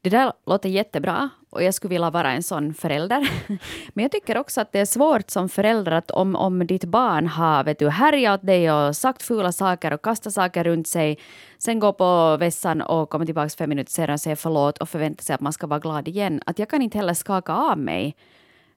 Det 0.00 0.10
där 0.10 0.32
låter 0.46 0.68
jättebra 0.68 1.30
och 1.50 1.62
jag 1.62 1.74
skulle 1.74 1.94
vilja 1.94 2.10
vara 2.10 2.32
en 2.32 2.42
sån 2.42 2.74
förälder. 2.74 3.30
Men 3.94 4.02
jag 4.02 4.12
tycker 4.12 4.36
också 4.38 4.60
att 4.60 4.72
det 4.72 4.80
är 4.80 4.84
svårt 4.84 5.30
som 5.30 5.48
förälder 5.48 5.92
att 5.92 6.10
om, 6.10 6.36
om 6.36 6.66
ditt 6.66 6.84
barn 6.84 7.26
har 7.26 7.64
vet 7.64 7.78
du, 7.78 7.88
härjat 7.88 8.42
dig 8.42 8.72
och 8.72 8.96
sagt 8.96 9.22
fula 9.22 9.52
saker 9.52 9.92
och 9.92 10.02
kastat 10.02 10.32
saker 10.32 10.64
runt 10.64 10.88
sig, 10.88 11.18
sen 11.58 11.78
går 11.78 11.92
på 11.92 12.36
vässan 12.36 12.82
och 12.82 13.10
kommer 13.10 13.26
tillbaka 13.26 13.48
fem 13.48 13.68
minuter 13.68 13.92
senare 13.92 14.12
och 14.12 14.20
säger 14.20 14.36
förlåt 14.36 14.78
och 14.78 14.88
förväntar 14.88 15.22
sig 15.24 15.34
att 15.34 15.40
man 15.40 15.52
ska 15.52 15.66
vara 15.66 15.80
glad 15.80 16.08
igen. 16.08 16.42
Att 16.46 16.58
jag 16.58 16.68
kan 16.68 16.82
inte 16.82 16.98
heller 16.98 17.14
skaka 17.14 17.52
av 17.54 17.78
mig 17.78 18.16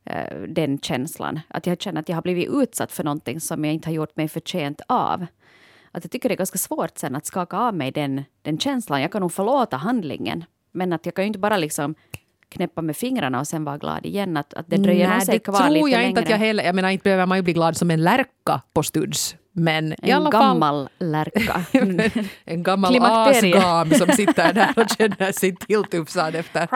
uh, 0.10 0.42
den 0.48 0.80
känslan. 0.80 1.40
Att 1.48 1.68
jag 1.68 1.82
känner 1.82 2.02
att 2.02 2.10
jag 2.10 2.18
har 2.18 2.22
blivit 2.22 2.50
utsatt 2.50 2.92
för 2.92 3.04
någonting 3.04 3.40
som 3.40 3.66
jag 3.66 3.74
inte 3.74 3.90
har 3.90 3.94
gjort 3.94 4.18
mig 4.18 4.28
förtjänt 4.28 4.82
av. 4.88 5.26
Att 5.92 6.04
jag 6.04 6.12
tycker 6.12 6.30
det 6.30 6.36
är 6.36 6.38
ganska 6.38 6.58
svårt 6.58 6.98
sen 6.98 7.16
att 7.16 7.26
skaka 7.26 7.58
av 7.58 7.76
mig 7.76 7.92
den, 7.92 8.24
den 8.42 8.58
känslan. 8.58 9.02
Jag 9.02 9.12
kan 9.12 9.22
nog 9.22 9.32
förlåta 9.32 9.78
handlingen, 9.78 10.46
men 10.72 10.94
att 10.94 11.06
jag 11.06 11.16
kan 11.16 11.24
ju 11.24 11.28
inte 11.28 11.40
bara 11.40 11.58
liksom 11.58 11.96
knäppa 12.54 12.82
med 12.82 12.98
fingrarna 12.98 13.40
och 13.40 13.48
sen 13.48 13.64
vara 13.64 13.78
glad 13.78 14.06
igen. 14.06 14.38
Att, 14.38 14.54
att 14.54 14.66
det 14.70 14.78
dröjer 14.78 15.10
Nej, 15.10 15.22
sig 15.22 15.40
kvar 15.40 15.54
lite 15.54 15.70
längre. 15.70 15.74
det 15.74 15.80
tror 15.80 15.90
jag 15.90 16.10
inte 16.10 16.22
att 16.22 16.30
jag 16.30 16.38
heller... 16.38 16.64
Jag 16.64 16.76
menar, 16.76 16.90
inte 16.90 17.04
behöver 17.04 17.26
man 17.26 17.38
ju 17.38 17.42
bli 17.42 17.54
glad 17.54 17.78
som 17.78 17.92
en 17.92 18.04
lärka 18.04 18.62
på 18.74 18.84
studs. 18.84 19.36
Men 19.52 19.96
en 20.02 20.14
alla 20.14 20.30
gammal 20.30 20.60
fall, 20.60 20.90
lärka. 21.08 21.66
en 22.46 22.64
gammal 22.64 22.98
asgam 23.02 23.92
som 23.92 24.08
sitter 24.08 24.54
där 24.54 24.74
och 24.76 24.90
känner 24.98 25.32
sig 25.32 25.56
tilltufsad 25.56 26.36
efter... 26.36 26.68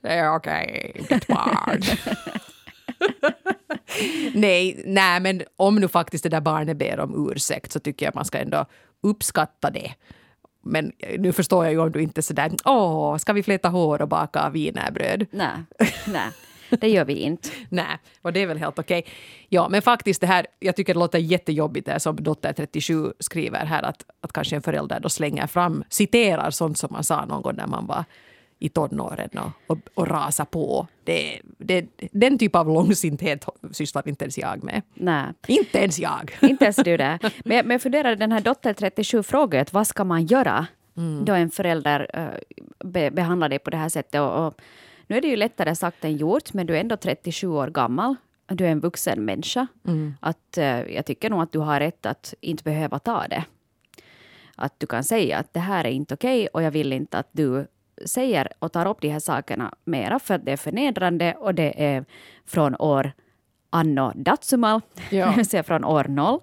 det 0.00 0.08
är 0.08 0.36
okej, 0.36 0.92
okay. 1.00 1.16
get 1.16 1.28
nej, 4.34 4.82
nej, 4.86 5.20
men 5.20 5.42
om 5.56 5.76
nu 5.76 5.88
faktiskt 5.88 6.22
det 6.22 6.28
där 6.30 6.40
barnet 6.40 6.76
ber 6.76 7.00
om 7.00 7.30
ursäkt 7.30 7.72
så 7.72 7.80
tycker 7.80 8.06
jag 8.06 8.08
att 8.10 8.14
man 8.14 8.24
ska 8.24 8.38
ändå 8.38 8.66
uppskatta 9.02 9.70
det. 9.70 9.92
Men 10.64 10.92
nu 11.18 11.32
förstår 11.32 11.64
jag 11.64 11.72
ju 11.72 11.78
om 11.78 11.92
du 11.92 12.02
inte 12.02 12.20
är 12.20 12.22
sådär, 12.22 12.52
åh, 12.64 13.16
ska 13.16 13.32
vi 13.32 13.42
fläta 13.42 13.68
hår 13.68 14.02
och 14.02 14.08
baka 14.08 14.50
wienerbröd? 14.50 15.26
Nej, 15.30 15.56
nej. 16.06 16.30
Det 16.80 16.88
gör 16.88 17.04
vi 17.04 17.14
inte. 17.14 17.48
Nej, 17.68 17.98
och 18.22 18.32
det 18.32 18.42
är 18.42 18.46
väl 18.46 18.58
helt 18.58 18.78
okej. 18.78 19.06
Ja, 19.48 19.68
men 19.68 19.82
faktiskt 19.82 20.20
det 20.20 20.26
här, 20.26 20.46
jag 20.58 20.76
tycker 20.76 20.94
det 20.94 21.00
låter 21.00 21.18
jättejobbigt 21.18 21.86
det 21.86 22.00
som 22.00 22.16
dotter 22.16 22.52
37 22.52 23.12
skriver 23.18 23.64
här 23.64 23.82
att, 23.82 24.04
att 24.20 24.32
kanske 24.32 24.56
en 24.56 24.62
förälder 24.62 25.00
då 25.00 25.08
slänger 25.08 25.46
fram, 25.46 25.84
citerar 25.88 26.50
sånt 26.50 26.78
som 26.78 26.88
man 26.92 27.04
sa 27.04 27.24
någon 27.24 27.42
gång 27.42 27.54
när 27.56 27.66
man 27.66 27.86
var 27.86 28.04
i 28.64 28.68
tonåren 28.68 29.28
och, 29.38 29.50
och, 29.66 29.78
och 29.94 30.08
rasa 30.08 30.44
på. 30.44 30.86
Det, 31.04 31.40
det, 31.58 31.86
den 32.12 32.38
typ 32.38 32.56
av 32.56 32.68
långsinthet 32.68 33.44
sysslar 33.72 34.08
inte 34.08 34.24
ens 34.24 34.38
jag 34.38 34.64
med. 34.64 34.82
Nej. 34.94 35.26
Inte 35.46 35.78
ens 35.78 35.98
jag. 35.98 36.38
Inte 36.42 36.64
ens 36.64 36.76
du 36.76 36.96
det. 36.96 37.18
Men, 37.22 37.66
men 37.66 37.70
jag 37.70 37.82
funderar, 37.82 38.16
den 38.16 38.32
här 38.32 38.40
dotter 38.40 38.74
37 38.74 39.22
frågar 39.22 39.60
att 39.60 39.72
vad 39.72 39.86
ska 39.86 40.04
man 40.04 40.26
göra 40.26 40.66
mm. 40.96 41.24
då 41.24 41.32
en 41.32 41.50
förälder 41.50 42.10
uh, 42.18 42.88
be, 42.90 43.10
behandlar 43.10 43.48
dig 43.48 43.58
på 43.58 43.70
det 43.70 43.76
här 43.76 43.88
sättet. 43.88 44.20
Och, 44.20 44.46
och, 44.46 44.60
nu 45.06 45.16
är 45.16 45.20
det 45.20 45.28
ju 45.28 45.36
lättare 45.36 45.74
sagt 45.74 46.04
än 46.04 46.16
gjort, 46.16 46.52
men 46.52 46.66
du 46.66 46.76
är 46.76 46.80
ändå 46.80 46.96
37 46.96 47.46
år 47.46 47.68
gammal. 47.68 48.14
du 48.46 48.66
är 48.66 48.70
en 48.70 48.80
vuxen 48.80 49.24
människa. 49.24 49.66
Att 50.20 50.58
eh, 50.58 50.94
jag 50.94 51.06
tycker 51.06 51.30
nog 51.30 51.42
att 51.42 51.52
du 51.52 51.58
har 51.58 51.80
rätt 51.80 52.06
att 52.06 52.34
inte 52.40 52.64
behöva 52.64 52.98
ta 52.98 53.28
det. 53.28 53.44
Att 54.56 54.80
du 54.80 54.86
kan 54.86 55.04
säga 55.04 55.38
att 55.38 55.54
det 55.54 55.60
här 55.60 55.84
är 55.84 55.90
inte 55.90 56.14
okej 56.14 56.46
och 56.46 56.62
jag 56.62 56.70
vill 56.70 56.92
inte 56.92 57.18
att 57.18 57.28
du 57.32 57.66
säger 58.06 58.48
och 58.58 58.72
tar 58.72 58.86
upp 58.86 59.00
de 59.00 59.08
här 59.08 59.20
sakerna 59.20 59.74
mera 59.84 60.18
för 60.18 60.34
att 60.34 60.44
det 60.44 60.52
är 60.52 60.56
förnedrande 60.56 61.34
och 61.38 61.54
det 61.54 61.84
är 61.84 62.04
från 62.46 62.76
år 62.76 63.12
anno 63.70 64.12
datsumal, 64.14 64.80
Ja. 65.10 65.26
det 65.30 65.36
vill 65.36 65.46
säga 65.46 65.62
från 65.62 65.84
år 65.84 66.04
noll. 66.04 66.40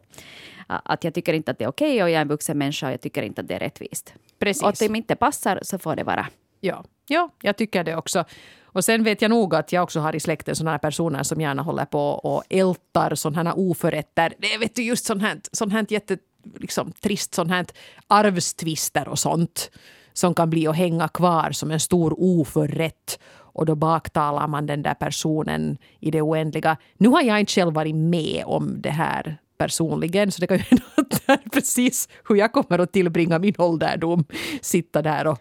Att 0.67 1.03
jag 1.03 1.13
tycker 1.13 1.33
inte 1.33 1.51
att 1.51 1.57
det 1.57 1.63
är 1.63 1.69
okej 1.69 2.03
och 2.03 2.09
jag 2.09 2.17
är 2.17 2.21
en 2.21 2.27
vuxen 2.27 2.57
människa 2.57 2.87
och 2.87 2.93
jag 2.93 3.01
tycker 3.01 3.23
inte 3.23 3.41
att 3.41 3.47
det 3.47 3.55
är 3.55 3.59
rättvist. 3.59 4.13
Precis. 4.39 4.63
Och 4.63 4.69
att 4.69 4.79
det 4.79 4.85
inte 4.85 5.15
passar 5.15 5.59
så 5.61 5.77
får 5.79 5.95
det 5.95 6.03
vara. 6.03 6.27
Ja. 6.59 6.83
ja, 7.07 7.29
jag 7.41 7.57
tycker 7.57 7.83
det 7.83 7.95
också. 7.95 8.25
Och 8.63 8.83
sen 8.83 9.03
vet 9.03 9.21
jag 9.21 9.29
nog 9.31 9.55
att 9.55 9.71
jag 9.71 9.83
också 9.83 9.99
har 9.99 10.15
i 10.15 10.19
släkten 10.19 10.55
sådana 10.55 10.71
här 10.71 10.77
personer 10.77 11.23
som 11.23 11.41
gärna 11.41 11.61
håller 11.61 11.85
på 11.85 11.99
och 12.09 12.43
ältar 12.49 13.15
sådana 13.15 13.49
här 13.49 13.59
oförrätter. 13.59 14.33
Det 14.37 14.53
är 14.53 14.59
vet 14.59 14.75
du, 14.75 14.83
just 14.83 15.05
sånt 15.05 15.21
här, 15.21 15.39
sånt 15.51 15.73
här 15.73 15.85
jätte, 15.89 16.17
liksom, 16.59 16.91
trist 16.91 17.33
sånt 17.33 17.49
här 17.51 17.65
arvstvister 18.07 19.07
och 19.07 19.19
sånt 19.19 19.71
som 20.13 20.33
kan 20.33 20.49
bli 20.49 20.67
att 20.67 20.75
hänga 20.75 21.07
kvar 21.07 21.51
som 21.51 21.71
en 21.71 21.79
stor 21.79 22.15
oförrätt 22.17 23.19
och 23.53 23.65
då 23.65 23.75
baktalar 23.75 24.47
man 24.47 24.65
den 24.65 24.81
där 24.81 24.93
personen 24.93 25.77
i 25.99 26.11
det 26.11 26.21
oändliga. 26.21 26.77
Nu 26.97 27.09
har 27.09 27.21
jag 27.21 27.39
inte 27.39 27.51
själv 27.51 27.73
varit 27.73 27.95
med 27.95 28.43
om 28.45 28.81
det 28.81 28.89
här 28.89 29.37
personligen, 29.57 30.31
så 30.31 30.41
det 30.41 30.47
kan 30.47 30.57
ju 30.57 30.63
hända 30.69 30.85
att 30.95 31.09
det 31.09 31.33
är 31.33 31.49
precis 31.49 32.09
hur 32.29 32.35
jag 32.35 32.51
kommer 32.51 32.79
att 32.79 32.91
tillbringa 32.91 33.39
min 33.39 33.55
ålderdom. 33.57 34.23
Sitta 34.61 35.01
där 35.01 35.27
och 35.27 35.39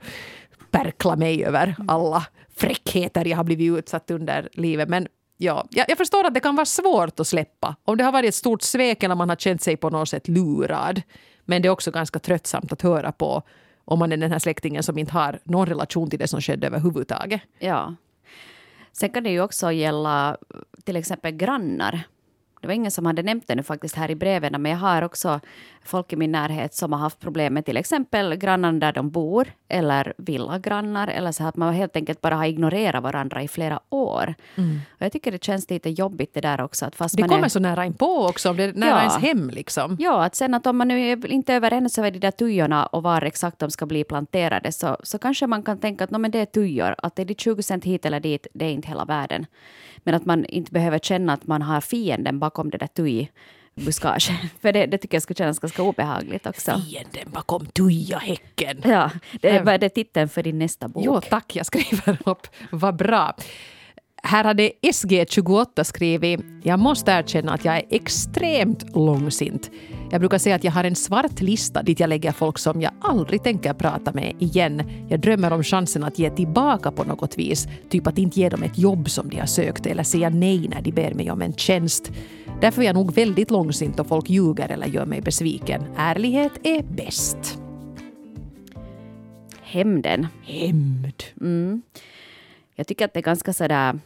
perkla 0.71 1.17
mig 1.17 1.45
över 1.45 1.77
alla 1.89 2.27
fräckheter 2.57 3.25
jag 3.25 3.37
har 3.37 3.45
blivit 3.45 3.79
utsatt 3.79 4.11
under 4.11 4.49
livet. 4.53 4.89
Men 4.89 5.07
ja, 5.37 5.67
jag, 5.71 5.87
jag 5.89 5.99
förstår 5.99 6.27
att 6.27 6.35
det 6.35 6.41
kan 6.41 6.57
vara 6.57 6.67
svårt 6.67 7.21
att 7.21 7.27
släppa 7.27 7.77
om 7.85 7.97
det 7.97 8.05
har 8.05 8.13
varit 8.13 8.29
ett 8.29 8.35
stort 8.35 8.63
svek 8.63 9.03
eller 9.03 9.15
man 9.15 9.29
har 9.29 9.37
känt 9.37 9.63
sig 9.63 9.77
på 9.77 9.91
något 9.91 10.09
sätt 10.09 10.29
lurad. 10.29 11.03
Men 11.45 11.63
det 11.63 11.69
är 11.69 11.71
också 11.71 11.91
ganska 11.91 12.19
tröttsamt 12.19 12.73
att 12.73 12.83
höra 12.83 13.13
på 13.13 13.43
om 13.91 13.99
man 13.99 14.13
är 14.13 14.17
den 14.17 14.33
här 14.33 14.39
släktingen 14.39 14.83
som 14.83 14.99
inte 14.99 15.13
har 15.13 15.39
någon 15.45 15.67
relation 15.67 16.11
till 16.11 16.19
det 16.19 16.29
som 16.29 16.41
skedde 16.41 16.67
överhuvudtaget. 16.67 17.41
Ja. 17.59 17.95
Sen 18.93 19.11
kan 19.11 19.25
det 19.25 19.31
ju 19.31 19.41
också 19.41 19.73
gälla 19.73 20.37
till 20.85 20.97
exempel 20.97 21.33
grannar. 21.33 22.01
Det 22.61 22.67
var 22.67 22.75
ingen 22.75 22.91
som 22.91 23.07
hade 23.07 23.23
nämnt 23.23 23.45
det 23.49 23.55
nu 23.55 23.63
faktiskt 23.63 23.95
här 23.97 24.11
i 24.11 24.15
breven, 24.15 24.63
men 24.63 24.73
jag 24.73 24.79
har 24.79 25.03
också 25.03 25.41
folk 25.85 26.13
i 26.13 26.17
min 26.17 26.33
närhet 26.33 26.75
som 26.75 26.93
har 26.93 26.99
haft 27.01 27.21
problem 27.21 27.55
med 27.55 27.65
till 27.65 27.77
exempel 27.77 28.37
grannarna 28.37 28.79
där 28.79 28.93
de 28.93 29.11
bor, 29.11 29.49
eller 29.69 30.15
villagrannar, 30.19 31.09
eller 31.09 31.33
så 31.33 31.45
att 31.45 31.57
man 31.57 31.75
helt 31.75 31.97
enkelt 31.97 32.21
bara 32.21 32.37
har 32.37 32.45
ignorerat 32.45 33.03
varandra 33.03 33.43
i 33.43 33.49
flera 33.49 33.81
år. 33.91 34.35
Och 34.91 35.03
jag 35.03 35.13
tycker 35.13 35.33
det 35.33 35.45
känns 35.45 35.71
lite 35.71 35.91
jobbigt 35.91 36.35
det 36.35 36.41
där 36.41 36.61
också. 36.61 36.87
Att 36.87 36.97
fast 36.97 37.17
Det 37.17 37.23
man 37.23 37.29
kommer 37.29 37.45
är, 37.45 37.49
så 37.49 37.61
nära 37.61 37.85
inpå 37.87 38.27
också, 38.29 38.53
det 38.53 38.65
är 38.65 38.73
nära 38.73 38.91
Ja. 38.91 38.99
ens 39.01 39.17
hem 39.17 39.51
liksom. 39.51 39.97
Ja, 40.01 40.25
att 40.25 40.35
sen 40.35 40.55
att 40.55 40.67
om 40.67 40.77
man 40.77 40.89
nu 40.89 41.01
är 41.01 41.27
inte 41.27 41.53
är 41.53 41.57
överens 41.57 41.99
över 41.99 42.11
de 42.11 42.19
där 42.19 42.31
tujorna 42.31 42.87
och 42.87 43.03
var 43.03 43.23
exakt 43.23 43.59
de 43.59 43.71
ska 43.71 43.87
bli 43.87 44.05
planterade 44.05 44.73
så, 44.73 44.97
så 45.03 45.19
kanske 45.19 45.47
man 45.47 45.63
kan 45.63 45.79
tänka 45.79 46.05
att 46.05 46.11
no, 46.11 46.19
men 46.19 46.31
det 46.31 46.39
är 46.39 46.47
tujor, 46.47 46.95
att 46.99 47.17
det 47.17 47.23
är 47.23 47.27
de 47.27 47.35
20 47.35 47.63
cent 47.63 47.85
hit 47.85 48.07
eller 48.07 48.21
dit, 48.21 48.47
det 48.55 48.65
är 48.65 48.71
inte 48.71 48.89
hela 48.89 49.05
världen. 49.05 49.47
Men 50.03 50.15
att 50.15 50.27
man 50.27 50.45
inte 50.45 50.73
behöver 50.73 50.99
känna 50.99 51.33
att 51.33 51.47
man 51.47 51.63
har 51.63 51.81
fienden 51.81 52.39
bakom 52.39 52.71
det 52.71 52.79
där 52.79 52.87
tujbuskaget. 52.87 54.23
För 54.61 54.73
det, 54.73 54.87
det 54.87 54.99
tycker 54.99 55.15
jag 55.15 55.23
skulle 55.23 55.37
kännas 55.37 55.59
ganska 55.59 55.83
obehagligt 55.83 56.47
också. 56.47 56.81
Fienden 56.87 57.31
bakom 57.31 57.67
tujahäcken. 57.67 58.81
Ja, 58.85 59.11
det 59.41 59.49
är, 59.49 59.79
det 59.79 59.89
titeln 59.89 60.29
för 60.29 60.43
din 60.43 60.59
nästa 60.59 60.89
bok? 60.89 61.05
Jo, 61.07 61.21
tack. 61.21 61.57
Jag 61.57 61.67
skriver 61.67 62.19
upp. 62.25 62.47
Vad 62.71 62.97
bra. 62.97 63.35
Här 64.23 64.45
hade 64.45 64.71
SG28 64.83 65.85
skrivit 65.85 66.41
Jag 66.63 66.79
måste 66.79 67.11
erkänna 67.11 67.53
att 67.53 67.65
jag 67.65 67.77
är 67.77 67.83
extremt 67.91 68.97
långsint. 68.97 69.71
Jag 70.11 70.21
brukar 70.21 70.39
säga 70.39 70.57
att 70.57 70.65
jag 70.65 70.73
har 70.73 70.85
en 70.85 70.97
svart 70.97 71.41
lista 71.41 71.83
dit 71.83 72.01
jag 72.01 72.09
lägger 72.09 72.33
folk 72.33 72.59
som 72.59 72.81
jag 72.81 72.93
aldrig 73.01 73.43
tänker 73.43 73.73
prata 73.73 74.13
med 74.13 74.35
igen. 74.39 74.83
Jag 75.09 75.21
drömmer 75.21 75.53
om 75.53 75.63
chansen 75.63 76.05
att 76.05 76.19
ge 76.19 76.31
tillbaka 76.31 76.91
på 76.91 77.05
något 77.05 77.39
vis. 77.39 77.69
Typ 77.89 78.07
att 78.07 78.19
inte 78.19 78.41
ge 78.41 78.49
dem 78.49 78.63
ett 78.63 78.79
jobb 78.79 79.11
som 79.11 79.29
de 79.29 79.37
har 79.37 79.47
sökt 79.47 79.87
eller 79.87 80.03
säga 80.03 80.31
nej 80.31 80.69
när 80.69 80.83
de 80.83 80.93
ber 80.93 81.15
mig 81.15 81.31
om 81.31 81.43
en 81.43 81.53
tjänst. 81.53 82.13
Därför 82.61 82.83
är 82.83 82.87
jag 82.87 82.95
nog 82.95 83.15
väldigt 83.15 83.51
långsint 83.51 84.01
och 84.01 84.07
folk 84.07 84.31
ljuger 84.31 84.69
eller 84.69 84.87
gör 84.87 85.07
mig 85.07 85.21
besviken. 85.21 85.85
Ärlighet 85.97 86.53
är 86.63 86.83
bäst. 86.83 87.59
Hämnden. 89.63 90.27
Hämnd. 90.43 91.23
Jag 92.75 92.87
tycker 92.87 93.05
att 93.05 93.15
det 93.15 93.21
är 93.21 93.23
ganska 93.23 93.53
sådär 93.53 93.99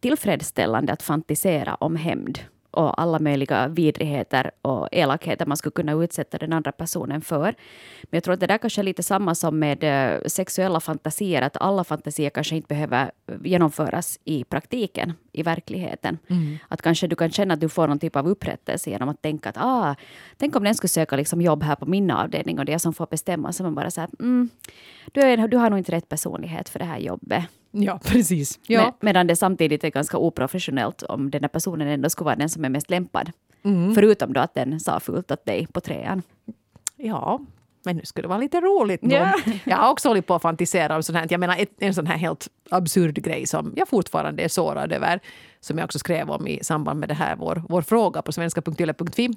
tillfredsställande 0.00 0.92
att 0.92 1.02
fantisera 1.02 1.74
om 1.74 1.96
hämnd 1.96 2.40
och 2.70 3.00
alla 3.00 3.18
möjliga 3.18 3.68
vidrigheter 3.68 4.50
och 4.62 4.88
elakheter 4.92 5.46
man 5.46 5.56
skulle 5.56 5.72
kunna 5.72 5.92
utsätta 5.92 6.38
den 6.38 6.52
andra 6.52 6.72
personen 6.72 7.20
för. 7.20 7.54
Men 8.02 8.16
jag 8.16 8.24
tror 8.24 8.34
att 8.34 8.40
det 8.40 8.46
där 8.46 8.58
kanske 8.58 8.80
är 8.80 8.82
lite 8.82 9.02
samma 9.02 9.34
som 9.34 9.58
med 9.58 9.84
eh, 9.84 10.20
sexuella 10.26 10.80
fantasier, 10.80 11.42
att 11.42 11.56
alla 11.56 11.84
fantasier 11.84 12.30
kanske 12.30 12.56
inte 12.56 12.68
behöver 12.68 13.10
genomföras 13.44 14.18
i 14.24 14.44
praktiken, 14.44 15.12
i 15.32 15.42
verkligheten. 15.42 16.18
Att 16.68 16.82
kanske 16.82 17.06
du 17.06 17.16
kan 17.16 17.30
känna 17.30 17.54
att 17.54 17.60
du 17.60 17.68
får 17.68 17.88
någon 17.88 17.98
typ 17.98 18.16
av 18.16 18.28
upprättelse 18.28 18.90
genom 18.90 19.08
att 19.08 19.22
tänka 19.22 19.48
att 19.48 19.56
ah, 19.58 19.94
tänk 20.36 20.56
om 20.56 20.64
den 20.64 20.74
skulle 20.74 20.88
söka 20.88 21.16
liksom 21.16 21.40
jobb 21.40 21.62
här 21.62 21.76
på 21.76 21.86
min 21.86 22.10
avdelning 22.10 22.58
och 22.58 22.64
det 22.64 22.70
är 22.70 22.74
jag 22.74 22.80
som 22.80 22.94
får 22.94 23.06
bestämma. 23.06 23.52
Så 23.52 23.62
man 23.62 23.74
bara 23.74 23.90
så 23.90 24.00
här, 24.00 24.10
mm, 24.20 24.48
du, 25.12 25.20
är, 25.20 25.48
du 25.48 25.56
har 25.56 25.70
nog 25.70 25.78
inte 25.78 25.92
rätt 25.92 26.08
personlighet 26.08 26.68
för 26.68 26.78
det 26.78 26.84
här 26.84 26.98
jobbet. 26.98 27.44
Ja, 27.70 28.00
precis. 28.04 28.58
Ja. 28.66 28.84
Med, 28.84 28.92
medan 29.00 29.26
det 29.26 29.36
samtidigt 29.36 29.84
är 29.84 29.90
ganska 29.90 30.18
oprofessionellt 30.18 31.02
om 31.02 31.30
den 31.30 31.42
här 31.42 31.48
personen 31.48 31.88
ändå 31.88 32.10
skulle 32.10 32.24
vara 32.24 32.36
den 32.36 32.48
som 32.48 32.64
är 32.64 32.68
mest 32.68 32.90
lämpad. 32.90 33.30
Mm. 33.62 33.94
Förutom 33.94 34.32
då 34.32 34.40
att 34.40 34.54
den 34.54 34.80
sa 34.80 35.00
fult 35.00 35.30
åt 35.30 35.44
dig 35.44 35.66
på 35.66 35.80
trean. 35.80 36.22
Ja, 36.96 37.40
men 37.84 37.96
nu 37.96 38.02
skulle 38.04 38.24
det 38.24 38.28
vara 38.28 38.38
lite 38.38 38.60
roligt. 38.60 39.00
Ja. 39.02 39.34
Jag 39.64 39.76
har 39.76 39.90
också 39.90 40.08
hållit 40.08 40.26
på 40.26 40.34
att 40.34 40.42
fantisera 40.42 40.96
om 40.96 41.02
sånt 41.02 41.18
här. 41.18 41.26
Jag 41.30 41.40
menar 41.40 41.56
ett, 41.58 41.72
en 41.78 41.94
sån 41.94 42.06
här 42.06 42.16
helt 42.16 42.48
absurd 42.70 43.14
grej 43.14 43.46
som 43.46 43.72
jag 43.76 43.88
fortfarande 43.88 44.42
är 44.42 44.48
sårad 44.48 44.92
över. 44.92 45.20
Som 45.60 45.78
jag 45.78 45.84
också 45.84 45.98
skrev 45.98 46.30
om 46.30 46.46
i 46.46 46.64
samband 46.64 47.00
med 47.00 47.08
det 47.08 47.14
här, 47.14 47.36
vår, 47.36 47.62
vår 47.68 47.82
fråga 47.82 48.22
på 48.22 48.32
svenska.yle.fi. 48.32 49.28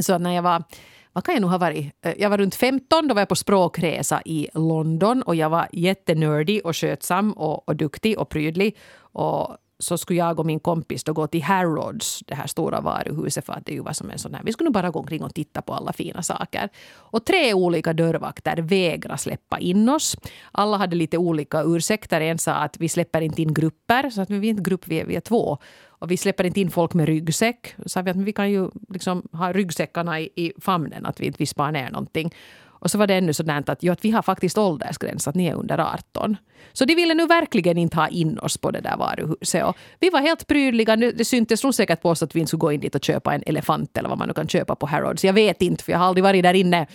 Så 0.00 0.18
när 0.18 0.32
jag 0.32 0.42
var 0.42 0.64
vad 1.12 1.24
kan 1.24 1.34
jag 1.34 1.42
nu 1.42 1.46
ha 1.46 1.58
varit? 1.58 1.92
Eh, 2.04 2.14
jag 2.18 2.30
var 2.30 2.38
runt 2.38 2.54
15, 2.54 3.08
då 3.08 3.14
var 3.14 3.20
jag 3.20 3.28
på 3.28 3.36
språkresa 3.36 4.22
i 4.24 4.48
London 4.54 5.22
och 5.22 5.34
jag 5.34 5.50
var 5.50 5.68
jättenördig 5.72 6.66
och 6.66 6.76
skötsam 6.76 7.32
och, 7.32 7.68
och 7.68 7.76
duktig 7.76 8.18
och 8.18 8.28
prydlig. 8.28 8.76
Och 8.98 9.56
så 9.82 9.98
skulle 9.98 10.18
jag 10.18 10.40
och 10.40 10.46
min 10.46 10.60
kompis 10.60 11.04
då 11.04 11.12
gå 11.12 11.26
till 11.26 11.42
Harrods, 11.42 12.22
det 12.26 12.34
här 12.34 12.46
stora 12.46 12.80
varuhuset, 12.80 13.46
för 13.46 13.52
att 13.52 13.66
det 13.66 13.72
ju 13.72 13.80
var 13.80 13.92
som 13.92 14.10
en 14.10 14.18
sån 14.18 14.34
här, 14.34 14.42
vi 14.44 14.52
skulle 14.52 14.70
bara 14.70 14.90
gå 14.90 14.98
omkring 14.98 15.22
och 15.22 15.34
titta 15.34 15.62
på 15.62 15.74
alla 15.74 15.92
fina 15.92 16.22
saker. 16.22 16.68
Och 16.96 17.24
tre 17.24 17.54
olika 17.54 17.92
dörrvakter 17.92 18.56
vägrade 18.56 19.18
släppa 19.18 19.58
in 19.58 19.88
oss. 19.88 20.16
Alla 20.52 20.76
hade 20.76 20.96
lite 20.96 21.18
olika 21.18 21.62
ursäkter. 21.62 22.20
En 22.20 22.38
sa 22.38 22.52
att 22.52 22.76
vi 22.78 22.88
släpper 22.88 23.20
inte 23.20 23.42
in 23.42 23.54
grupper, 23.54 24.10
så 24.10 24.22
att 24.22 24.30
vi 24.30 24.36
är 24.36 24.50
inte 24.50 24.62
grupp, 24.62 24.88
vi 24.88 25.00
är, 25.00 25.06
vi 25.06 25.16
är 25.16 25.20
två. 25.20 25.58
Och 25.88 26.10
vi 26.10 26.16
släpper 26.16 26.44
inte 26.44 26.60
in 26.60 26.70
folk 26.70 26.94
med 26.94 27.06
ryggsäck. 27.06 27.74
Så 27.82 27.88
sa 27.88 28.02
vi 28.02 28.10
att 28.10 28.16
vi 28.16 28.32
kan 28.32 28.50
ju 28.50 28.70
liksom 28.88 29.22
ha 29.32 29.52
ryggsäckarna 29.52 30.20
i, 30.20 30.30
i 30.36 30.52
famnen, 30.60 31.06
att 31.06 31.20
vi 31.20 31.26
inte 31.26 31.38
vispar 31.38 31.72
ner 31.72 31.90
någonting. 31.90 32.34
Och 32.82 32.90
så 32.90 32.98
var 32.98 33.06
det 33.06 33.14
ännu 33.14 33.32
sådant 33.32 33.68
att, 33.68 33.78
jo, 33.82 33.92
att 33.92 34.04
vi 34.04 34.10
har 34.10 34.22
faktiskt 34.22 34.58
åldersgräns, 34.58 35.28
att 35.28 35.34
ni 35.34 35.46
är 35.46 35.54
under 35.54 35.78
18. 35.78 36.36
Så 36.72 36.84
de 36.84 36.94
ville 36.94 37.14
nu 37.14 37.26
verkligen 37.26 37.78
inte 37.78 37.96
ha 37.96 38.08
in 38.08 38.38
oss 38.38 38.58
på 38.58 38.70
det 38.70 38.80
där 38.80 38.96
varuhuset. 38.96 39.64
Och 39.64 39.76
vi 40.00 40.10
var 40.10 40.20
helt 40.20 40.46
prydliga. 40.46 40.96
Nu- 40.96 41.12
Det 41.12 41.24
syntes 41.24 41.64
nog 41.64 41.74
säkert 41.74 42.02
på 42.02 42.10
oss 42.10 42.22
att 42.22 42.36
vi 42.36 42.40
inte 42.40 42.48
skulle 42.48 42.58
gå 42.60 42.72
in 42.72 42.80
dit 42.80 42.94
och 42.94 43.04
köpa 43.04 43.34
en 43.34 43.42
elefant 43.46 43.96
eller 43.96 44.08
vad 44.08 44.18
man 44.18 44.28
nu 44.28 44.34
kan 44.34 44.48
köpa 44.48 44.74
på 44.74 44.86
Harrods. 44.86 45.24
Jag 45.24 45.32
vet 45.32 45.62
inte, 45.62 45.84
för 45.84 45.92
jag 45.92 45.98
har 45.98 46.06
aldrig 46.06 46.24
varit 46.24 46.42
där 46.42 46.54
inne. 46.54 46.86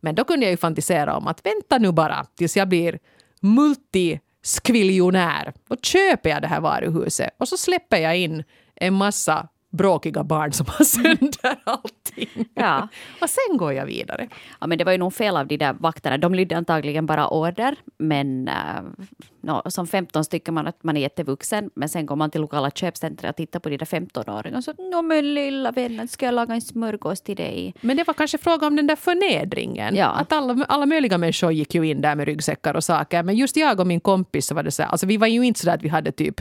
Men 0.00 0.14
då 0.14 0.24
kunde 0.24 0.46
jag 0.46 0.50
ju 0.50 0.56
fantisera 0.56 1.16
om 1.16 1.26
att 1.26 1.46
vänta 1.46 1.78
nu 1.78 1.92
bara 1.92 2.26
tills 2.38 2.56
jag 2.56 2.68
blir 2.68 2.98
multiskviljonär. 3.40 5.52
Då 5.68 5.76
köper 5.82 6.30
jag 6.30 6.42
det 6.42 6.48
här 6.48 6.60
varuhuset 6.60 7.30
och 7.38 7.48
så 7.48 7.56
släpper 7.56 7.96
jag 7.96 8.16
in 8.18 8.44
en 8.74 8.94
massa 8.94 9.48
bråkiga 9.76 10.24
barn 10.24 10.52
som 10.52 10.66
har 10.68 10.84
sönder 10.84 11.60
allting. 11.64 12.48
Ja. 12.54 12.88
och 13.20 13.30
sen 13.30 13.56
går 13.56 13.72
jag 13.72 13.86
vidare. 13.86 14.28
Ja, 14.60 14.66
men 14.66 14.78
det 14.78 14.84
var 14.84 14.92
ju 14.92 14.98
nog 14.98 15.14
fel 15.14 15.36
av 15.36 15.46
de 15.46 15.56
där 15.56 15.72
vakterna. 15.72 16.18
De 16.18 16.34
lydde 16.34 16.56
antagligen 16.56 17.06
bara 17.06 17.28
order. 17.28 17.76
Men 17.98 18.48
uh, 18.48 19.04
no, 19.40 19.70
som 19.70 19.86
15 19.86 20.24
tycker 20.24 20.52
man 20.52 20.66
att 20.66 20.84
man 20.84 20.96
är 20.96 21.00
jättevuxen. 21.00 21.70
Men 21.74 21.88
sen 21.88 22.06
går 22.06 22.16
man 22.16 22.30
till 22.30 22.40
lokala 22.40 22.70
köpcentret 22.70 23.30
och 23.30 23.36
tittar 23.36 23.60
på 23.60 23.68
de 23.68 23.76
där 23.76 23.86
15-åringarna. 23.86 24.62
Så 24.62 24.72
no, 24.72 25.02
men 25.02 25.34
lilla 25.34 25.70
vännen, 25.70 26.08
ska 26.08 26.26
jag 26.26 26.34
laga 26.34 26.54
en 26.54 26.60
smörgås 26.60 27.20
till 27.20 27.36
dig? 27.36 27.74
Men 27.80 27.96
det 27.96 28.06
var 28.06 28.14
kanske 28.14 28.38
fråga 28.38 28.66
om 28.66 28.76
den 28.76 28.86
där 28.86 28.96
förnedringen. 28.96 29.96
Ja. 29.96 30.06
Att 30.06 30.32
alla, 30.32 30.64
alla 30.68 30.86
möjliga 30.86 31.18
människor 31.18 31.52
gick 31.52 31.74
ju 31.74 31.86
in 31.86 32.00
där 32.00 32.14
med 32.14 32.26
ryggsäckar 32.26 32.74
och 32.74 32.84
saker. 32.84 33.22
Men 33.22 33.36
just 33.36 33.56
jag 33.56 33.80
och 33.80 33.86
min 33.86 34.00
kompis 34.00 34.46
så 34.46 34.54
var 34.54 34.62
det 34.62 34.70
så 34.70 34.82
här, 34.82 34.90
alltså 34.90 35.06
vi 35.06 35.16
var 35.16 35.26
ju 35.26 35.42
inte 35.42 35.60
så 35.60 35.66
där 35.66 35.74
att 35.74 35.82
vi 35.82 35.88
hade 35.88 36.12
typ 36.12 36.40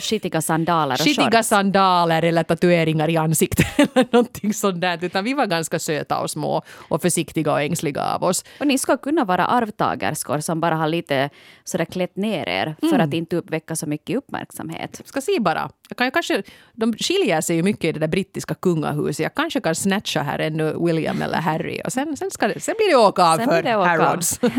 Skitiga 0.00 0.42
sandaler 0.42 0.94
och 0.94 1.00
skitiga 1.00 1.30
shorts. 1.30 1.48
sandaler 1.48 2.22
eller 2.22 2.42
tatueringar 2.42 3.10
i 3.10 3.16
ansiktet 3.16 3.66
eller 3.94 4.08
någonting 4.12 4.54
sånt 4.54 4.80
där. 4.80 5.04
Utan 5.04 5.24
vi 5.24 5.34
var 5.34 5.46
ganska 5.46 5.78
söta 5.78 6.18
och 6.20 6.30
små 6.30 6.62
och 6.88 7.02
försiktiga 7.02 7.52
och 7.52 7.60
ängsliga 7.60 8.02
av 8.02 8.22
oss. 8.24 8.44
Och 8.60 8.66
ni 8.66 8.78
ska 8.78 8.96
kunna 8.96 9.24
vara 9.24 9.46
arvtagerskor 9.46 10.40
som 10.40 10.60
bara 10.60 10.74
har 10.74 10.88
lite 10.88 11.30
sådär 11.64 11.84
klätt 11.84 12.16
ner 12.16 12.48
er 12.48 12.76
för 12.80 12.86
Mm. 12.96 13.00
att 13.08 13.14
inte 13.14 13.36
uppväcka 13.36 13.76
så 13.76 13.86
mycket 13.86 14.16
uppmärksamhet. 14.16 15.00
Ska 15.04 15.20
se 15.20 15.40
bara. 15.40 15.70
Jag 15.88 15.96
kan, 15.96 16.04
jag 16.04 16.14
kanske, 16.14 16.42
de 16.72 16.92
skiljer 16.92 17.40
sig 17.40 17.56
ju 17.56 17.62
mycket 17.62 17.84
i 17.84 17.92
det 17.92 18.00
där 18.00 18.08
brittiska 18.08 18.54
kungahuset. 18.54 19.22
Jag 19.22 19.34
kanske 19.34 19.60
kan 19.60 19.74
snatcha 19.74 20.22
här 20.22 20.38
ännu 20.38 20.76
William 20.86 21.22
eller 21.22 21.38
Harry 21.38 21.80
och 21.84 21.92
sen, 21.92 22.16
sen, 22.16 22.30
ska 22.30 22.48
det, 22.48 22.60
sen 22.60 22.74
blir 22.78 22.90
det 22.90 22.96
åka 22.96 23.24
av 23.24 23.36
Sen 23.36 23.48
för. 23.48 23.62
Harrods. 23.62 24.40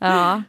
Ja. 0.00 0.42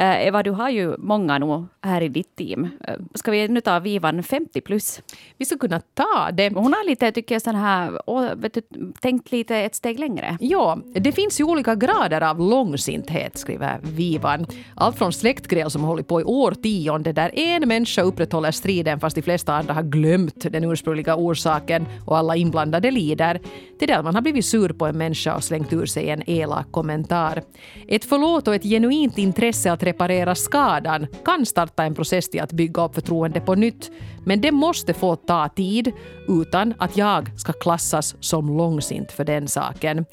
Eh, 0.00 0.26
Eva, 0.26 0.42
du 0.42 0.50
har 0.50 0.70
ju 0.70 0.96
många 0.98 1.38
nog 1.38 1.66
här 1.82 2.00
i 2.00 2.08
ditt 2.08 2.36
team. 2.36 2.68
Eh, 2.88 2.94
Ska 3.14 3.30
vi 3.30 3.48
nu 3.48 3.60
ta 3.60 3.78
Vivan 3.78 4.22
50 4.22 4.60
plus? 4.60 5.02
Vi 5.38 5.44
skulle 5.44 5.58
kunna 5.58 5.80
ta 5.80 6.30
det. 6.32 6.48
Hon 6.54 6.72
har 6.72 6.86
lite, 6.88 7.12
tycker 7.12 7.34
jag, 7.34 7.42
sån 7.42 7.54
här, 7.54 8.00
åh, 8.06 8.34
vet 8.36 8.54
du, 8.54 8.62
tänkt 9.00 9.32
lite 9.32 9.56
ett 9.56 9.74
steg 9.74 9.98
längre. 9.98 10.36
Ja, 10.40 10.78
det 10.94 11.12
finns 11.12 11.40
ju 11.40 11.44
olika 11.44 11.74
grader 11.74 12.20
av 12.20 12.38
långsinthet, 12.38 13.38
skriver 13.38 13.78
Vivan. 13.82 14.46
Allt 14.74 14.98
från 14.98 15.12
släktgräl 15.12 15.70
som 15.70 15.84
hållit 15.84 16.08
på 16.08 16.20
i 16.20 16.24
årtionde 16.24 17.12
där 17.12 17.38
en 17.38 17.68
människa 17.68 18.02
upprätthåller 18.02 18.50
striden 18.50 19.00
fast 19.00 19.16
de 19.16 19.22
flesta 19.22 19.54
andra 19.54 19.74
har 19.74 19.82
glömt 19.82 20.52
den 20.52 20.64
ursprungliga 20.64 21.16
orsaken 21.16 21.86
och 22.06 22.18
alla 22.18 22.36
inblandade 22.36 22.90
lider, 22.90 23.40
till 23.78 23.88
det 23.88 23.96
att 23.98 24.04
man 24.04 24.14
har 24.14 24.22
blivit 24.22 24.44
sur 24.44 24.68
på 24.72 24.86
en 24.86 24.98
människa 24.98 25.34
och 25.36 25.44
slängt 25.44 25.72
ur 25.72 25.86
sig 25.86 26.10
en 26.10 26.22
elak 26.30 26.72
kommentar. 26.72 27.42
Ett 27.88 28.04
förlåt 28.04 28.48
och 28.48 28.54
ett 28.54 28.62
genuint 28.62 29.18
intresse 29.18 29.72
att 29.72 29.82
reparera 29.90 30.34
skadan 30.34 31.06
kan 31.24 31.46
starta 31.46 31.84
en 31.84 31.94
process 31.94 32.28
till 32.28 32.40
att 32.40 32.52
bygga 32.52 32.84
upp 32.84 32.94
förtroende 32.94 33.40
på 33.40 33.54
nytt, 33.54 33.90
men 34.24 34.40
det 34.40 34.52
måste 34.52 34.94
få 34.94 35.16
ta 35.16 35.48
tid 35.48 35.92
utan 36.28 36.74
att 36.78 36.96
jag 36.96 37.40
ska 37.40 37.52
klassas 37.52 38.16
som 38.20 38.56
långsint 38.56 39.12
för 39.12 39.24
den 39.24 39.48
saken. 39.48 40.04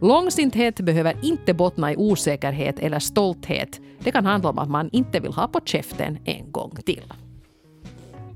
Långsinthet 0.00 0.80
behöver 0.80 1.16
inte 1.22 1.54
bottna 1.54 1.92
i 1.92 1.96
osäkerhet 1.96 2.78
eller 2.78 2.98
stolthet. 2.98 3.80
Det 3.98 4.10
kan 4.10 4.26
handla 4.26 4.50
om 4.50 4.58
att 4.58 4.70
man 4.70 4.90
inte 4.92 5.20
vill 5.20 5.32
ha 5.32 5.48
på 5.48 5.60
käften 5.64 6.18
en 6.24 6.52
gång 6.52 6.76
till. 6.84 7.12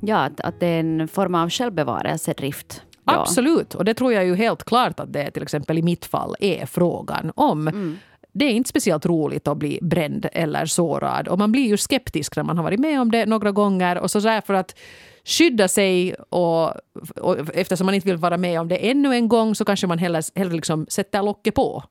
Ja, 0.01 0.17
att, 0.17 0.41
att 0.41 0.61
det 0.61 0.67
är 0.67 0.81
en 0.81 1.09
form 1.09 1.35
av 1.35 1.51
självbevarelsedrift. 1.51 2.83
Ja. 3.05 3.21
Absolut, 3.21 3.75
och 3.75 3.85
det 3.85 3.95
tror 3.95 4.13
jag 4.13 4.25
ju 4.25 4.35
helt 4.35 4.65
klart 4.65 5.01
att 5.01 5.13
det 5.13 5.31
till 5.31 5.43
exempel 5.43 5.79
i 5.79 5.83
mitt 5.83 6.05
fall 6.05 6.37
är 6.41 6.67
frågan 6.67 7.33
om. 7.35 7.99
Det 8.33 8.45
är 8.45 8.51
inte 8.51 8.69
speciellt 8.69 9.07
roligt 9.07 9.49
att 9.49 9.57
bli 9.57 9.79
bränd 9.83 10.27
eller 10.33 10.67
sårad 10.67 11.29
och 11.29 11.39
man 11.39 11.53
blir 11.53 11.67
ju 11.67 11.77
skeptisk 11.77 12.37
när 12.37 12.43
man 12.43 12.57
har 12.57 12.65
varit 12.65 12.81
med 12.81 13.01
om 13.01 13.11
det 13.11 13.27
några 13.27 13.53
gånger 13.53 13.99
och 13.99 14.11
så 14.11 14.21
där 14.21 14.41
för 14.41 14.55
att 14.55 14.79
skydda 15.25 15.69
sig 15.69 16.15
och, 16.15 16.73
och 17.17 17.55
eftersom 17.55 17.87
man 17.87 17.95
inte 17.95 18.09
vill 18.09 18.17
vara 18.17 18.37
med 18.37 18.61
om 18.61 18.69
det 18.69 18.91
ännu 18.91 19.15
en 19.15 19.29
gång 19.29 19.55
så 19.55 19.65
kanske 19.65 19.87
man 19.87 19.99
hellre, 19.99 20.23
hellre 20.35 20.55
liksom 20.55 20.87
sätter 20.89 21.23
locket 21.23 21.55
på. 21.55 21.85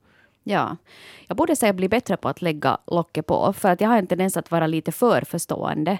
Ja. 0.43 0.77
Jag 1.27 1.37
borde 1.37 1.55
säga 1.55 1.73
bli 1.73 1.89
bättre 1.89 2.17
på 2.17 2.29
att 2.29 2.41
lägga 2.41 2.77
locket 2.87 3.25
på. 3.25 3.53
För 3.53 3.69
att 3.69 3.81
jag 3.81 3.89
har 3.89 3.97
en 3.97 4.07
tendens 4.07 4.37
att 4.37 4.51
vara 4.51 4.67
lite 4.67 4.91
för 4.91 5.21
förstående. 5.21 5.97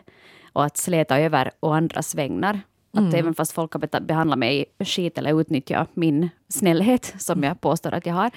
Och 0.54 0.66
att 0.66 0.78
släta 0.78 1.20
över 1.20 1.52
å 1.60 1.72
andras 1.72 2.16
vägnar. 2.16 2.62
Att 2.92 3.14
även 3.14 3.34
fast 3.34 3.52
folk 3.52 3.74
har 3.74 4.00
behandlat 4.00 4.40
mig 4.40 4.66
skit 4.80 5.18
eller 5.18 5.42
utnyttjat 5.42 5.90
min 5.94 6.30
snällhet, 6.50 7.14
som 7.18 7.44
jag 7.44 7.62
påstår 7.62 7.94
att 7.94 8.06
jag 8.06 8.14
har. 8.14 8.32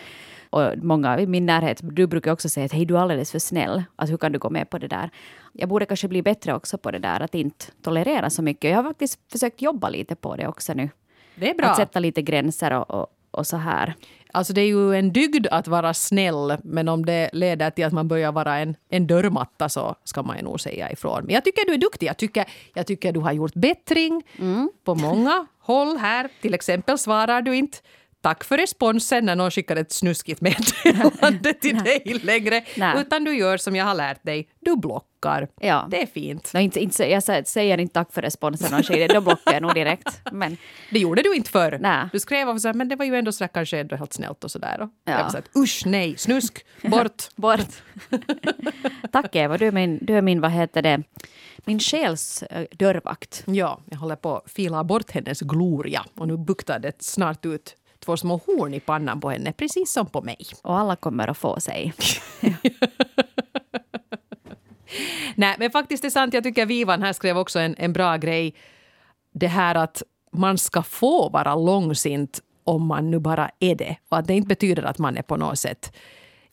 Och 0.51 0.73
många 0.77 1.21
i 1.21 1.27
min 1.27 1.47
närhet, 1.47 1.81
du 1.83 2.07
brukar 2.07 2.33
också 2.33 2.49
säga 2.49 2.67
att 2.67 2.73
hej, 2.73 2.85
du 2.85 2.97
är 2.97 3.01
alldeles 3.01 3.33
för 3.33 3.39
snäll. 3.39 3.83
Att 3.97 4.11
hur 4.11 4.17
kan 4.17 4.33
du 4.33 4.39
gå 4.39 4.51
med 4.51 4.71
på 4.71 4.79
det 4.79 4.89
där? 4.89 5.11
Jag 5.53 5.69
borde 5.69 5.87
kanske 5.87 6.09
bli 6.09 6.23
bättre 6.23 6.55
också 6.55 6.79
på 6.79 6.91
det 6.91 6.99
där, 6.99 7.21
att 7.21 7.35
inte 7.35 7.65
tolerera 7.83 8.31
så 8.31 8.43
mycket. 8.43 8.71
Jag 8.71 8.77
har 8.79 8.85
faktiskt 8.85 9.21
försökt 9.33 9.63
jobba 9.63 9.89
lite 9.89 10.15
på 10.15 10.37
det 10.37 10.49
också 10.49 10.75
nu. 10.75 10.89
Det 11.35 11.51
är 11.51 11.55
bra. 11.55 11.67
Att 11.67 11.77
sätta 11.77 11.99
lite 11.99 12.23
gränser 12.23 12.73
och, 12.73 12.91
och, 12.91 13.07
och 13.31 13.47
så 13.47 13.57
här. 13.57 13.95
Alltså 14.33 14.53
det 14.53 14.61
är 14.61 14.67
ju 14.67 14.95
en 14.95 15.13
dygd 15.13 15.47
att 15.51 15.69
vara 15.69 15.95
snäll, 15.95 16.57
men 16.63 16.89
om 16.89 17.07
det 17.07 17.31
leder 17.33 17.71
till 17.71 17.85
att 17.85 17.93
man 17.93 18.09
börjar 18.09 18.33
vara 18.33 18.59
en, 18.59 18.77
en 18.89 19.07
dörrmatta 19.07 19.69
så 19.69 19.95
ska 20.05 20.23
man 20.23 20.37
ju 20.37 20.43
nog 20.43 20.61
säga 20.61 20.93
ifrån. 20.93 21.25
Men 21.25 21.35
jag 21.35 21.45
tycker 21.45 21.67
du 21.67 21.75
är 21.75 21.79
duktig. 21.79 22.07
Jag 22.07 22.17
tycker, 22.17 22.45
jag 22.75 22.87
tycker 22.87 23.13
du 23.13 23.21
har 23.21 23.33
gjort 23.33 23.55
bättring 23.55 24.23
på 24.85 24.95
många 24.95 25.47
håll 25.59 25.97
här. 25.97 26.29
Till 26.41 26.55
exempel 26.55 26.99
svarar 26.99 27.43
du 27.43 27.57
inte 27.57 27.79
Tack 28.23 28.45
för 28.45 28.57
responsen 28.57 29.27
när 29.27 29.37
någon 29.37 29.51
skickar 29.51 29.77
ett 29.77 29.93
snuskigt 29.93 30.41
meddelande 30.41 31.53
till 31.55 31.79
dig 31.79 32.21
längre. 32.23 32.65
Nej. 32.77 33.01
Utan 33.01 33.25
du 33.25 33.37
gör 33.37 33.57
som 33.57 33.77
jag 33.77 33.85
har 33.85 33.95
lärt 33.95 34.23
dig, 34.23 34.49
du 34.61 34.77
blockar. 34.77 35.49
Ja. 35.61 35.87
Det 35.91 36.03
är 36.03 36.07
fint. 36.07 36.51
No, 36.55 36.59
inte, 36.61 36.81
inte, 36.81 37.11
jag 37.11 37.21
sä- 37.21 37.45
säger 37.45 37.79
inte 37.79 37.95
tack 37.95 38.13
för 38.13 38.23
responsen 38.23 38.79
och 38.79 38.87
skit, 38.87 39.11
då 39.15 39.21
blockar 39.21 39.53
jag 39.53 39.63
nog 39.63 39.75
direkt. 39.75 40.21
Men 40.33 40.57
Det 40.91 40.99
gjorde 40.99 41.23
du 41.23 41.35
inte 41.35 41.51
förr. 41.51 41.79
Nej. 41.81 42.09
Du 42.13 42.21
skrev 42.21 42.49
och 42.49 42.61
här, 42.65 42.75
men 42.75 42.89
det 42.89 42.97
var 42.97 43.05
ju 43.05 43.17
ändå 43.17 43.33
så 43.33 43.45
där, 43.45 43.49
kanske 43.49 43.79
ändå 43.79 43.97
helt 43.97 44.13
snällt 44.13 44.45
och 44.45 44.51
sådär. 44.51 44.77
Ja. 44.81 44.89
Jag 45.05 45.17
här, 45.17 45.43
usch 45.57 45.83
nej, 45.87 46.17
snusk, 46.19 46.65
bort. 46.83 47.23
bort. 47.37 47.61
tack 49.13 49.37
Eva, 49.37 49.59
du 49.59 49.67
är 49.67 49.73
min, 49.73 49.99
du 50.03 50.17
är 50.17 50.23
min 50.23 50.41
vad 50.41 50.51
heter 50.51 50.83
det, 50.83 51.03
min 51.65 51.81
själs 51.81 52.43
eh, 52.43 52.67
dörrvakt. 52.73 53.43
Ja, 53.47 53.81
jag 53.91 53.99
håller 53.99 54.17
på 54.17 54.37
att 54.37 54.51
fila 54.51 54.85
bort 54.85 55.11
hennes 55.11 55.41
gloria 55.41 56.05
och 56.17 56.29
nu 56.29 56.37
buktar 56.37 56.79
det 56.79 57.03
snart 57.03 57.47
ut 57.47 57.77
två 58.05 58.17
små 58.17 58.41
horn 58.47 58.75
i 58.75 58.81
pannan 58.81 59.21
på 59.21 59.31
henne, 59.31 59.53
precis 59.53 59.93
som 59.93 60.07
på 60.07 60.23
mig. 60.23 60.39
Och 60.63 60.79
alla 60.79 60.97
kommer 60.97 61.29
att 61.29 61.39
få 61.39 61.61
sig. 61.61 61.93
Nej, 65.35 65.57
men 65.59 65.71
faktiskt 65.71 66.03
det 66.03 66.09
är 66.09 66.11
sant. 66.11 66.35
Jag 66.35 66.45
tycker 66.45 66.67
Vivan 66.67 67.03
här 67.03 67.13
skrev 67.13 67.39
också 67.39 67.59
en, 67.59 67.75
en 67.79 67.93
bra 67.93 68.17
grej. 68.17 68.55
Det 69.33 69.47
här 69.47 69.75
att 69.75 70.03
man 70.33 70.59
ska 70.59 70.83
få 70.83 71.29
vara 71.29 71.55
långsint 71.55 72.41
om 72.65 72.87
man 72.87 73.11
nu 73.11 73.19
bara 73.19 73.51
är 73.61 73.75
det. 73.75 73.97
Och 74.09 74.19
att 74.19 74.27
det 74.27 74.35
inte 74.35 74.49
betyder 74.49 74.83
att 74.83 74.99
man 74.99 75.17
är 75.17 75.23
på 75.23 75.37
något 75.37 75.59
sätt 75.59 75.93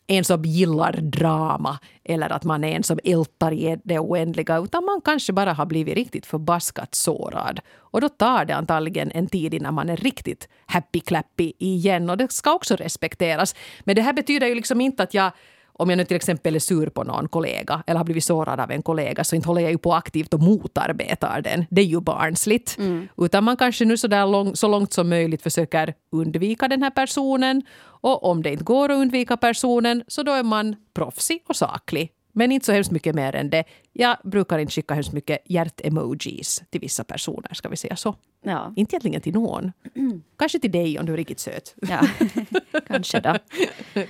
en 0.08 0.24
som 0.24 0.42
gillar 0.42 0.92
drama 0.92 1.78
eller 2.04 2.32
att 2.32 2.44
man 2.44 2.64
är 2.64 2.76
en 2.76 2.82
som 2.82 2.98
ältar 3.04 3.52
i 3.52 3.78
det 3.84 3.98
oändliga 3.98 4.58
utan 4.58 4.84
man 4.84 5.00
kanske 5.04 5.32
bara 5.32 5.52
har 5.52 5.66
blivit 5.66 5.94
riktigt 5.94 6.26
förbaskat 6.26 6.94
sårad. 6.94 7.60
Och 7.76 8.00
då 8.00 8.08
tar 8.08 8.44
det 8.44 8.56
antagligen 8.56 9.10
en 9.10 9.26
tid 9.26 9.54
innan 9.54 9.74
man 9.74 9.90
är 9.90 9.96
riktigt 9.96 10.48
happy-clappy 10.66 11.52
igen 11.58 12.10
och 12.10 12.16
det 12.16 12.32
ska 12.32 12.54
också 12.54 12.76
respekteras. 12.76 13.54
Men 13.84 13.96
det 13.96 14.02
här 14.02 14.12
betyder 14.12 14.46
ju 14.46 14.54
liksom 14.54 14.80
inte 14.80 15.02
att 15.02 15.14
jag 15.14 15.32
om 15.78 15.90
jag 15.90 15.96
nu 15.96 16.04
till 16.04 16.16
exempel 16.16 16.54
är 16.54 16.58
sur 16.58 16.88
på 16.88 17.04
någon 17.04 17.28
kollega 17.28 17.82
eller 17.86 17.98
har 17.98 18.04
blivit 18.04 18.24
sårad 18.24 18.60
av 18.60 18.70
en 18.70 18.82
kollega 18.82 19.24
så 19.24 19.36
inte 19.36 19.48
håller 19.48 19.62
jag 19.62 19.70
ju 19.70 19.78
på 19.78 19.94
aktivt 19.94 20.34
och 20.34 20.40
motarbetar 20.40 21.40
den. 21.42 21.64
Det 21.70 21.80
är 21.80 21.84
ju 21.84 22.00
barnsligt. 22.00 22.76
Utan 23.16 23.44
man 23.44 23.56
kanske 23.56 23.84
nu 23.84 23.96
så, 23.96 24.08
där 24.08 24.26
lång, 24.26 24.56
så 24.56 24.68
långt 24.68 24.92
som 24.92 25.08
möjligt 25.08 25.42
försöker 25.42 25.94
undvika 26.12 26.68
den 26.68 26.82
här 26.82 26.90
personen. 26.90 27.62
Och 27.80 28.24
om 28.24 28.42
det 28.42 28.52
inte 28.52 28.64
går 28.64 28.90
att 28.92 28.96
undvika 28.98 29.36
personen 29.36 30.02
så 30.08 30.22
då 30.22 30.32
är 30.32 30.42
man 30.42 30.76
proffsig 30.94 31.42
och 31.48 31.56
saklig. 31.56 32.10
Men 32.32 32.52
inte 32.52 32.66
så 32.66 32.72
hemskt 32.72 32.90
mycket 32.90 33.14
mer 33.14 33.34
än 33.34 33.50
det. 33.50 33.64
Jag 33.92 34.16
brukar 34.24 34.58
inte 34.58 34.72
skicka 34.72 34.94
hemskt 34.94 35.12
mycket 35.12 35.38
hjärt-emojis 35.44 36.62
till 36.70 36.80
vissa 36.80 37.04
personer, 37.04 37.54
ska 37.54 37.68
vi 37.68 37.76
säga 37.76 37.96
så. 37.96 38.14
Ja, 38.42 38.72
Inte 38.76 38.94
egentligen 38.94 39.20
till 39.20 39.32
någon. 39.32 39.72
Kanske 40.38 40.58
till 40.58 40.72
dig 40.72 40.98
om 40.98 41.06
du 41.06 41.12
är 41.12 41.16
riktigt 41.16 41.40
söt. 41.40 41.74
ja. 41.76 42.00
kanske 42.86 43.20
då. 43.20 43.36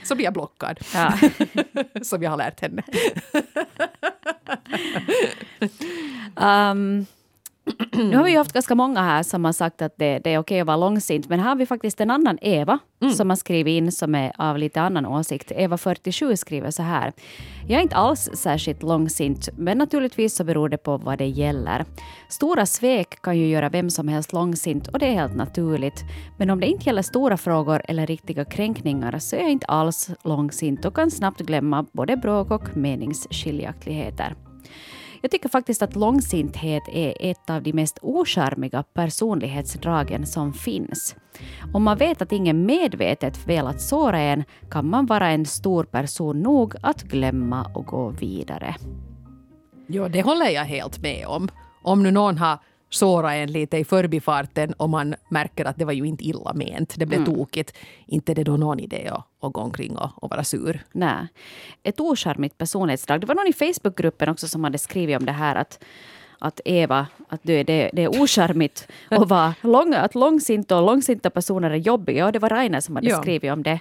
Så 0.04 0.14
blir 0.14 0.24
jag 0.24 0.33
blockad. 0.35 0.78
Ja. 0.94 1.12
Som 2.02 2.22
jag 2.22 2.31
har 2.31 2.37
lärt 2.37 2.61
henne. 2.61 2.83
Um, 6.37 7.07
nu 7.92 8.16
har 8.16 8.24
vi 8.24 8.31
ju 8.31 8.38
haft 8.38 8.52
ganska 8.52 8.74
många 8.74 9.00
här 9.02 9.22
som 9.22 9.44
har 9.44 9.52
sagt 9.52 9.83
att 9.83 9.98
det, 9.98 10.18
det 10.24 10.35
är 10.35 10.38
okej 10.38 10.61
att 10.61 10.66
vara 10.66 10.76
långsint. 10.76 11.28
Men 11.28 11.40
här 11.40 11.48
har 11.48 11.57
vi 11.57 11.66
faktiskt 11.66 12.00
en 12.00 12.11
annan 12.11 12.38
Eva 12.40 12.78
som 13.16 13.31
har 13.31 13.37
skrivit 13.37 13.72
in 13.72 13.92
som 13.92 14.14
är 14.14 14.33
av 14.38 14.59
lite 14.59 14.81
annan 14.81 15.07
åsikt. 15.07 15.52
Eva 15.52 15.78
47 15.78 16.37
skriver 16.37 16.70
så 16.70 16.83
här. 16.83 17.12
Jag 17.68 17.78
är 17.78 17.83
inte 17.83 17.96
alls 17.96 18.31
särskilt 18.35 18.83
långsint, 18.83 19.48
men 19.57 19.78
naturligtvis 19.78 20.37
så 20.37 20.44
beror 20.44 20.68
det 20.68 20.78
på 20.78 20.96
vad 20.96 21.18
det 21.18 21.26
gäller. 21.26 21.85
Stora 22.28 22.66
svek 22.66 23.22
kan 23.22 23.38
ju 23.38 23.48
göra 23.48 23.68
vem 23.68 23.90
som 23.90 24.09
helst 24.09 24.33
långsint 24.33 24.88
och 24.88 24.98
det 24.98 25.07
är 25.07 25.14
helt 25.14 25.37
naturligt. 25.37 26.04
Men 26.37 26.50
om 26.50 26.61
det 26.61 26.66
inte 26.66 26.85
gäller 26.85 27.02
stora 27.02 27.37
frågor 27.37 27.83
eller 27.85 28.07
riktiga 28.07 28.44
kränkningar 28.44 29.18
så 29.18 29.37
är 29.37 29.40
jag 29.40 29.50
inte 29.50 29.66
alls 29.66 30.11
långsint 30.24 30.85
och 30.85 30.94
kan 30.94 31.11
snabbt 31.11 31.40
glömma 31.40 31.87
både 31.92 32.16
bråk 32.16 32.50
och 32.50 32.76
meningsskiljaktigheter. 32.76 34.35
Jag 35.20 35.31
tycker 35.31 35.48
faktiskt 35.48 35.83
att 35.83 35.96
långsinthet 35.96 36.83
är 36.88 37.14
ett 37.20 37.50
av 37.50 37.62
de 37.62 37.72
mest 37.72 37.98
ocharmiga 38.02 38.83
personlighetsdragen 38.83 40.26
som 40.26 40.52
finns. 40.52 41.16
Om 41.72 41.83
man 41.83 41.98
vet 41.98 42.22
att 42.22 42.33
ingen 42.33 42.66
medvetet 42.66 43.48
velat 43.48 43.81
såra 43.81 44.18
en 44.18 44.44
kan 44.70 44.90
man 44.90 45.07
vara 45.07 45.28
en 45.28 45.46
stor 45.46 45.85
person 45.85 46.40
nog 46.40 46.74
att 46.83 47.02
glömma 47.02 47.70
och 47.74 47.87
gå 47.87 48.09
vidare. 48.09 48.76
Ja, 49.87 50.09
det 50.09 50.22
håller 50.22 50.50
jag 50.50 50.64
helt 50.64 51.02
med 51.02 51.26
om. 51.26 51.48
Om 51.83 52.02
nu 52.02 52.11
någon 52.11 52.38
har 52.38 52.59
sårat 52.90 53.33
en 53.33 53.53
lite 53.53 53.77
i 53.77 53.85
förbifarten 53.85 54.72
och 54.72 54.90
man 54.90 55.14
märker 55.29 55.64
att 55.64 55.77
det 55.77 55.85
var 55.85 55.92
ju 55.92 56.05
inte 56.05 56.24
illa 56.24 56.53
ment, 56.55 56.94
det 56.98 57.07
blev 57.07 57.24
tokigt. 57.24 57.77
Inte 58.07 58.33
är 58.33 58.35
det 58.35 58.44
då 58.44 58.57
någon 58.57 58.81
idé 58.81 59.09
att, 59.12 59.24
att 59.40 59.53
gå 59.53 59.61
omkring 59.61 59.96
och, 59.96 60.11
och 60.22 60.31
vara 60.31 60.44
sur. 60.44 60.85
Nej. 60.92 61.27
Ett 61.83 62.01
ocharmigt 62.01 62.59
personlighetsdrag. 62.59 63.20
Det 63.20 63.27
var 63.27 63.35
någon 63.35 63.46
i 63.46 63.53
Facebookgruppen 63.53 64.29
också 64.29 64.48
som 64.48 64.64
hade 64.64 64.79
skrivit 64.79 65.16
om 65.16 65.27
det 65.27 65.33
här 65.33 65.55
att 65.57 65.85
att 66.40 66.61
Eva, 66.64 67.07
att 67.29 67.40
du, 67.42 67.62
det, 67.62 67.90
det 67.92 68.03
är 68.03 68.22
ocharmigt 68.22 68.88
att 69.09 69.29
vara 69.29 69.55
lång, 69.61 69.94
att 69.94 70.14
långsinta 70.14 70.77
och 70.77 70.87
långsinta 70.87 71.31
personer 71.31 71.70
är 71.70 71.77
jobbiga. 71.77 72.27
Och 72.27 72.33
det 72.33 72.38
var 72.38 72.48
Rainer 72.48 72.81
som 72.81 72.96
hade 72.96 73.09
Ja. 73.09 73.22
skrivit 73.22 73.53
om 73.53 73.62
det. 73.62 73.81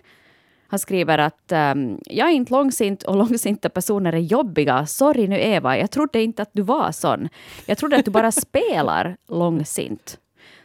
Han 0.68 0.80
skriver 0.80 1.18
att 1.18 1.52
um, 1.52 2.00
jag 2.06 2.28
är 2.28 2.34
inte 2.34 2.54
långsint 2.54 3.04
och 3.04 3.16
långsinta 3.16 3.70
personer 3.70 4.14
är 4.14 4.18
jobbiga. 4.18 4.86
Sorry 4.86 5.28
nu 5.28 5.40
Eva, 5.40 5.78
jag 5.78 5.92
trodde 5.92 6.24
inte 6.24 6.42
att 6.42 6.50
du 6.54 6.62
var 6.62 6.92
sån. 6.92 7.30
Jag 7.66 7.78
trodde 7.78 7.96
att 7.98 8.06
du 8.06 8.12
bara 8.12 8.32
spelar 8.32 9.18
långsint. 9.30 10.18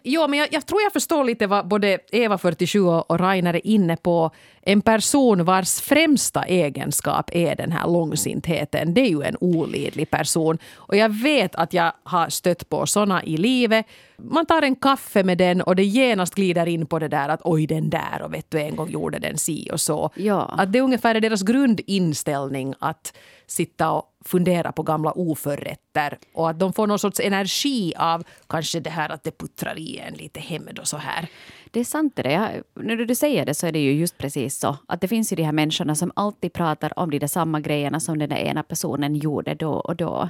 Jo, 0.05 0.29
men 0.29 0.39
jag, 0.39 0.49
jag, 0.53 0.67
tror 0.67 0.83
jag 0.83 0.93
förstår 0.93 1.25
lite 1.25 1.47
vad 1.47 1.69
både 1.69 1.99
Eva, 2.13 2.39
47, 2.39 2.81
och 2.81 3.21
Rainer 3.21 3.55
är 3.55 3.67
inne 3.67 3.97
på. 3.97 4.31
En 4.63 4.83
person 4.83 5.45
vars 5.45 5.81
främsta 5.81 6.43
egenskap 6.43 7.31
är 7.33 7.57
den 7.57 7.73
här 7.73 7.87
långsintheten. 7.87 8.95
Det 8.95 9.01
är 9.01 9.09
ju 9.09 9.23
en 9.23 9.37
olidlig 9.41 10.11
person. 10.11 10.59
Och 10.75 10.97
jag 10.97 11.09
vet 11.09 11.55
att 11.55 11.73
jag 11.73 11.93
har 12.03 12.29
stött 12.29 12.69
på 12.69 12.87
såna 12.87 13.25
i 13.25 13.37
livet. 13.37 13.87
Man 14.17 14.47
tar 14.47 14.63
en 14.63 14.77
kaffe 14.77 15.25
med 15.25 15.39
den 15.39 15.63
och 15.63 15.77
det 15.77 15.85
genast 15.85 16.35
glider 16.35 16.67
in 16.69 16.87
på 16.87 16.99
det 16.99 17.09
där 17.09 17.29
att 17.29 17.41
oj 17.45 17.67
den 17.67 17.91
där 17.91 18.23
och 18.23 18.35
vet 18.35 18.51
du 18.51 18.61
en 18.61 18.77
gång 18.77 18.91
gjorde 18.91 19.19
den 19.19 19.39
si 19.39 19.69
och 19.73 19.81
så. 19.81 20.11
Ja. 20.15 20.55
Att 20.59 20.73
det 20.73 20.79
är 20.79 20.83
ungefär 20.83 21.21
deras 21.21 21.43
grundinställning 21.43 22.75
att 22.79 23.13
sitta 23.47 23.91
och 23.91 24.05
fundera 24.25 24.73
på 24.73 24.83
gamla 24.83 25.13
oförrätter 25.13 26.19
och 26.35 26.51
att 26.51 26.59
de 26.59 26.73
får 26.73 26.87
någon 26.87 26.99
sorts 26.99 27.21
energi 27.21 27.95
av 27.97 28.25
kanske 28.49 28.81
det 28.81 28.91
här 28.91 29.09
att 29.13 29.25
det 29.25 29.39
puttrar 29.39 29.79
i 29.79 29.92
en 29.99 30.15
lite 30.15 30.41
hemmed 30.41 30.79
och 30.79 30.89
så 30.89 30.97
här. 30.97 31.29
Det 31.71 31.81
är 31.81 31.85
sant 31.85 32.17
det. 32.17 32.33
Jag, 32.33 32.51
när 32.75 32.97
du 32.97 33.15
säger 33.15 33.47
det 33.47 33.55
så 33.55 33.67
är 33.67 33.73
det 33.73 33.79
ju 33.79 33.93
just 33.93 34.19
precis 34.19 34.59
så. 34.59 34.77
Att 34.87 35.01
det 35.01 35.09
finns 35.09 35.33
ju 35.33 35.37
de 35.37 35.43
här 35.43 35.53
människorna 35.53 35.95
som 35.95 36.13
alltid 36.17 36.53
pratar 36.53 36.99
om 36.99 37.11
de 37.11 37.19
där 37.19 37.27
samma 37.27 37.61
grejerna 37.61 38.01
som 38.01 38.19
den 38.19 38.29
där 38.29 38.37
ena 38.37 38.63
personen 38.63 39.17
gjorde 39.17 39.55
då 39.55 39.73
och 39.73 39.97
då 39.97 40.29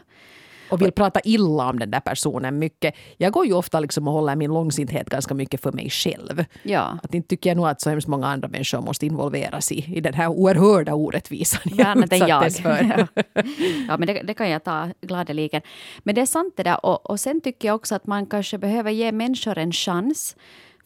och 0.72 0.82
vill 0.82 0.92
prata 0.92 1.20
illa 1.24 1.68
om 1.68 1.78
den 1.78 1.90
där 1.90 2.00
personen 2.00 2.58
mycket. 2.58 2.94
Jag 3.16 3.32
går 3.32 3.46
ju 3.46 3.52
ofta 3.52 3.80
liksom 3.80 4.08
och 4.08 4.14
håller 4.14 4.36
min 4.36 4.50
långsinthet 4.54 5.10
ganska 5.10 5.34
mycket 5.34 5.62
för 5.62 5.72
mig 5.72 5.90
själv. 5.90 6.44
Ja. 6.62 6.98
Att 7.02 7.14
inte 7.14 7.28
tycker 7.28 7.50
jag 7.50 7.56
nog 7.56 7.66
att 7.66 7.80
så 7.80 7.90
hemskt 7.90 8.08
många 8.08 8.26
andra 8.26 8.48
människor 8.48 8.80
måste 8.80 9.06
involveras 9.06 9.72
i, 9.72 9.96
i 9.96 10.00
den 10.00 10.14
här 10.14 10.28
oerhörda 10.28 10.94
orättvisan 10.94 11.60
jag 11.64 11.98
utsattes 12.04 12.60
för. 12.60 13.06
Ja, 13.14 13.22
ja 13.88 13.96
men 13.98 14.06
det, 14.06 14.22
det, 14.22 14.34
kan 14.34 14.50
jag 14.50 14.64
ta 14.64 14.88
gladeligen. 15.00 15.62
Men 16.02 16.14
det 16.14 16.20
är 16.20 16.26
sant 16.26 16.54
det 16.56 16.62
där. 16.62 16.86
Och, 16.86 17.10
och 17.10 17.20
sen 17.20 17.40
tycker 17.40 17.68
jag 17.68 17.74
också 17.74 17.94
att 17.94 18.06
man 18.06 18.26
kanske 18.26 18.58
behöver 18.58 18.90
ge 18.90 19.12
människor 19.12 19.58
en 19.58 19.72
chans. 19.72 20.36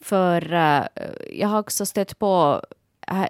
För 0.01 0.53
uh, 0.53 0.85
jag 1.31 1.47
har 1.47 1.59
också 1.59 1.85
stött 1.85 2.19
på 2.19 2.61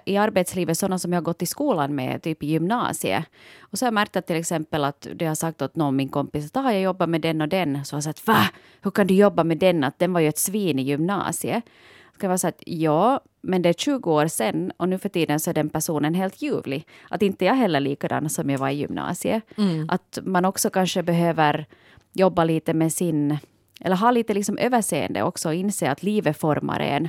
i 0.04 0.16
arbetslivet 0.16 0.78
sådana 0.78 0.98
som 0.98 1.12
jag 1.12 1.20
har 1.20 1.24
gått 1.24 1.42
i 1.42 1.46
skolan 1.46 1.94
med, 1.94 2.22
typ 2.22 2.42
i 2.42 2.46
gymnasiet. 2.46 3.24
Och 3.60 3.78
så 3.78 3.84
har 3.84 3.86
jag 3.86 3.94
märkt 3.94 4.16
att 4.16 4.26
till 4.26 4.36
exempel 4.36 4.84
att 4.84 5.06
det 5.14 5.26
har 5.26 5.34
sagt 5.34 5.62
åt 5.62 5.76
någon 5.76 5.96
min 5.96 6.08
kompis 6.08 6.46
att 6.46 6.56
ah, 6.56 6.72
jag 6.72 6.82
jobbar 6.82 7.06
med 7.06 7.20
den 7.20 7.40
och 7.40 7.48
den. 7.48 7.84
Så 7.84 7.94
har 7.94 7.98
jag 7.98 8.04
sagt 8.04 8.26
va? 8.26 8.48
Hur 8.82 8.90
kan 8.90 9.06
du 9.06 9.14
jobba 9.14 9.44
med 9.44 9.58
den? 9.58 9.84
Att 9.84 9.98
den 9.98 10.12
var 10.12 10.20
ju 10.20 10.28
ett 10.28 10.38
svin 10.38 10.78
i 10.78 10.82
gymnasiet. 10.82 11.64
Så 12.12 12.18
kan 12.20 12.30
jag 12.30 12.40
säga 12.40 12.48
att 12.48 12.62
ja, 12.66 13.20
men 13.40 13.62
det 13.62 13.68
är 13.68 13.72
20 13.72 14.12
år 14.12 14.26
sedan 14.26 14.72
och 14.76 14.88
nu 14.88 14.98
för 14.98 15.08
tiden 15.08 15.40
så 15.40 15.50
är 15.50 15.54
den 15.54 15.68
personen 15.68 16.14
helt 16.14 16.42
ljuvlig. 16.42 16.86
Att 17.10 17.22
inte 17.22 17.44
jag 17.44 17.54
heller 17.54 17.80
likadan 17.80 18.30
som 18.30 18.50
jag 18.50 18.58
var 18.58 18.68
i 18.68 18.74
gymnasiet. 18.74 19.42
Mm. 19.56 19.88
Att 19.90 20.18
man 20.22 20.44
också 20.44 20.70
kanske 20.70 21.02
behöver 21.02 21.66
jobba 22.12 22.44
lite 22.44 22.74
med 22.74 22.92
sin 22.92 23.38
eller 23.80 23.96
ha 23.96 24.10
lite 24.10 24.34
liksom 24.34 24.58
överseende 24.58 25.22
också 25.22 25.48
och 25.48 25.54
inse 25.54 25.90
att 25.90 26.02
livet 26.02 26.36
formar 26.36 26.80
en 26.80 27.08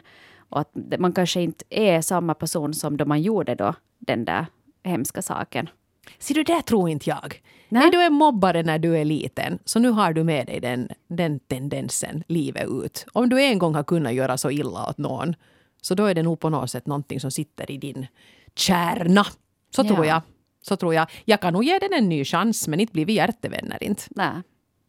och 0.49 0.59
att 0.59 0.71
man 0.99 1.13
kanske 1.13 1.41
inte 1.41 1.65
är 1.69 2.01
samma 2.01 2.33
person 2.33 2.73
som 2.73 2.97
då 2.97 3.05
man 3.05 3.21
gjorde 3.21 3.55
då 3.55 3.73
den 3.99 4.25
där 4.25 4.45
hemska 4.83 5.21
saken. 5.21 5.69
Ser 6.19 6.35
du, 6.35 6.43
det 6.43 6.61
tror 6.61 6.89
inte 6.89 7.09
jag. 7.09 7.41
Nej. 7.69 7.87
Är 7.87 7.91
du 7.91 8.01
är 8.01 8.09
mobbare 8.09 8.63
när 8.63 8.79
du 8.79 8.97
är 8.97 9.05
liten, 9.05 9.59
så 9.65 9.79
nu 9.79 9.89
har 9.89 10.13
du 10.13 10.23
med 10.23 10.47
dig 10.47 10.59
den, 10.59 10.89
den 11.07 11.39
tendensen 11.39 12.23
livet 12.27 12.67
ut. 12.69 13.05
Om 13.13 13.29
du 13.29 13.43
en 13.43 13.59
gång 13.59 13.75
har 13.75 13.83
kunnat 13.83 14.13
göra 14.13 14.37
så 14.37 14.51
illa 14.51 14.89
åt 14.89 14.97
någon, 14.97 15.35
så 15.81 15.95
då 15.95 16.05
är 16.05 16.15
det 16.15 16.23
nog 16.23 16.39
på 16.39 16.49
något 16.49 16.71
sätt 16.71 16.85
någonting 16.85 17.19
som 17.19 17.31
sitter 17.31 17.71
i 17.71 17.77
din 17.77 18.07
kärna. 18.55 19.25
Så 19.75 19.81
ja. 19.81 19.87
tror 19.87 20.05
jag. 20.05 20.21
Så 20.61 20.75
tror 20.75 20.93
jag. 20.93 21.07
Jag 21.25 21.41
kan 21.41 21.53
nog 21.53 21.63
ge 21.63 21.79
den 21.79 21.93
en 21.93 22.09
ny 22.09 22.25
chans, 22.25 22.67
men 22.67 22.79
inte 22.79 22.93
blir 22.93 23.05
vi 23.05 23.13
hjärtevänner 23.13 23.83
inte. 23.83 24.03
Nej. 24.09 24.41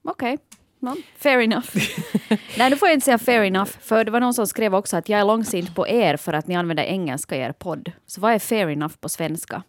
Okej. 0.04 0.34
Okay. 0.34 0.46
No, 0.82 0.96
fair 1.16 1.40
enough. 1.40 1.68
Nej, 2.58 2.70
nu 2.70 2.76
får 2.76 2.88
jag 2.88 2.94
inte 2.96 3.04
säga 3.04 3.18
fair 3.18 3.42
enough. 3.42 3.70
För 3.80 4.04
det 4.04 4.10
var 4.10 4.20
någon 4.20 4.34
som 4.34 4.46
skrev 4.46 4.74
också 4.74 4.96
att 4.96 5.08
jag 5.08 5.20
är 5.20 5.24
långsint 5.24 5.74
på 5.74 5.88
er 5.88 6.16
för 6.16 6.32
att 6.32 6.46
ni 6.46 6.56
använder 6.56 6.84
engelska 6.84 7.36
i 7.36 7.40
er 7.40 7.52
podd. 7.52 7.92
Så 8.06 8.20
vad 8.20 8.32
är 8.32 8.38
fair 8.38 8.68
enough 8.68 8.94
på 9.00 9.08
svenska? 9.08 9.62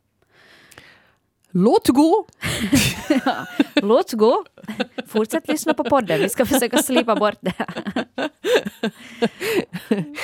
Låt 1.52 1.88
gå! 1.88 2.26
ja, 3.26 3.46
låt 3.82 4.14
gå. 4.14 4.44
Fortsätt 5.08 5.48
lyssna 5.48 5.74
på 5.74 5.84
podden. 5.84 6.20
Vi 6.20 6.30
ska 6.30 6.46
försöka 6.46 6.78
slipa 6.78 7.16
bort 7.16 7.38
det 7.42 7.54
här. 7.58 8.06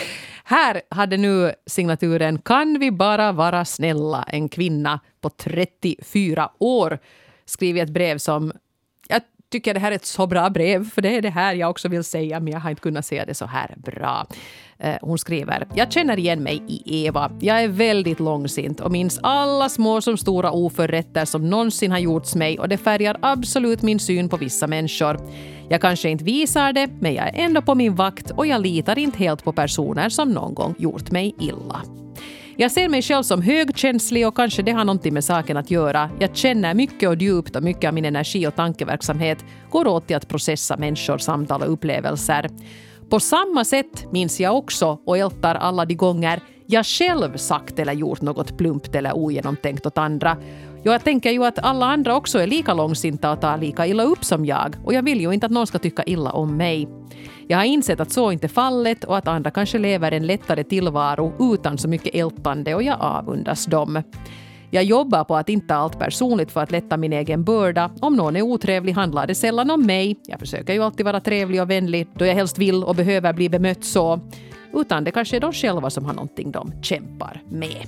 här 0.44 0.82
hade 0.90 1.18
nu 1.18 1.54
signaturen 1.66 2.42
Kan 2.42 2.80
vi 2.80 2.92
bara 2.92 3.32
vara 3.32 3.66
snälla? 3.66 4.24
En 4.28 4.50
kvinna 4.50 5.00
på 5.22 5.30
34 5.30 6.52
år 6.60 7.00
skrivit 7.46 7.84
ett 7.84 7.90
brev 7.90 8.18
som 8.18 8.54
tycker 9.52 9.74
det 9.74 9.80
här 9.80 9.92
är 9.92 9.96
ett 9.96 10.06
så 10.06 10.28
bra 10.28 10.50
brev, 10.50 10.90
för 10.90 11.02
det 11.02 11.16
är 11.16 11.22
det 11.22 11.30
här 11.30 11.54
jag 11.54 11.70
också 11.70 11.88
vill 11.88 12.04
säga, 12.04 12.40
men 12.40 12.54
jag 12.54 12.60
har 12.60 12.70
inte 12.70 12.82
kunnat 12.82 13.06
säga 13.06 13.26
det 13.26 13.34
så 13.34 13.46
här 13.46 13.76
bra. 13.78 14.28
Eh, 14.80 14.96
hon 15.02 15.18
skriver, 15.18 15.68
jag 15.76 15.92
känner 15.92 16.20
igen 16.20 16.44
mig 16.44 16.64
i 16.68 17.06
Eva. 17.06 17.32
Jag 17.40 17.64
är 17.64 17.68
väldigt 17.68 18.20
långsint 18.20 18.80
och 18.80 18.92
minns 18.92 19.20
alla 19.24 19.70
små 19.70 20.02
som 20.02 20.18
stora 20.18 20.52
oförrätter 20.52 21.26
som 21.26 21.50
någonsin 21.50 21.92
har 21.92 22.00
gjorts 22.00 22.36
mig 22.36 22.60
och 22.60 22.70
det 22.70 22.78
färgar 22.78 23.18
absolut 23.22 23.82
min 23.82 24.00
syn 24.00 24.30
på 24.30 24.38
vissa 24.38 24.68
människor. 24.68 25.20
Jag 25.70 25.82
kanske 25.82 26.10
inte 26.10 26.24
visar 26.24 26.74
det, 26.74 26.90
men 27.00 27.14
jag 27.14 27.28
är 27.28 27.34
ändå 27.46 27.62
på 27.62 27.76
min 27.76 27.96
vakt 27.96 28.32
och 28.32 28.48
jag 28.48 28.62
litar 28.62 29.00
inte 29.00 29.18
helt 29.18 29.44
på 29.44 29.54
personer 29.54 30.10
som 30.10 30.32
någon 30.32 30.54
gång 30.54 30.76
gjort 30.78 31.12
mig 31.12 31.36
illa. 31.40 31.82
Jag 32.60 32.72
ser 32.72 32.90
mig 32.90 33.02
själv 33.02 33.24
som 33.24 33.42
högkänslig 33.42 34.28
och 34.28 34.36
kanske 34.36 34.62
det 34.62 34.72
har 34.72 34.86
någonting 34.86 35.14
med 35.14 35.24
saken 35.24 35.58
att 35.58 35.72
göra. 35.72 36.10
Jag 36.20 36.36
känner 36.36 36.74
mycket 36.74 37.10
och 37.10 37.16
djupt 37.16 37.56
och 37.56 37.64
mycket 37.64 37.88
av 37.88 37.94
min 37.94 38.06
energi 38.06 38.48
och 38.48 38.56
tankeverksamhet 38.56 39.46
går 39.72 39.88
åt 39.88 40.08
till 40.08 40.16
att 40.16 40.28
processa 40.28 40.78
människor, 40.78 41.18
samtal 41.18 41.62
och 41.62 41.74
upplevelser. 41.74 42.50
På 43.10 43.20
samma 43.20 43.66
sätt 43.66 44.12
minns 44.12 44.40
jag 44.40 44.58
också 44.58 45.00
och 45.06 45.18
ältar 45.18 45.56
alla 45.56 45.86
de 45.86 45.96
gånger 45.96 46.40
jag 46.66 46.86
själv 46.86 47.38
sagt 47.38 47.80
eller 47.80 47.94
gjort 47.94 48.22
något 48.22 48.58
plumpt 48.58 48.96
eller 48.96 49.18
ogenomtänkt 49.18 49.86
åt 49.86 49.98
andra. 49.98 50.38
Jag 50.84 51.04
tänker 51.04 51.32
ju 51.32 51.46
att 51.46 51.60
alla 51.60 51.86
andra 51.86 52.16
också 52.16 52.40
är 52.40 52.48
lika 52.48 52.74
långsinta 52.74 53.32
och 53.32 53.42
tar 53.42 53.58
lika 53.58 53.88
illa 53.88 54.04
upp 54.04 54.26
som 54.26 54.46
jag 54.46 54.76
och 54.84 54.94
jag 54.94 55.04
vill 55.04 55.22
ju 55.22 55.34
inte 55.34 55.46
att 55.46 55.52
någon 55.52 55.68
ska 55.68 55.80
tycka 55.80 56.04
illa 56.04 56.32
om 56.32 56.58
mig. 56.58 56.88
Jag 57.50 57.58
har 57.58 57.66
insett 57.66 58.00
att 58.00 58.12
så 58.12 58.32
inte 58.32 58.48
är 58.48 58.50
fallet 58.50 59.04
och 59.04 59.18
att 59.18 59.28
andra 59.28 59.52
kanske 59.52 59.78
lever 59.78 60.12
en 60.12 60.28
lättare 60.28 60.64
tillvaro 60.64 61.54
utan 61.54 61.78
så 61.78 61.88
mycket 61.88 62.16
ältande 62.16 62.76
och 62.76 62.84
jag 62.84 62.98
avundas 63.00 63.66
dem. 63.66 64.04
Jag 64.72 64.84
jobbar 64.84 65.24
på 65.24 65.36
att 65.36 65.50
inte 65.50 65.68
ta 65.68 65.74
allt 65.74 66.00
personligt 66.00 66.52
för 66.52 66.62
att 66.62 66.72
lätta 66.72 66.98
min 66.98 67.14
egen 67.14 67.44
börda. 67.44 67.92
Om 68.02 68.16
någon 68.16 68.36
är 68.36 68.42
otrevlig 68.42 68.94
handlar 68.94 69.28
det 69.28 69.36
sällan 69.36 69.72
om 69.72 69.86
mig. 69.86 70.20
Jag 70.26 70.40
försöker 70.40 70.74
ju 70.74 70.84
alltid 70.84 71.06
vara 71.06 71.20
trevlig 71.20 71.62
och 71.62 71.70
vänlig 71.70 72.08
då 72.16 72.26
jag 72.26 72.34
helst 72.36 72.58
vill 72.58 72.84
och 72.84 72.96
behöver 72.96 73.34
bli 73.34 73.50
bemött 73.50 73.84
så. 73.84 74.20
Utan 74.74 75.04
det 75.04 75.12
kanske 75.12 75.36
är 75.36 75.40
de 75.40 75.54
själva 75.54 75.90
som 75.90 76.06
har 76.06 76.14
någonting 76.14 76.52
de 76.52 76.72
kämpar 76.82 77.42
med. 77.50 77.88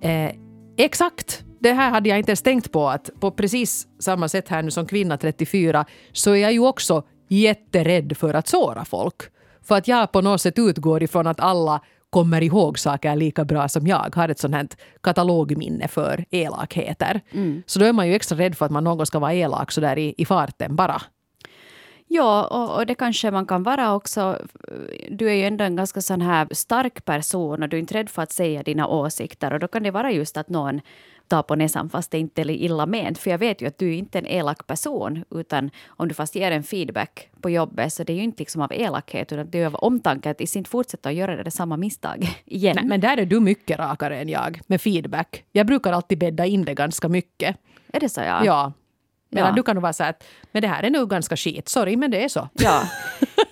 Eh, 0.00 0.34
exakt 0.76 1.44
det 1.60 1.72
här 1.72 1.90
hade 1.90 2.08
jag 2.08 2.18
inte 2.18 2.30
ens 2.30 2.42
tänkt 2.42 2.72
på 2.72 2.88
att 2.88 3.10
på 3.20 3.30
precis 3.30 3.88
samma 3.98 4.28
sätt 4.28 4.48
här 4.48 4.62
nu 4.62 4.70
som 4.70 4.86
kvinna 4.86 5.16
34 5.16 5.84
så 6.12 6.30
är 6.30 6.36
jag 6.36 6.52
ju 6.52 6.60
också 6.60 7.02
jätterädd 7.28 8.16
för 8.16 8.34
att 8.34 8.48
såra 8.48 8.84
folk. 8.84 9.22
För 9.62 9.74
att 9.74 9.88
jag 9.88 10.12
på 10.12 10.20
något 10.20 10.40
sätt 10.40 10.58
utgår 10.58 11.02
ifrån 11.02 11.26
att 11.26 11.40
alla 11.40 11.80
kommer 12.10 12.42
ihåg 12.42 12.78
saker 12.78 13.16
lika 13.16 13.44
bra 13.44 13.68
som 13.68 13.86
jag. 13.86 14.16
Har 14.16 14.28
ett 14.28 14.38
sånt 14.38 14.54
här 14.54 14.68
katalogminne 15.00 15.88
för 15.88 16.24
elakheter. 16.30 17.20
Mm. 17.30 17.62
Så 17.66 17.78
då 17.78 17.86
är 17.86 17.92
man 17.92 18.08
ju 18.08 18.14
extra 18.14 18.38
rädd 18.38 18.56
för 18.56 18.64
att 18.64 18.72
man 18.72 18.84
någon 18.84 19.06
ska 19.06 19.18
vara 19.18 19.34
elak 19.34 19.72
så 19.72 19.80
där 19.80 19.98
i, 19.98 20.14
i 20.18 20.24
farten 20.24 20.76
bara. 20.76 21.02
Ja, 22.10 22.44
och, 22.44 22.76
och, 22.76 22.86
det 22.86 22.94
kanske 22.94 23.30
man 23.30 23.46
kan 23.46 23.62
vara 23.62 23.94
också. 23.94 24.38
Du 25.10 25.30
är 25.30 25.34
ju 25.34 25.44
ändå 25.44 25.64
en 25.64 25.76
ganska 25.76 26.00
sån 26.00 26.20
här 26.20 26.48
stark 26.50 27.04
person 27.04 27.62
och 27.62 27.68
du 27.68 27.76
är 27.76 27.80
inte 27.80 27.94
rädd 27.94 28.10
för 28.10 28.22
att 28.22 28.32
säga 28.32 28.62
dina 28.62 28.86
åsikter. 28.86 29.52
Och 29.52 29.60
då 29.60 29.68
kan 29.68 29.82
det 29.82 29.90
vara 29.90 30.12
just 30.12 30.36
att 30.36 30.48
någon 30.48 30.80
ta 31.28 31.42
på 31.42 31.54
näsan 31.54 31.90
fast 31.90 32.10
det 32.10 32.18
inte 32.18 32.42
är 32.42 32.50
illa 32.50 32.86
ment. 32.86 33.18
För 33.18 33.30
jag 33.30 33.38
vet 33.38 33.62
ju 33.62 33.66
att 33.66 33.78
du 33.78 33.88
är 33.88 33.98
inte 33.98 34.18
en 34.18 34.26
elak 34.26 34.66
person. 34.66 35.24
Utan 35.30 35.70
om 35.86 36.08
du 36.08 36.14
fast 36.14 36.34
ger 36.34 36.50
en 36.50 36.62
feedback 36.62 37.28
på 37.40 37.50
jobbet 37.50 37.92
så 37.92 38.04
det 38.04 38.12
är 38.12 38.16
ju 38.16 38.22
inte 38.22 38.38
liksom 38.38 38.62
av 38.62 38.72
elakhet 38.72 39.32
utan 39.32 39.50
det 39.50 39.62
är 39.62 39.66
av 39.66 39.74
omtanke 39.74 40.30
att 40.30 40.40
inte 40.40 40.70
fortsätta 40.70 41.08
att 41.08 41.14
göra 41.14 41.42
det 41.42 41.50
samma 41.50 41.76
misstag 41.76 42.28
igen. 42.44 42.76
Nej, 42.76 42.84
men 42.84 43.00
där 43.00 43.16
är 43.16 43.26
du 43.26 43.40
mycket 43.40 43.78
rakare 43.78 44.20
än 44.20 44.28
jag 44.28 44.60
med 44.66 44.80
feedback. 44.80 45.44
Jag 45.52 45.66
brukar 45.66 45.92
alltid 45.92 46.18
bädda 46.18 46.46
in 46.46 46.64
det 46.64 46.74
ganska 46.74 47.08
mycket. 47.08 47.56
Är 47.92 48.00
det 48.00 48.08
så? 48.08 48.20
Ja. 48.20 48.44
ja. 48.44 48.72
Ja. 49.30 49.52
du 49.52 49.62
kan 49.62 49.76
nog 49.76 49.82
vara 49.82 49.92
så 49.92 50.04
att 50.04 50.24
men 50.52 50.62
det 50.62 50.68
här 50.68 50.82
är 50.82 50.90
nog 50.90 51.10
ganska 51.10 51.36
skit, 51.36 51.68
sorry 51.68 51.96
men 51.96 52.10
det 52.10 52.24
är 52.24 52.28
så. 52.28 52.48
Ja. 52.52 52.82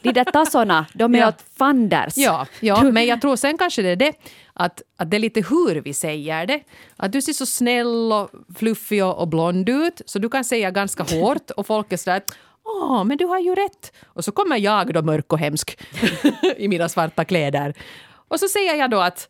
De 0.06 0.24
där 0.24 0.32
tassorna, 0.32 0.86
de 0.92 1.14
är 1.14 1.18
ja. 1.18 1.28
åt 1.28 1.44
fanders. 1.58 2.16
Ja, 2.16 2.46
ja, 2.60 2.82
men 2.82 3.06
jag 3.06 3.20
tror 3.20 3.36
sen 3.36 3.58
kanske 3.58 3.82
det 3.82 3.88
är 3.88 3.96
det 3.96 4.12
att, 4.52 4.82
att 4.96 5.10
det 5.10 5.16
är 5.16 5.18
lite 5.18 5.40
hur 5.40 5.82
vi 5.82 5.94
säger 5.94 6.46
det. 6.46 6.60
Att 6.96 7.12
du 7.12 7.22
ser 7.22 7.32
så 7.32 7.46
snäll 7.46 8.12
och 8.12 8.30
fluffig 8.56 9.04
och, 9.04 9.18
och 9.18 9.28
blond 9.28 9.68
ut 9.68 10.00
så 10.06 10.18
du 10.18 10.28
kan 10.28 10.44
säga 10.44 10.70
ganska 10.70 11.02
hårt 11.02 11.50
och 11.50 11.66
folk 11.66 11.92
är 11.92 11.96
sådär 11.96 12.22
Åh, 12.64 13.04
men 13.04 13.16
du 13.16 13.24
har 13.24 13.38
ju 13.38 13.54
rätt. 13.54 13.92
Och 14.06 14.24
så 14.24 14.32
kommer 14.32 14.56
jag 14.56 14.94
då 14.94 15.02
mörk 15.02 15.32
och 15.32 15.38
hemsk 15.38 15.78
i 16.56 16.68
mina 16.68 16.88
svarta 16.88 17.24
kläder. 17.24 17.74
Och 18.28 18.40
så 18.40 18.48
säger 18.48 18.74
jag 18.74 18.90
då 18.90 19.00
att 19.00 19.28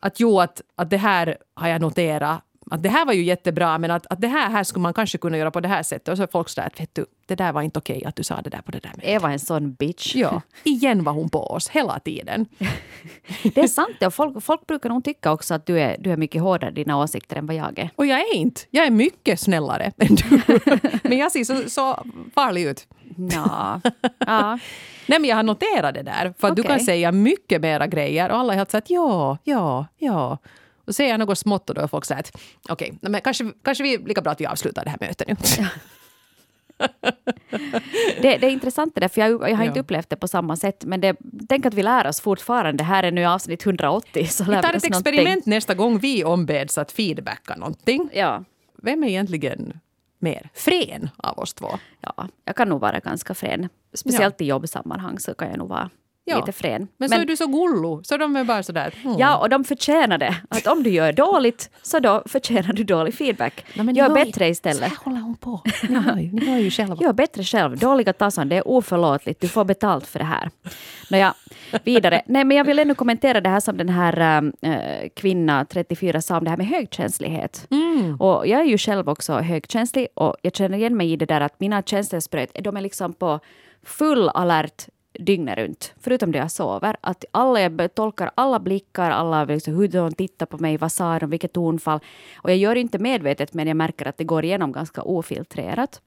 att 0.00 0.20
jo, 0.20 0.40
att, 0.40 0.62
att 0.76 0.90
det 0.90 0.96
här 0.96 1.36
har 1.54 1.68
jag 1.68 1.80
noterat 1.80 2.40
att 2.70 2.82
det 2.82 2.88
här 2.88 3.06
var 3.06 3.12
ju 3.12 3.22
jättebra 3.22 3.78
men 3.78 3.90
att, 3.90 4.06
att 4.10 4.20
det 4.20 4.28
här, 4.28 4.50
här 4.50 4.64
skulle 4.64 4.82
man 4.82 4.94
kanske 4.94 5.18
kunna 5.18 5.38
göra 5.38 5.50
på 5.50 5.60
det 5.60 5.68
här 5.68 5.82
sättet. 5.82 6.08
Och 6.08 6.16
så 6.16 6.22
är 6.22 6.26
folk 6.26 6.48
sådär 6.48 6.66
att 6.66 6.80
vet 6.80 6.94
du, 6.94 7.06
det 7.26 7.34
där 7.34 7.52
var 7.52 7.62
inte 7.62 7.78
okej 7.78 8.04
att 8.04 8.16
du 8.16 8.22
sa 8.22 8.40
det 8.40 8.50
där 8.50 8.62
på 8.62 8.72
det 8.72 8.78
där 8.78 8.90
mötet. 8.90 9.08
Eva 9.08 9.28
är 9.28 9.32
en 9.32 9.38
sån 9.38 9.72
bitch. 9.72 10.14
Ja, 10.14 10.42
igen 10.64 11.04
var 11.04 11.12
hon 11.12 11.28
på 11.28 11.46
oss 11.46 11.68
hela 11.68 11.98
tiden. 11.98 12.46
det 13.42 13.60
är 13.60 13.68
sant. 13.68 14.02
Och 14.06 14.14
folk, 14.14 14.42
folk 14.42 14.66
brukar 14.66 14.88
nog 14.88 15.04
tycka 15.04 15.32
också 15.32 15.54
att 15.54 15.66
du 15.66 15.80
är, 15.80 15.96
du 15.98 16.12
är 16.12 16.16
mycket 16.16 16.42
hårdare 16.42 16.70
i 16.70 16.74
dina 16.74 16.98
åsikter 16.98 17.36
än 17.36 17.46
vad 17.46 17.56
jag 17.56 17.78
är. 17.78 17.90
Och 17.96 18.06
jag 18.06 18.20
är 18.20 18.34
inte. 18.34 18.60
Jag 18.70 18.86
är 18.86 18.90
mycket 18.90 19.40
snällare 19.40 19.92
än 19.96 20.14
du. 20.14 20.42
men 21.02 21.18
jag 21.18 21.32
ser 21.32 21.44
så, 21.44 21.70
så 21.70 22.06
farlig 22.34 22.62
ut. 22.62 22.86
Ja. 23.32 23.80
ja. 24.18 24.58
Nej, 25.06 25.18
men 25.20 25.24
jag 25.24 25.36
har 25.36 25.42
noterat 25.42 25.94
det 25.94 26.02
där. 26.02 26.34
För 26.38 26.52
okay. 26.52 26.62
du 26.62 26.62
kan 26.62 26.80
säga 26.80 27.12
mycket 27.12 27.62
mera 27.62 27.86
grejer 27.86 28.30
och 28.30 28.36
alla 28.36 28.54
har 28.54 28.66
sagt 28.70 28.90
ja, 28.90 29.38
ja, 29.44 29.86
ja. 29.98 30.38
Och 30.86 30.94
säger 30.94 31.10
jag 31.10 31.18
något 31.18 31.38
smått 31.38 31.68
och 31.68 31.74
då 31.74 31.82
är 31.82 31.86
folk 31.86 32.04
så 32.04 32.14
att 32.14 32.36
okej, 32.68 32.92
okay, 32.98 33.10
men 33.10 33.20
kanske, 33.20 33.52
kanske 33.62 33.84
vi 33.84 33.98
lika 33.98 34.20
bra 34.20 34.32
att 34.32 34.40
vi 34.40 34.46
avslutar 34.46 34.84
det 34.84 34.90
här 34.90 34.98
mötet 35.00 35.28
nu. 35.28 35.36
Ja. 35.58 35.68
det, 38.22 38.36
det, 38.36 38.46
är 38.46 38.50
intressant 38.50 38.94
det 38.94 39.00
där, 39.00 39.08
för 39.08 39.20
jag, 39.20 39.30
jag 39.30 39.56
har 39.56 39.64
ja. 39.64 39.68
inte 39.68 39.80
upplevt 39.80 40.10
det 40.10 40.16
på 40.16 40.28
samma 40.28 40.56
sätt. 40.56 40.84
Men 40.84 41.00
det, 41.00 41.16
tänk 41.48 41.66
att 41.66 41.74
vi 41.74 41.82
lär 41.82 42.06
oss 42.06 42.20
fortfarande. 42.20 42.84
Här 42.84 43.02
är 43.02 43.10
nu 43.10 43.24
avsnitt 43.24 43.66
180. 43.66 44.26
Så 44.26 44.44
vi 44.44 44.50
tar 44.50 44.74
ett 44.74 44.84
experiment 44.84 45.28
någonting. 45.28 45.50
nästa 45.50 45.74
gång 45.74 45.98
vi 45.98 46.24
ombeds 46.24 46.78
att 46.78 46.92
feedbacka 46.92 47.56
någonting. 47.56 48.10
Ja. 48.12 48.44
Vem 48.82 49.04
är 49.04 49.08
egentligen 49.08 49.80
mer 50.18 50.50
frän 50.54 51.10
av 51.16 51.38
oss 51.38 51.54
två? 51.54 51.68
Ja, 52.00 52.28
jag 52.44 52.56
kan 52.56 52.68
nog 52.68 52.80
vara 52.80 52.98
ganska 52.98 53.34
frän. 53.34 53.68
Speciellt 53.94 54.34
ja. 54.38 54.44
i 54.44 54.48
jobbsammanhang 54.48 55.18
så 55.18 55.34
kan 55.34 55.48
jag 55.48 55.58
nog 55.58 55.68
vara 55.68 55.90
ja. 56.26 56.36
lite 56.36 56.52
frän. 56.52 56.80
Men, 56.80 56.88
men 56.96 57.08
så 57.08 57.14
är 57.14 57.24
du 57.24 57.36
så 57.36 57.46
gullo, 57.46 58.00
så 58.04 58.16
de 58.16 58.36
är 58.36 58.44
bara 58.44 58.62
sådär... 58.62 58.94
Mm. 59.04 59.18
Ja, 59.18 59.36
och 59.36 59.48
de 59.48 59.64
förtjänar 59.64 60.18
det. 60.18 60.36
Att 60.48 60.66
om 60.66 60.82
du 60.82 60.90
gör 60.90 61.12
dåligt, 61.12 61.70
så 61.82 61.98
då 61.98 62.22
förtjänar 62.26 62.72
du 62.72 62.84
dålig 62.84 63.14
feedback. 63.14 63.64
Nej, 63.74 63.94
gör 63.94 64.14
bättre 64.14 64.48
istället. 64.48 64.92
Så 64.92 65.04
håller 65.04 65.20
hon 65.20 65.36
på. 65.36 65.62
Ni 65.88 65.94
hör 65.94 66.16
ju, 66.16 66.32
ni 66.32 66.50
hör 66.50 66.58
ju 66.58 66.70
själva. 66.70 66.96
Gör 67.00 67.12
bättre 67.12 67.44
själv. 67.44 67.78
Dåliga 67.78 68.12
tassan, 68.12 68.48
det 68.48 68.56
är 68.56 68.68
oförlåtligt. 68.68 69.40
Du 69.40 69.48
får 69.48 69.64
betalt 69.64 70.06
för 70.06 70.18
det 70.18 70.24
här. 70.24 70.50
Nåja, 71.10 71.34
vidare. 71.84 72.22
Nej, 72.26 72.44
men 72.44 72.56
jag 72.56 72.64
vill 72.64 72.78
ännu 72.78 72.94
kommentera 72.94 73.40
det 73.40 73.48
här 73.48 73.60
som 73.60 73.76
den 73.76 73.88
här 73.88 74.42
äh, 74.60 75.08
kvinna 75.16 75.64
34 75.64 76.20
sa 76.20 76.38
om 76.38 76.44
det 76.44 76.50
här 76.50 76.56
med 76.56 76.66
högkänslighet. 76.66 77.66
Mm. 77.70 78.20
Och 78.20 78.46
jag 78.46 78.60
är 78.60 78.64
ju 78.64 78.78
själv 78.78 79.08
också 79.08 79.32
högkänslig 79.32 80.08
och 80.14 80.36
jag 80.42 80.54
känner 80.54 80.78
igen 80.78 80.96
mig 80.96 81.12
i 81.12 81.16
det 81.16 81.26
där 81.26 81.40
att 81.40 81.60
mina 81.60 81.82
känselspröt, 81.82 82.50
de 82.60 82.76
är 82.76 82.80
liksom 82.80 83.12
på 83.12 83.40
full 83.82 84.28
alert 84.28 84.88
dygnet 85.20 85.58
runt, 85.58 85.94
förutom 86.00 86.32
det 86.32 86.38
jag 86.38 86.50
sover. 86.50 86.96
Att 87.00 87.24
alla, 87.30 87.60
jag 87.60 87.94
tolkar 87.94 88.30
alla 88.34 88.58
blickar, 88.60 89.10
alla 89.10 89.44
liksom, 89.44 89.74
hur 89.74 89.88
de 89.88 90.14
tittar 90.14 90.46
på 90.46 90.58
mig, 90.58 90.76
vad 90.76 90.92
sa 90.92 91.18
de, 91.18 91.30
vilket 91.30 91.52
tonfall. 91.52 92.00
Och 92.36 92.50
jag 92.50 92.56
gör 92.56 92.74
det 92.74 92.80
inte 92.80 92.98
medvetet, 92.98 93.54
men 93.54 93.68
jag 93.68 93.76
märker 93.76 94.08
att 94.08 94.16
det 94.16 94.24
går 94.24 94.44
igenom 94.44 94.72
ganska 94.72 95.02
ofiltrerat. 95.02 96.00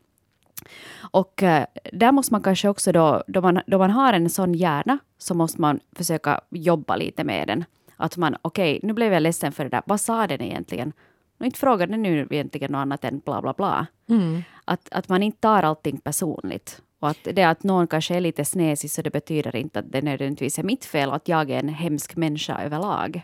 Och 1.12 1.43
äh, 1.43 1.65
där 1.91 2.12
måste 2.12 2.34
man 2.34 2.41
kanske 2.41 2.69
också 2.69 2.91
då, 2.91 3.24
då 3.28 3.41
man, 3.41 3.62
då 3.67 3.78
man 3.78 3.89
har 3.89 4.13
en 4.13 4.30
sån 4.30 4.54
hjärna, 4.54 4.98
så 5.17 5.34
måste 5.34 5.62
man 5.62 5.80
försöka 5.95 6.41
jobba 6.50 6.95
lite 6.95 7.24
med 7.24 7.48
den. 7.48 7.65
Att 7.95 8.17
man, 8.17 8.36
okej, 8.41 8.78
okay, 8.78 8.88
nu 8.88 8.93
blev 8.93 9.13
jag 9.13 9.22
ledsen 9.22 9.52
för 9.52 9.63
det 9.63 9.69
där, 9.69 9.82
vad 9.86 10.02
sa 10.02 10.28
den 10.28 10.41
egentligen? 10.41 10.93
Och 11.39 11.45
inte 11.45 11.60
frågade 11.60 11.98
nu 11.98 12.28
egentligen 12.30 12.72
något 12.72 12.80
annat 12.80 13.04
än 13.04 13.19
bla 13.26 13.41
bla 13.41 13.54
bla. 13.54 13.88
Mm. 14.10 14.43
Att, 14.65 14.89
att 14.91 15.10
man 15.10 15.24
inte 15.24 15.39
tar 15.39 15.63
allting 15.63 15.98
personligt. 15.98 16.82
Och 17.00 17.10
att 17.10 17.18
det 17.24 17.44
att 17.44 17.64
någon 17.64 17.88
kanske 17.88 18.16
är 18.16 18.22
lite 18.22 18.46
snesig 18.46 18.92
så 18.92 19.02
det 19.02 19.10
betyder 19.10 19.56
inte 19.56 19.80
att 19.80 19.92
det 19.92 20.02
nödvändigtvis 20.02 20.60
är 20.60 20.64
mitt 20.64 20.86
fel 20.86 21.12
att 21.12 21.28
jag 21.28 21.52
är 21.52 21.60
en 21.60 21.70
hemsk 21.70 22.16
människa 22.16 22.64
överlag. 22.64 23.22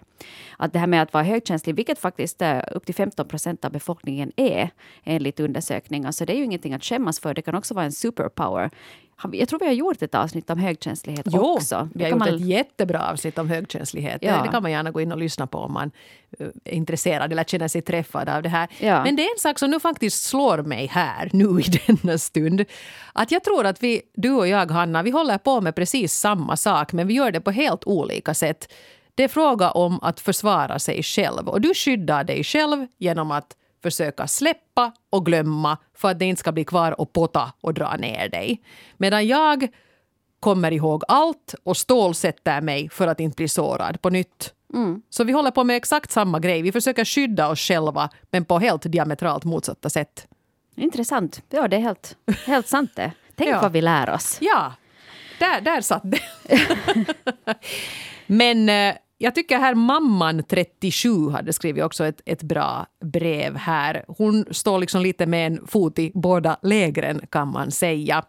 Att 0.57 0.73
det 0.73 0.79
här 0.79 0.87
med 0.87 1.01
att 1.01 1.13
vara 1.13 1.23
högkänslig, 1.23 1.75
vilket 1.75 1.99
faktiskt 1.99 2.41
eh, 2.41 2.59
upp 2.71 2.85
till 2.85 2.95
15 2.95 3.27
procent 3.27 3.65
av 3.65 3.71
befolkningen 3.71 4.31
är 4.35 4.69
enligt 5.03 5.39
undersökningar, 5.39 6.11
så 6.11 6.25
det 6.25 6.33
är 6.33 6.37
ju 6.37 6.43
ingenting 6.43 6.73
att 6.73 6.83
skämmas 6.83 7.19
för. 7.19 7.33
Det 7.33 7.41
kan 7.41 7.55
också 7.55 7.73
vara 7.73 7.85
en 7.85 7.91
superpower. 7.91 8.71
Jag 9.31 9.49
tror 9.49 9.59
vi 9.59 9.65
har 9.65 9.73
gjort 9.73 10.01
ett 10.01 10.15
avsnitt 10.15 10.49
om 10.49 10.59
högkänslighet 10.59 11.27
jo, 11.29 11.41
också. 11.41 11.89
vi 11.93 12.03
har 12.03 12.11
gjort 12.11 12.19
man... 12.19 12.35
ett 12.35 12.41
jättebra 12.41 13.09
avsnitt 13.11 13.37
om 13.37 13.49
högkänslighet. 13.49 14.17
Ja. 14.21 14.41
Det 14.43 14.49
kan 14.49 14.63
man 14.63 14.71
gärna 14.71 14.91
gå 14.91 15.01
in 15.01 15.11
och 15.11 15.17
lyssna 15.17 15.47
på 15.47 15.57
om 15.57 15.73
man 15.73 15.91
eh, 16.39 16.47
är 16.63 16.73
intresserad 16.73 17.31
eller 17.31 17.43
känner 17.43 17.67
sig 17.67 17.81
träffad 17.81 18.29
av 18.29 18.43
det 18.43 18.49
här. 18.49 18.69
Ja. 18.79 19.03
Men 19.03 19.15
det 19.15 19.21
är 19.21 19.33
en 19.33 19.39
sak 19.39 19.59
som 19.59 19.71
nu 19.71 19.79
faktiskt 19.79 20.23
slår 20.23 20.57
mig 20.57 20.87
här, 20.87 21.29
nu 21.33 21.45
i 21.59 21.63
denna 21.87 22.17
stund. 22.17 22.65
Att 23.13 23.31
jag 23.31 23.43
tror 23.43 23.64
att 23.65 23.83
vi, 23.83 24.01
du 24.13 24.31
och 24.31 24.47
jag, 24.47 24.71
Hanna, 24.71 25.03
vi 25.03 25.11
håller 25.11 25.37
på 25.37 25.61
med 25.61 25.75
precis 25.75 26.13
samma 26.13 26.57
sak 26.57 26.93
men 26.93 27.07
vi 27.07 27.13
gör 27.13 27.31
det 27.31 27.41
på 27.41 27.51
helt 27.51 27.83
olika 27.85 28.33
sätt. 28.33 28.73
Det 29.15 29.23
är 29.23 29.27
fråga 29.27 29.71
om 29.71 29.99
att 30.01 30.19
försvara 30.19 30.79
sig 30.79 31.03
själv 31.03 31.49
och 31.49 31.61
du 31.61 31.73
skyddar 31.73 32.23
dig 32.23 32.43
själv 32.43 32.87
genom 32.97 33.31
att 33.31 33.55
försöka 33.83 34.27
släppa 34.27 34.91
och 35.09 35.25
glömma 35.25 35.77
för 35.93 36.11
att 36.11 36.19
det 36.19 36.25
inte 36.25 36.39
ska 36.39 36.51
bli 36.51 36.65
kvar 36.65 37.01
och 37.01 37.13
potta 37.13 37.53
och 37.61 37.73
dra 37.73 37.95
ner 37.95 38.29
dig. 38.29 38.61
Medan 38.97 39.27
jag 39.27 39.67
kommer 40.39 40.71
ihåg 40.71 41.03
allt 41.07 41.55
och 41.63 41.77
stålsätter 41.77 42.61
mig 42.61 42.89
för 42.89 43.07
att 43.07 43.19
inte 43.19 43.35
bli 43.35 43.47
sårad 43.47 44.01
på 44.01 44.09
nytt. 44.09 44.53
Mm. 44.73 45.01
Så 45.09 45.23
vi 45.23 45.33
håller 45.33 45.51
på 45.51 45.63
med 45.63 45.75
exakt 45.75 46.11
samma 46.11 46.39
grej. 46.39 46.61
Vi 46.61 46.71
försöker 46.71 47.05
skydda 47.05 47.49
oss 47.49 47.59
själva 47.59 48.09
men 48.31 48.45
på 48.45 48.59
helt 48.59 48.91
diametralt 48.91 49.43
motsatta 49.43 49.89
sätt. 49.89 50.27
Intressant. 50.75 51.41
Ja, 51.49 51.67
det 51.67 51.75
är 51.75 51.79
helt, 51.79 52.17
helt 52.45 52.67
sant 52.67 52.91
det. 52.95 53.11
Tänk 53.35 53.49
ja. 53.49 53.61
vad 53.61 53.71
vi 53.71 53.81
lär 53.81 54.09
oss. 54.09 54.37
Ja, 54.41 54.73
där, 55.39 55.61
där 55.61 55.81
satt 55.81 56.03
det. 56.03 56.21
men 58.27 58.69
eh, 58.69 58.95
jag 59.17 59.35
tycker 59.35 59.59
här 59.59 59.75
mamman 59.75 60.43
37 60.43 61.29
hade 61.29 61.53
skrivit 61.53 61.83
också 61.83 62.05
ett, 62.05 62.21
ett 62.25 62.43
bra 62.43 62.85
brev 63.05 63.55
här. 63.55 64.05
Hon 64.07 64.45
står 64.51 64.79
liksom 64.79 65.01
lite 65.01 65.25
med 65.25 65.47
en 65.47 65.67
fot 65.67 65.99
i 65.99 66.11
båda 66.13 66.57
lägren 66.61 67.21
kan 67.29 67.51
man 67.51 67.71
säga. 67.71 68.23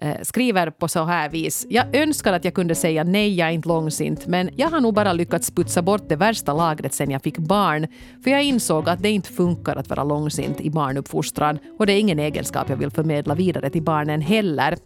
Eh, 0.00 0.16
skriver 0.22 0.70
på 0.70 0.88
så 0.88 1.04
här 1.04 1.28
vis. 1.28 1.66
Jag 1.68 1.96
önskar 1.96 2.32
att 2.32 2.44
jag 2.44 2.54
kunde 2.54 2.74
säga 2.74 3.04
nej, 3.04 3.34
jag 3.34 3.48
är 3.48 3.52
inte 3.52 3.68
långsint, 3.68 4.26
men 4.26 4.50
jag 4.56 4.68
har 4.68 4.80
nog 4.80 4.94
bara 4.94 5.12
lyckats 5.12 5.50
putsa 5.50 5.82
bort 5.82 6.08
det 6.08 6.16
värsta 6.16 6.52
lagret 6.52 6.94
sen 6.94 7.10
jag 7.10 7.22
fick 7.22 7.38
barn, 7.38 7.86
för 8.24 8.30
jag 8.30 8.44
insåg 8.44 8.88
att 8.88 9.02
det 9.02 9.10
inte 9.10 9.32
funkar 9.32 9.76
att 9.76 9.88
vara 9.88 10.04
långsint 10.04 10.60
i 10.60 10.70
barnuppfostran 10.70 11.58
och 11.78 11.86
det 11.86 11.92
är 11.92 12.00
ingen 12.00 12.18
egenskap 12.18 12.68
jag 12.68 12.76
vill 12.76 12.90
förmedla 12.90 13.34
vidare 13.34 13.70
till 13.70 13.82
barnen 13.82 14.20
heller. 14.20 14.76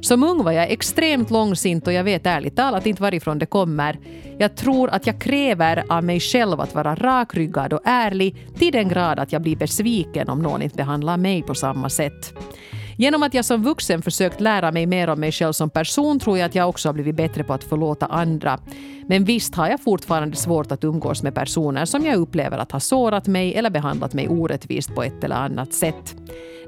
Som 0.00 0.22
ung 0.22 0.44
var 0.44 0.52
jag 0.52 0.70
extremt 0.70 1.30
långsint 1.30 1.86
och 1.86 1.92
jag 1.92 2.04
vet 2.04 2.26
ärligt 2.26 2.56
talat 2.56 2.86
inte 2.86 3.02
varifrån 3.02 3.38
det 3.38 3.46
kommer. 3.46 3.98
Jag 4.38 4.56
tror 4.56 4.90
att 4.90 5.06
jag 5.06 5.20
kräver 5.20 5.84
av 5.88 6.04
mig 6.04 6.20
själv 6.20 6.60
att 6.60 6.74
vara 6.74 6.94
rakryggad 6.94 7.72
och 7.72 7.80
ärlig 7.84 8.46
till 8.58 8.72
den 8.72 8.88
grad 8.88 9.18
att 9.18 9.32
jag 9.32 9.42
blir 9.42 9.56
besviken 9.56 10.28
om 10.28 10.42
någon 10.42 10.62
inte 10.62 10.76
behandlar 10.76 11.16
mig 11.16 11.42
på 11.42 11.54
samma 11.54 11.88
sätt. 11.88 12.34
Genom 13.00 13.22
att 13.22 13.34
jag 13.34 13.44
som 13.44 13.62
vuxen 13.62 14.02
försökt 14.02 14.40
lära 14.40 14.72
mig 14.72 14.86
mer 14.86 15.08
om 15.08 15.20
mig 15.20 15.32
själv 15.32 15.52
som 15.52 15.70
person 15.70 16.20
tror 16.20 16.38
jag 16.38 16.46
att 16.46 16.54
jag 16.54 16.68
också 16.68 16.88
har 16.88 16.94
blivit 16.94 17.16
bättre 17.16 17.44
på 17.44 17.52
att 17.52 17.64
förlåta 17.64 18.06
andra. 18.06 18.58
Men 19.06 19.24
visst 19.24 19.54
har 19.54 19.68
jag 19.68 19.80
fortfarande 19.80 20.36
svårt 20.36 20.72
att 20.72 20.84
umgås 20.84 21.22
med 21.22 21.34
personer 21.34 21.84
som 21.84 22.06
jag 22.06 22.16
upplever 22.16 22.58
att 22.58 22.72
ha 22.72 22.80
sårat 22.80 23.26
mig 23.26 23.54
eller 23.54 23.70
behandlat 23.70 24.14
mig 24.14 24.28
orättvist 24.28 24.94
på 24.94 25.02
ett 25.02 25.24
eller 25.24 25.36
annat 25.36 25.72
sätt. 25.72 26.16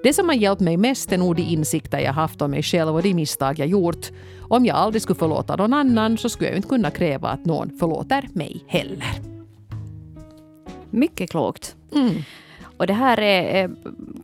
Det 0.02 0.12
som 0.12 0.28
har 0.28 0.36
hjälpt 0.36 0.60
mig 0.60 0.76
mest 0.76 1.12
är 1.12 1.18
nog 1.18 1.36
de 1.36 1.42
insikter 1.42 1.98
jag 1.98 2.12
haft 2.12 2.42
om 2.42 2.50
mig 2.50 2.62
själv 2.62 2.94
och 2.94 3.02
de 3.02 3.14
misstag 3.14 3.58
jag 3.58 3.68
gjort. 3.68 4.10
Om 4.48 4.66
jag 4.66 4.76
aldrig 4.76 5.02
skulle 5.02 5.18
förlåta 5.18 5.56
någon 5.56 5.72
annan 5.72 6.18
så 6.18 6.28
skulle 6.28 6.48
jag 6.48 6.56
inte 6.56 6.68
kunna 6.68 6.90
kräva 6.90 7.28
att 7.28 7.44
någon 7.44 7.78
förlåter 7.78 8.28
mig 8.32 8.64
heller. 8.68 9.14
Mycket 10.90 11.30
klokt. 11.30 11.76
Mm. 11.94 12.14
Och 12.80 12.86
det 12.86 12.92
här 12.92 13.20
är 13.20 13.64
eh, 13.64 13.70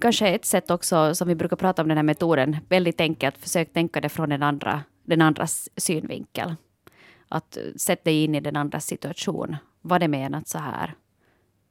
kanske 0.00 0.28
ett 0.28 0.44
sätt 0.44 0.70
också, 0.70 1.14
som 1.14 1.28
vi 1.28 1.34
brukar 1.34 1.56
prata 1.56 1.82
om 1.82 1.88
den 1.88 1.98
här 1.98 2.02
metoden, 2.02 2.56
väldigt 2.68 3.00
enkelt, 3.00 3.38
försök 3.38 3.72
tänka 3.72 4.00
det 4.00 4.08
från 4.08 4.28
den, 4.28 4.42
andra, 4.42 4.82
den 5.04 5.22
andras 5.22 5.68
synvinkel. 5.76 6.54
Att 7.28 7.58
sätta 7.76 8.04
dig 8.04 8.24
in 8.24 8.34
i 8.34 8.40
den 8.40 8.56
andras 8.56 8.86
situation. 8.86 9.56
Var 9.80 9.98
det 9.98 10.08
menat 10.08 10.48
så 10.48 10.58
här? 10.58 10.94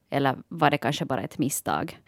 Eller 0.09 0.35
var 0.47 0.71
det 0.71 0.77
kanske 0.77 1.05
bara 1.05 1.21
ett 1.21 1.37
misstag? 1.37 1.99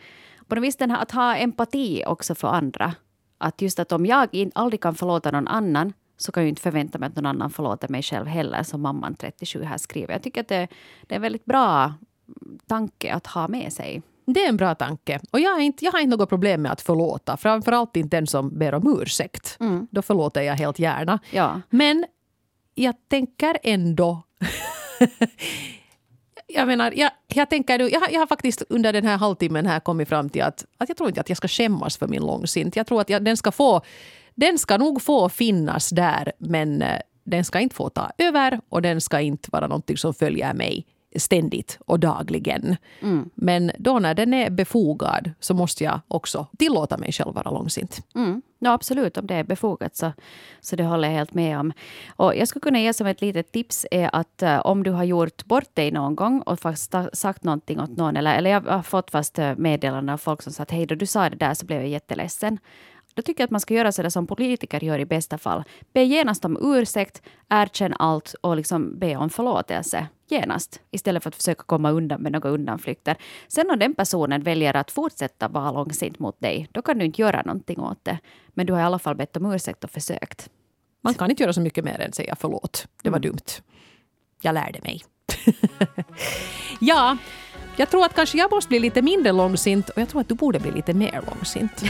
På 0.48 0.56
något 0.56 0.64
vis 0.64 0.76
den 0.76 0.92
här, 0.92 1.02
att 1.02 1.12
ha 1.12 1.36
empati 1.36 2.04
också 2.08 2.36
för 2.36 2.48
andra. 2.48 2.96
Att 3.38 3.62
just 3.62 3.80
att 3.80 3.92
om 3.92 4.06
jag 4.06 4.28
in, 4.32 4.52
aldrig 4.56 4.82
kan 4.82 4.96
förlåta 4.96 5.32
någon 5.32 5.48
annan 5.48 5.94
så 6.18 6.32
kan 6.32 6.44
jag 6.44 6.50
inte 6.50 6.62
förvänta 6.62 6.98
mig 6.98 7.08
att 7.08 7.16
någon 7.16 7.26
annan 7.26 7.50
förlåter 7.50 7.88
mig 7.88 8.04
själv 8.04 8.26
heller, 8.26 8.64
som 8.64 8.82
mamman 8.82 9.16
37 9.16 9.64
här 9.64 9.78
skriver. 9.78 10.14
Jag 10.14 10.24
tycker 10.24 10.42
att 10.42 10.48
det, 10.48 10.68
det 11.08 11.14
är 11.14 11.16
en 11.16 11.22
väldigt 11.22 11.46
bra 11.46 11.94
tanke 12.68 13.14
att 13.14 13.28
ha 13.28 13.48
med 13.48 13.74
sig. 13.74 14.02
Det 14.34 14.44
är 14.44 14.50
en 14.50 14.58
bra 14.58 14.76
tanke. 14.76 15.20
Och 15.32 15.40
jag 15.40 15.52
har 15.52 15.60
inte, 15.60 15.86
jag 15.86 15.92
har 15.92 16.00
inte 16.00 16.18
något 16.18 16.30
problem 16.30 16.62
med 16.62 16.72
att 16.72 16.82
förlåta. 16.82 17.38
Framförallt 17.38 17.98
inte 17.98 18.18
den 18.18 18.28
som 18.28 18.60
ber 18.60 18.74
om 18.74 19.02
ursäkt. 19.02 19.58
Mm. 19.60 19.88
Då 19.92 20.02
förlåter 20.02 20.42
jag 20.42 20.56
helt 20.56 20.80
gärna. 20.80 21.20
Ja. 21.32 21.62
Men 21.70 22.06
jag 22.76 22.96
tänker 23.10 23.58
ändå... 23.64 24.24
jag 26.48 26.68
menar, 26.68 26.94
jag, 26.96 27.12
jag, 27.28 27.50
tänker 27.50 27.78
nu, 27.78 27.90
jag, 27.90 28.12
jag 28.12 28.20
har 28.20 28.28
faktiskt 28.28 28.64
under 28.70 28.94
den 28.94 29.06
här 29.06 29.18
halvtimmen 29.18 29.66
här 29.66 29.80
kommit 29.80 30.10
fram 30.10 30.30
till 30.30 30.42
att, 30.42 30.66
att 30.78 30.90
jag 30.90 30.98
tror 30.98 31.10
inte 31.10 31.22
att 31.22 31.30
jag 31.30 31.38
ska 31.38 31.48
skämmas 31.48 31.98
för 31.98 32.08
min 32.08 32.22
långsint. 32.22 32.76
Jag 32.76 32.88
tror 32.88 33.02
att 33.02 33.10
jag, 33.10 33.24
den 33.24 33.38
ska 33.38 33.52
få... 33.52 33.82
Den 34.36 34.58
ska 34.60 34.78
nog 34.78 35.02
få 35.02 35.30
finnas 35.30 35.90
där, 35.90 36.32
men 36.38 36.82
eh, 36.82 37.00
den 37.24 37.46
ska 37.46 37.60
inte 37.60 37.76
få 37.76 37.90
ta 37.90 38.12
över 38.18 38.60
och 38.70 38.82
den 38.82 39.02
ska 39.02 39.20
inte 39.20 39.50
vara 39.52 39.68
någonting 39.68 39.98
som 39.98 40.14
följer 40.14 40.54
mig 40.54 40.86
ständigt 41.16 41.78
och 41.86 42.00
dagligen. 42.00 42.76
Mm. 43.02 43.30
Men 43.36 43.72
då 43.80 44.00
när 44.00 44.14
den 44.14 44.34
är 44.34 44.50
befogad 44.50 45.32
så 45.40 45.54
måste 45.54 45.84
jag 45.84 46.00
också 46.08 46.48
tillåta 46.58 46.98
mig 46.98 47.12
själv 47.12 47.34
vara 47.34 47.52
långsint. 47.52 48.00
Mm. 48.16 48.42
Ja, 48.60 48.72
absolut, 48.72 49.18
om 49.18 49.28
det 49.28 49.36
är 49.36 49.44
befogat 49.44 49.96
så, 49.96 50.12
så 50.60 50.76
det 50.76 50.84
håller 50.84 51.08
jag 51.08 51.16
helt 51.16 51.34
med 51.34 51.60
om. 51.60 51.74
Och 52.16 52.36
jag 52.36 52.48
skulle 52.48 52.64
kunna 52.64 52.80
ge 52.80 52.94
som 52.94 53.08
ett 53.08 53.22
litet 53.22 53.52
tips 53.52 53.86
är 53.92 54.10
att 54.14 54.44
uh, 54.44 54.60
om 54.66 54.84
du 54.84 54.92
har 54.92 55.04
gjort 55.04 55.46
bort 55.46 55.76
dig 55.76 55.92
någon 55.92 56.16
gång 56.16 56.42
och 56.42 56.60
faktiskt 56.60 56.96
sagt 57.14 57.44
någonting 57.44 57.80
åt 57.80 57.98
någon, 57.98 58.18
eller, 58.18 58.36
eller 58.36 58.50
jag 58.50 58.62
har 58.62 58.84
fått 58.84 59.12
fast 59.12 59.40
eh, 59.40 59.56
meddelanden 59.58 60.14
av 60.14 60.18
folk 60.18 60.42
som 60.42 60.54
sagt 60.54 60.72
hej 60.72 60.86
då 60.86 60.96
du 60.96 61.06
sa 61.06 61.30
det 61.30 61.36
där 61.36 61.54
så 61.54 61.66
blev 61.66 61.80
jag 61.80 61.90
jätteledsen. 61.90 62.60
Då 63.14 63.22
tycker 63.22 63.42
jag 63.42 63.48
att 63.48 63.52
man 63.52 63.62
ska 63.62 63.74
göra 63.74 63.92
så 63.92 64.02
där 64.02 64.10
som 64.10 64.28
politiker 64.28 64.84
gör 64.84 65.00
i 65.00 65.06
bästa 65.06 65.38
fall. 65.38 65.64
Be 65.94 66.04
genast 66.04 66.46
om 66.46 66.58
ursäkt, 66.62 67.22
erkänn 67.50 67.94
allt 68.00 68.36
och 68.42 68.56
liksom 68.56 69.00
be 69.00 69.16
om 69.16 69.30
förlåtelse 69.30 70.08
genast 70.28 70.82
istället 70.92 71.24
för 71.24 71.30
att 71.30 71.36
försöka 71.36 71.64
komma 71.64 71.92
undan 71.92 72.22
med 72.22 72.32
några 72.32 72.50
undanflykter. 72.50 73.18
Sen 73.48 73.72
om 73.72 73.80
den 73.80 73.96
personen 73.96 74.44
väljer 74.44 74.76
att 74.76 74.92
fortsätta 74.92 75.48
vara 75.48 75.72
långsint 75.72 76.20
mot 76.20 76.40
dig, 76.40 76.68
då 76.72 76.82
kan 76.82 76.98
du 76.98 77.06
inte 77.06 77.22
göra 77.22 77.42
någonting 77.42 77.80
åt 77.80 78.06
det. 78.06 78.20
Men 78.48 78.66
du 78.66 78.74
har 78.74 78.80
i 78.80 78.84
alla 78.84 79.00
fall 79.00 79.16
bett 79.16 79.38
om 79.38 79.54
ursäkt 79.54 79.84
och 79.84 79.92
försökt. 79.92 80.50
Man 81.02 81.14
kan 81.14 81.30
inte 81.30 81.44
göra 81.44 81.54
så 81.54 81.62
mycket 81.62 81.86
mer 81.86 82.02
än 82.02 82.14
säga 82.14 82.36
förlåt. 82.40 82.88
Det 83.04 83.10
var 83.10 83.18
mm. 83.18 83.30
dumt. 83.30 83.62
Jag 84.42 84.54
lärde 84.54 84.80
mig. 84.84 85.04
ja, 86.80 87.18
jag 87.78 87.90
tror 87.90 88.06
att 88.06 88.14
kanske 88.14 88.38
jag 88.38 88.52
måste 88.52 88.70
bli 88.70 88.80
lite 88.80 89.02
mindre 89.02 89.32
långsint 89.32 89.90
och 89.90 90.02
jag 90.02 90.10
tror 90.10 90.22
att 90.22 90.30
du 90.30 90.36
borde 90.36 90.60
bli 90.60 90.72
lite 90.72 90.94
mer 90.94 91.22
långsint. 91.28 91.84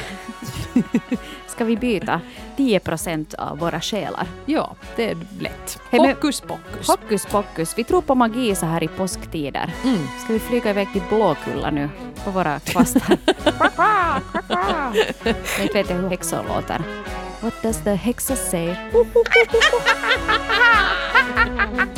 Ska 1.58 1.66
vi 1.66 1.78
byta 1.78 2.22
10 2.58 2.80
procent 2.80 3.34
av 3.34 3.60
våra 3.60 3.82
själar? 3.82 4.28
Ja, 4.46 4.76
det 4.96 5.10
är 5.10 5.18
lätt. 5.40 5.80
Hokus 5.92 6.42
pokus. 6.42 6.88
Hokus 6.88 7.26
pokus. 7.26 7.74
Vi 7.78 7.84
tror 7.84 8.02
på 8.02 8.16
magi 8.16 8.56
så 8.56 8.66
här 8.66 8.84
i 8.84 8.88
påsktider. 8.88 9.74
Mm. 9.84 10.08
Ska 10.24 10.34
vi 10.34 10.40
flyga 10.40 10.70
iväg 10.70 10.88
till 10.94 11.02
Blåkulla 11.10 11.72
nu 11.72 11.90
på 12.24 12.32
våra 12.32 12.60
kvastar? 12.60 13.02
Inte 15.62 15.74
vet 15.74 15.90
jag 15.90 15.98
hur 15.98 16.10
häxor 16.10 16.44
låter. 16.48 16.82
What 17.42 17.64
does 17.64 17.84
the 17.84 17.94
hexa 17.94 18.36
say? 18.36 18.76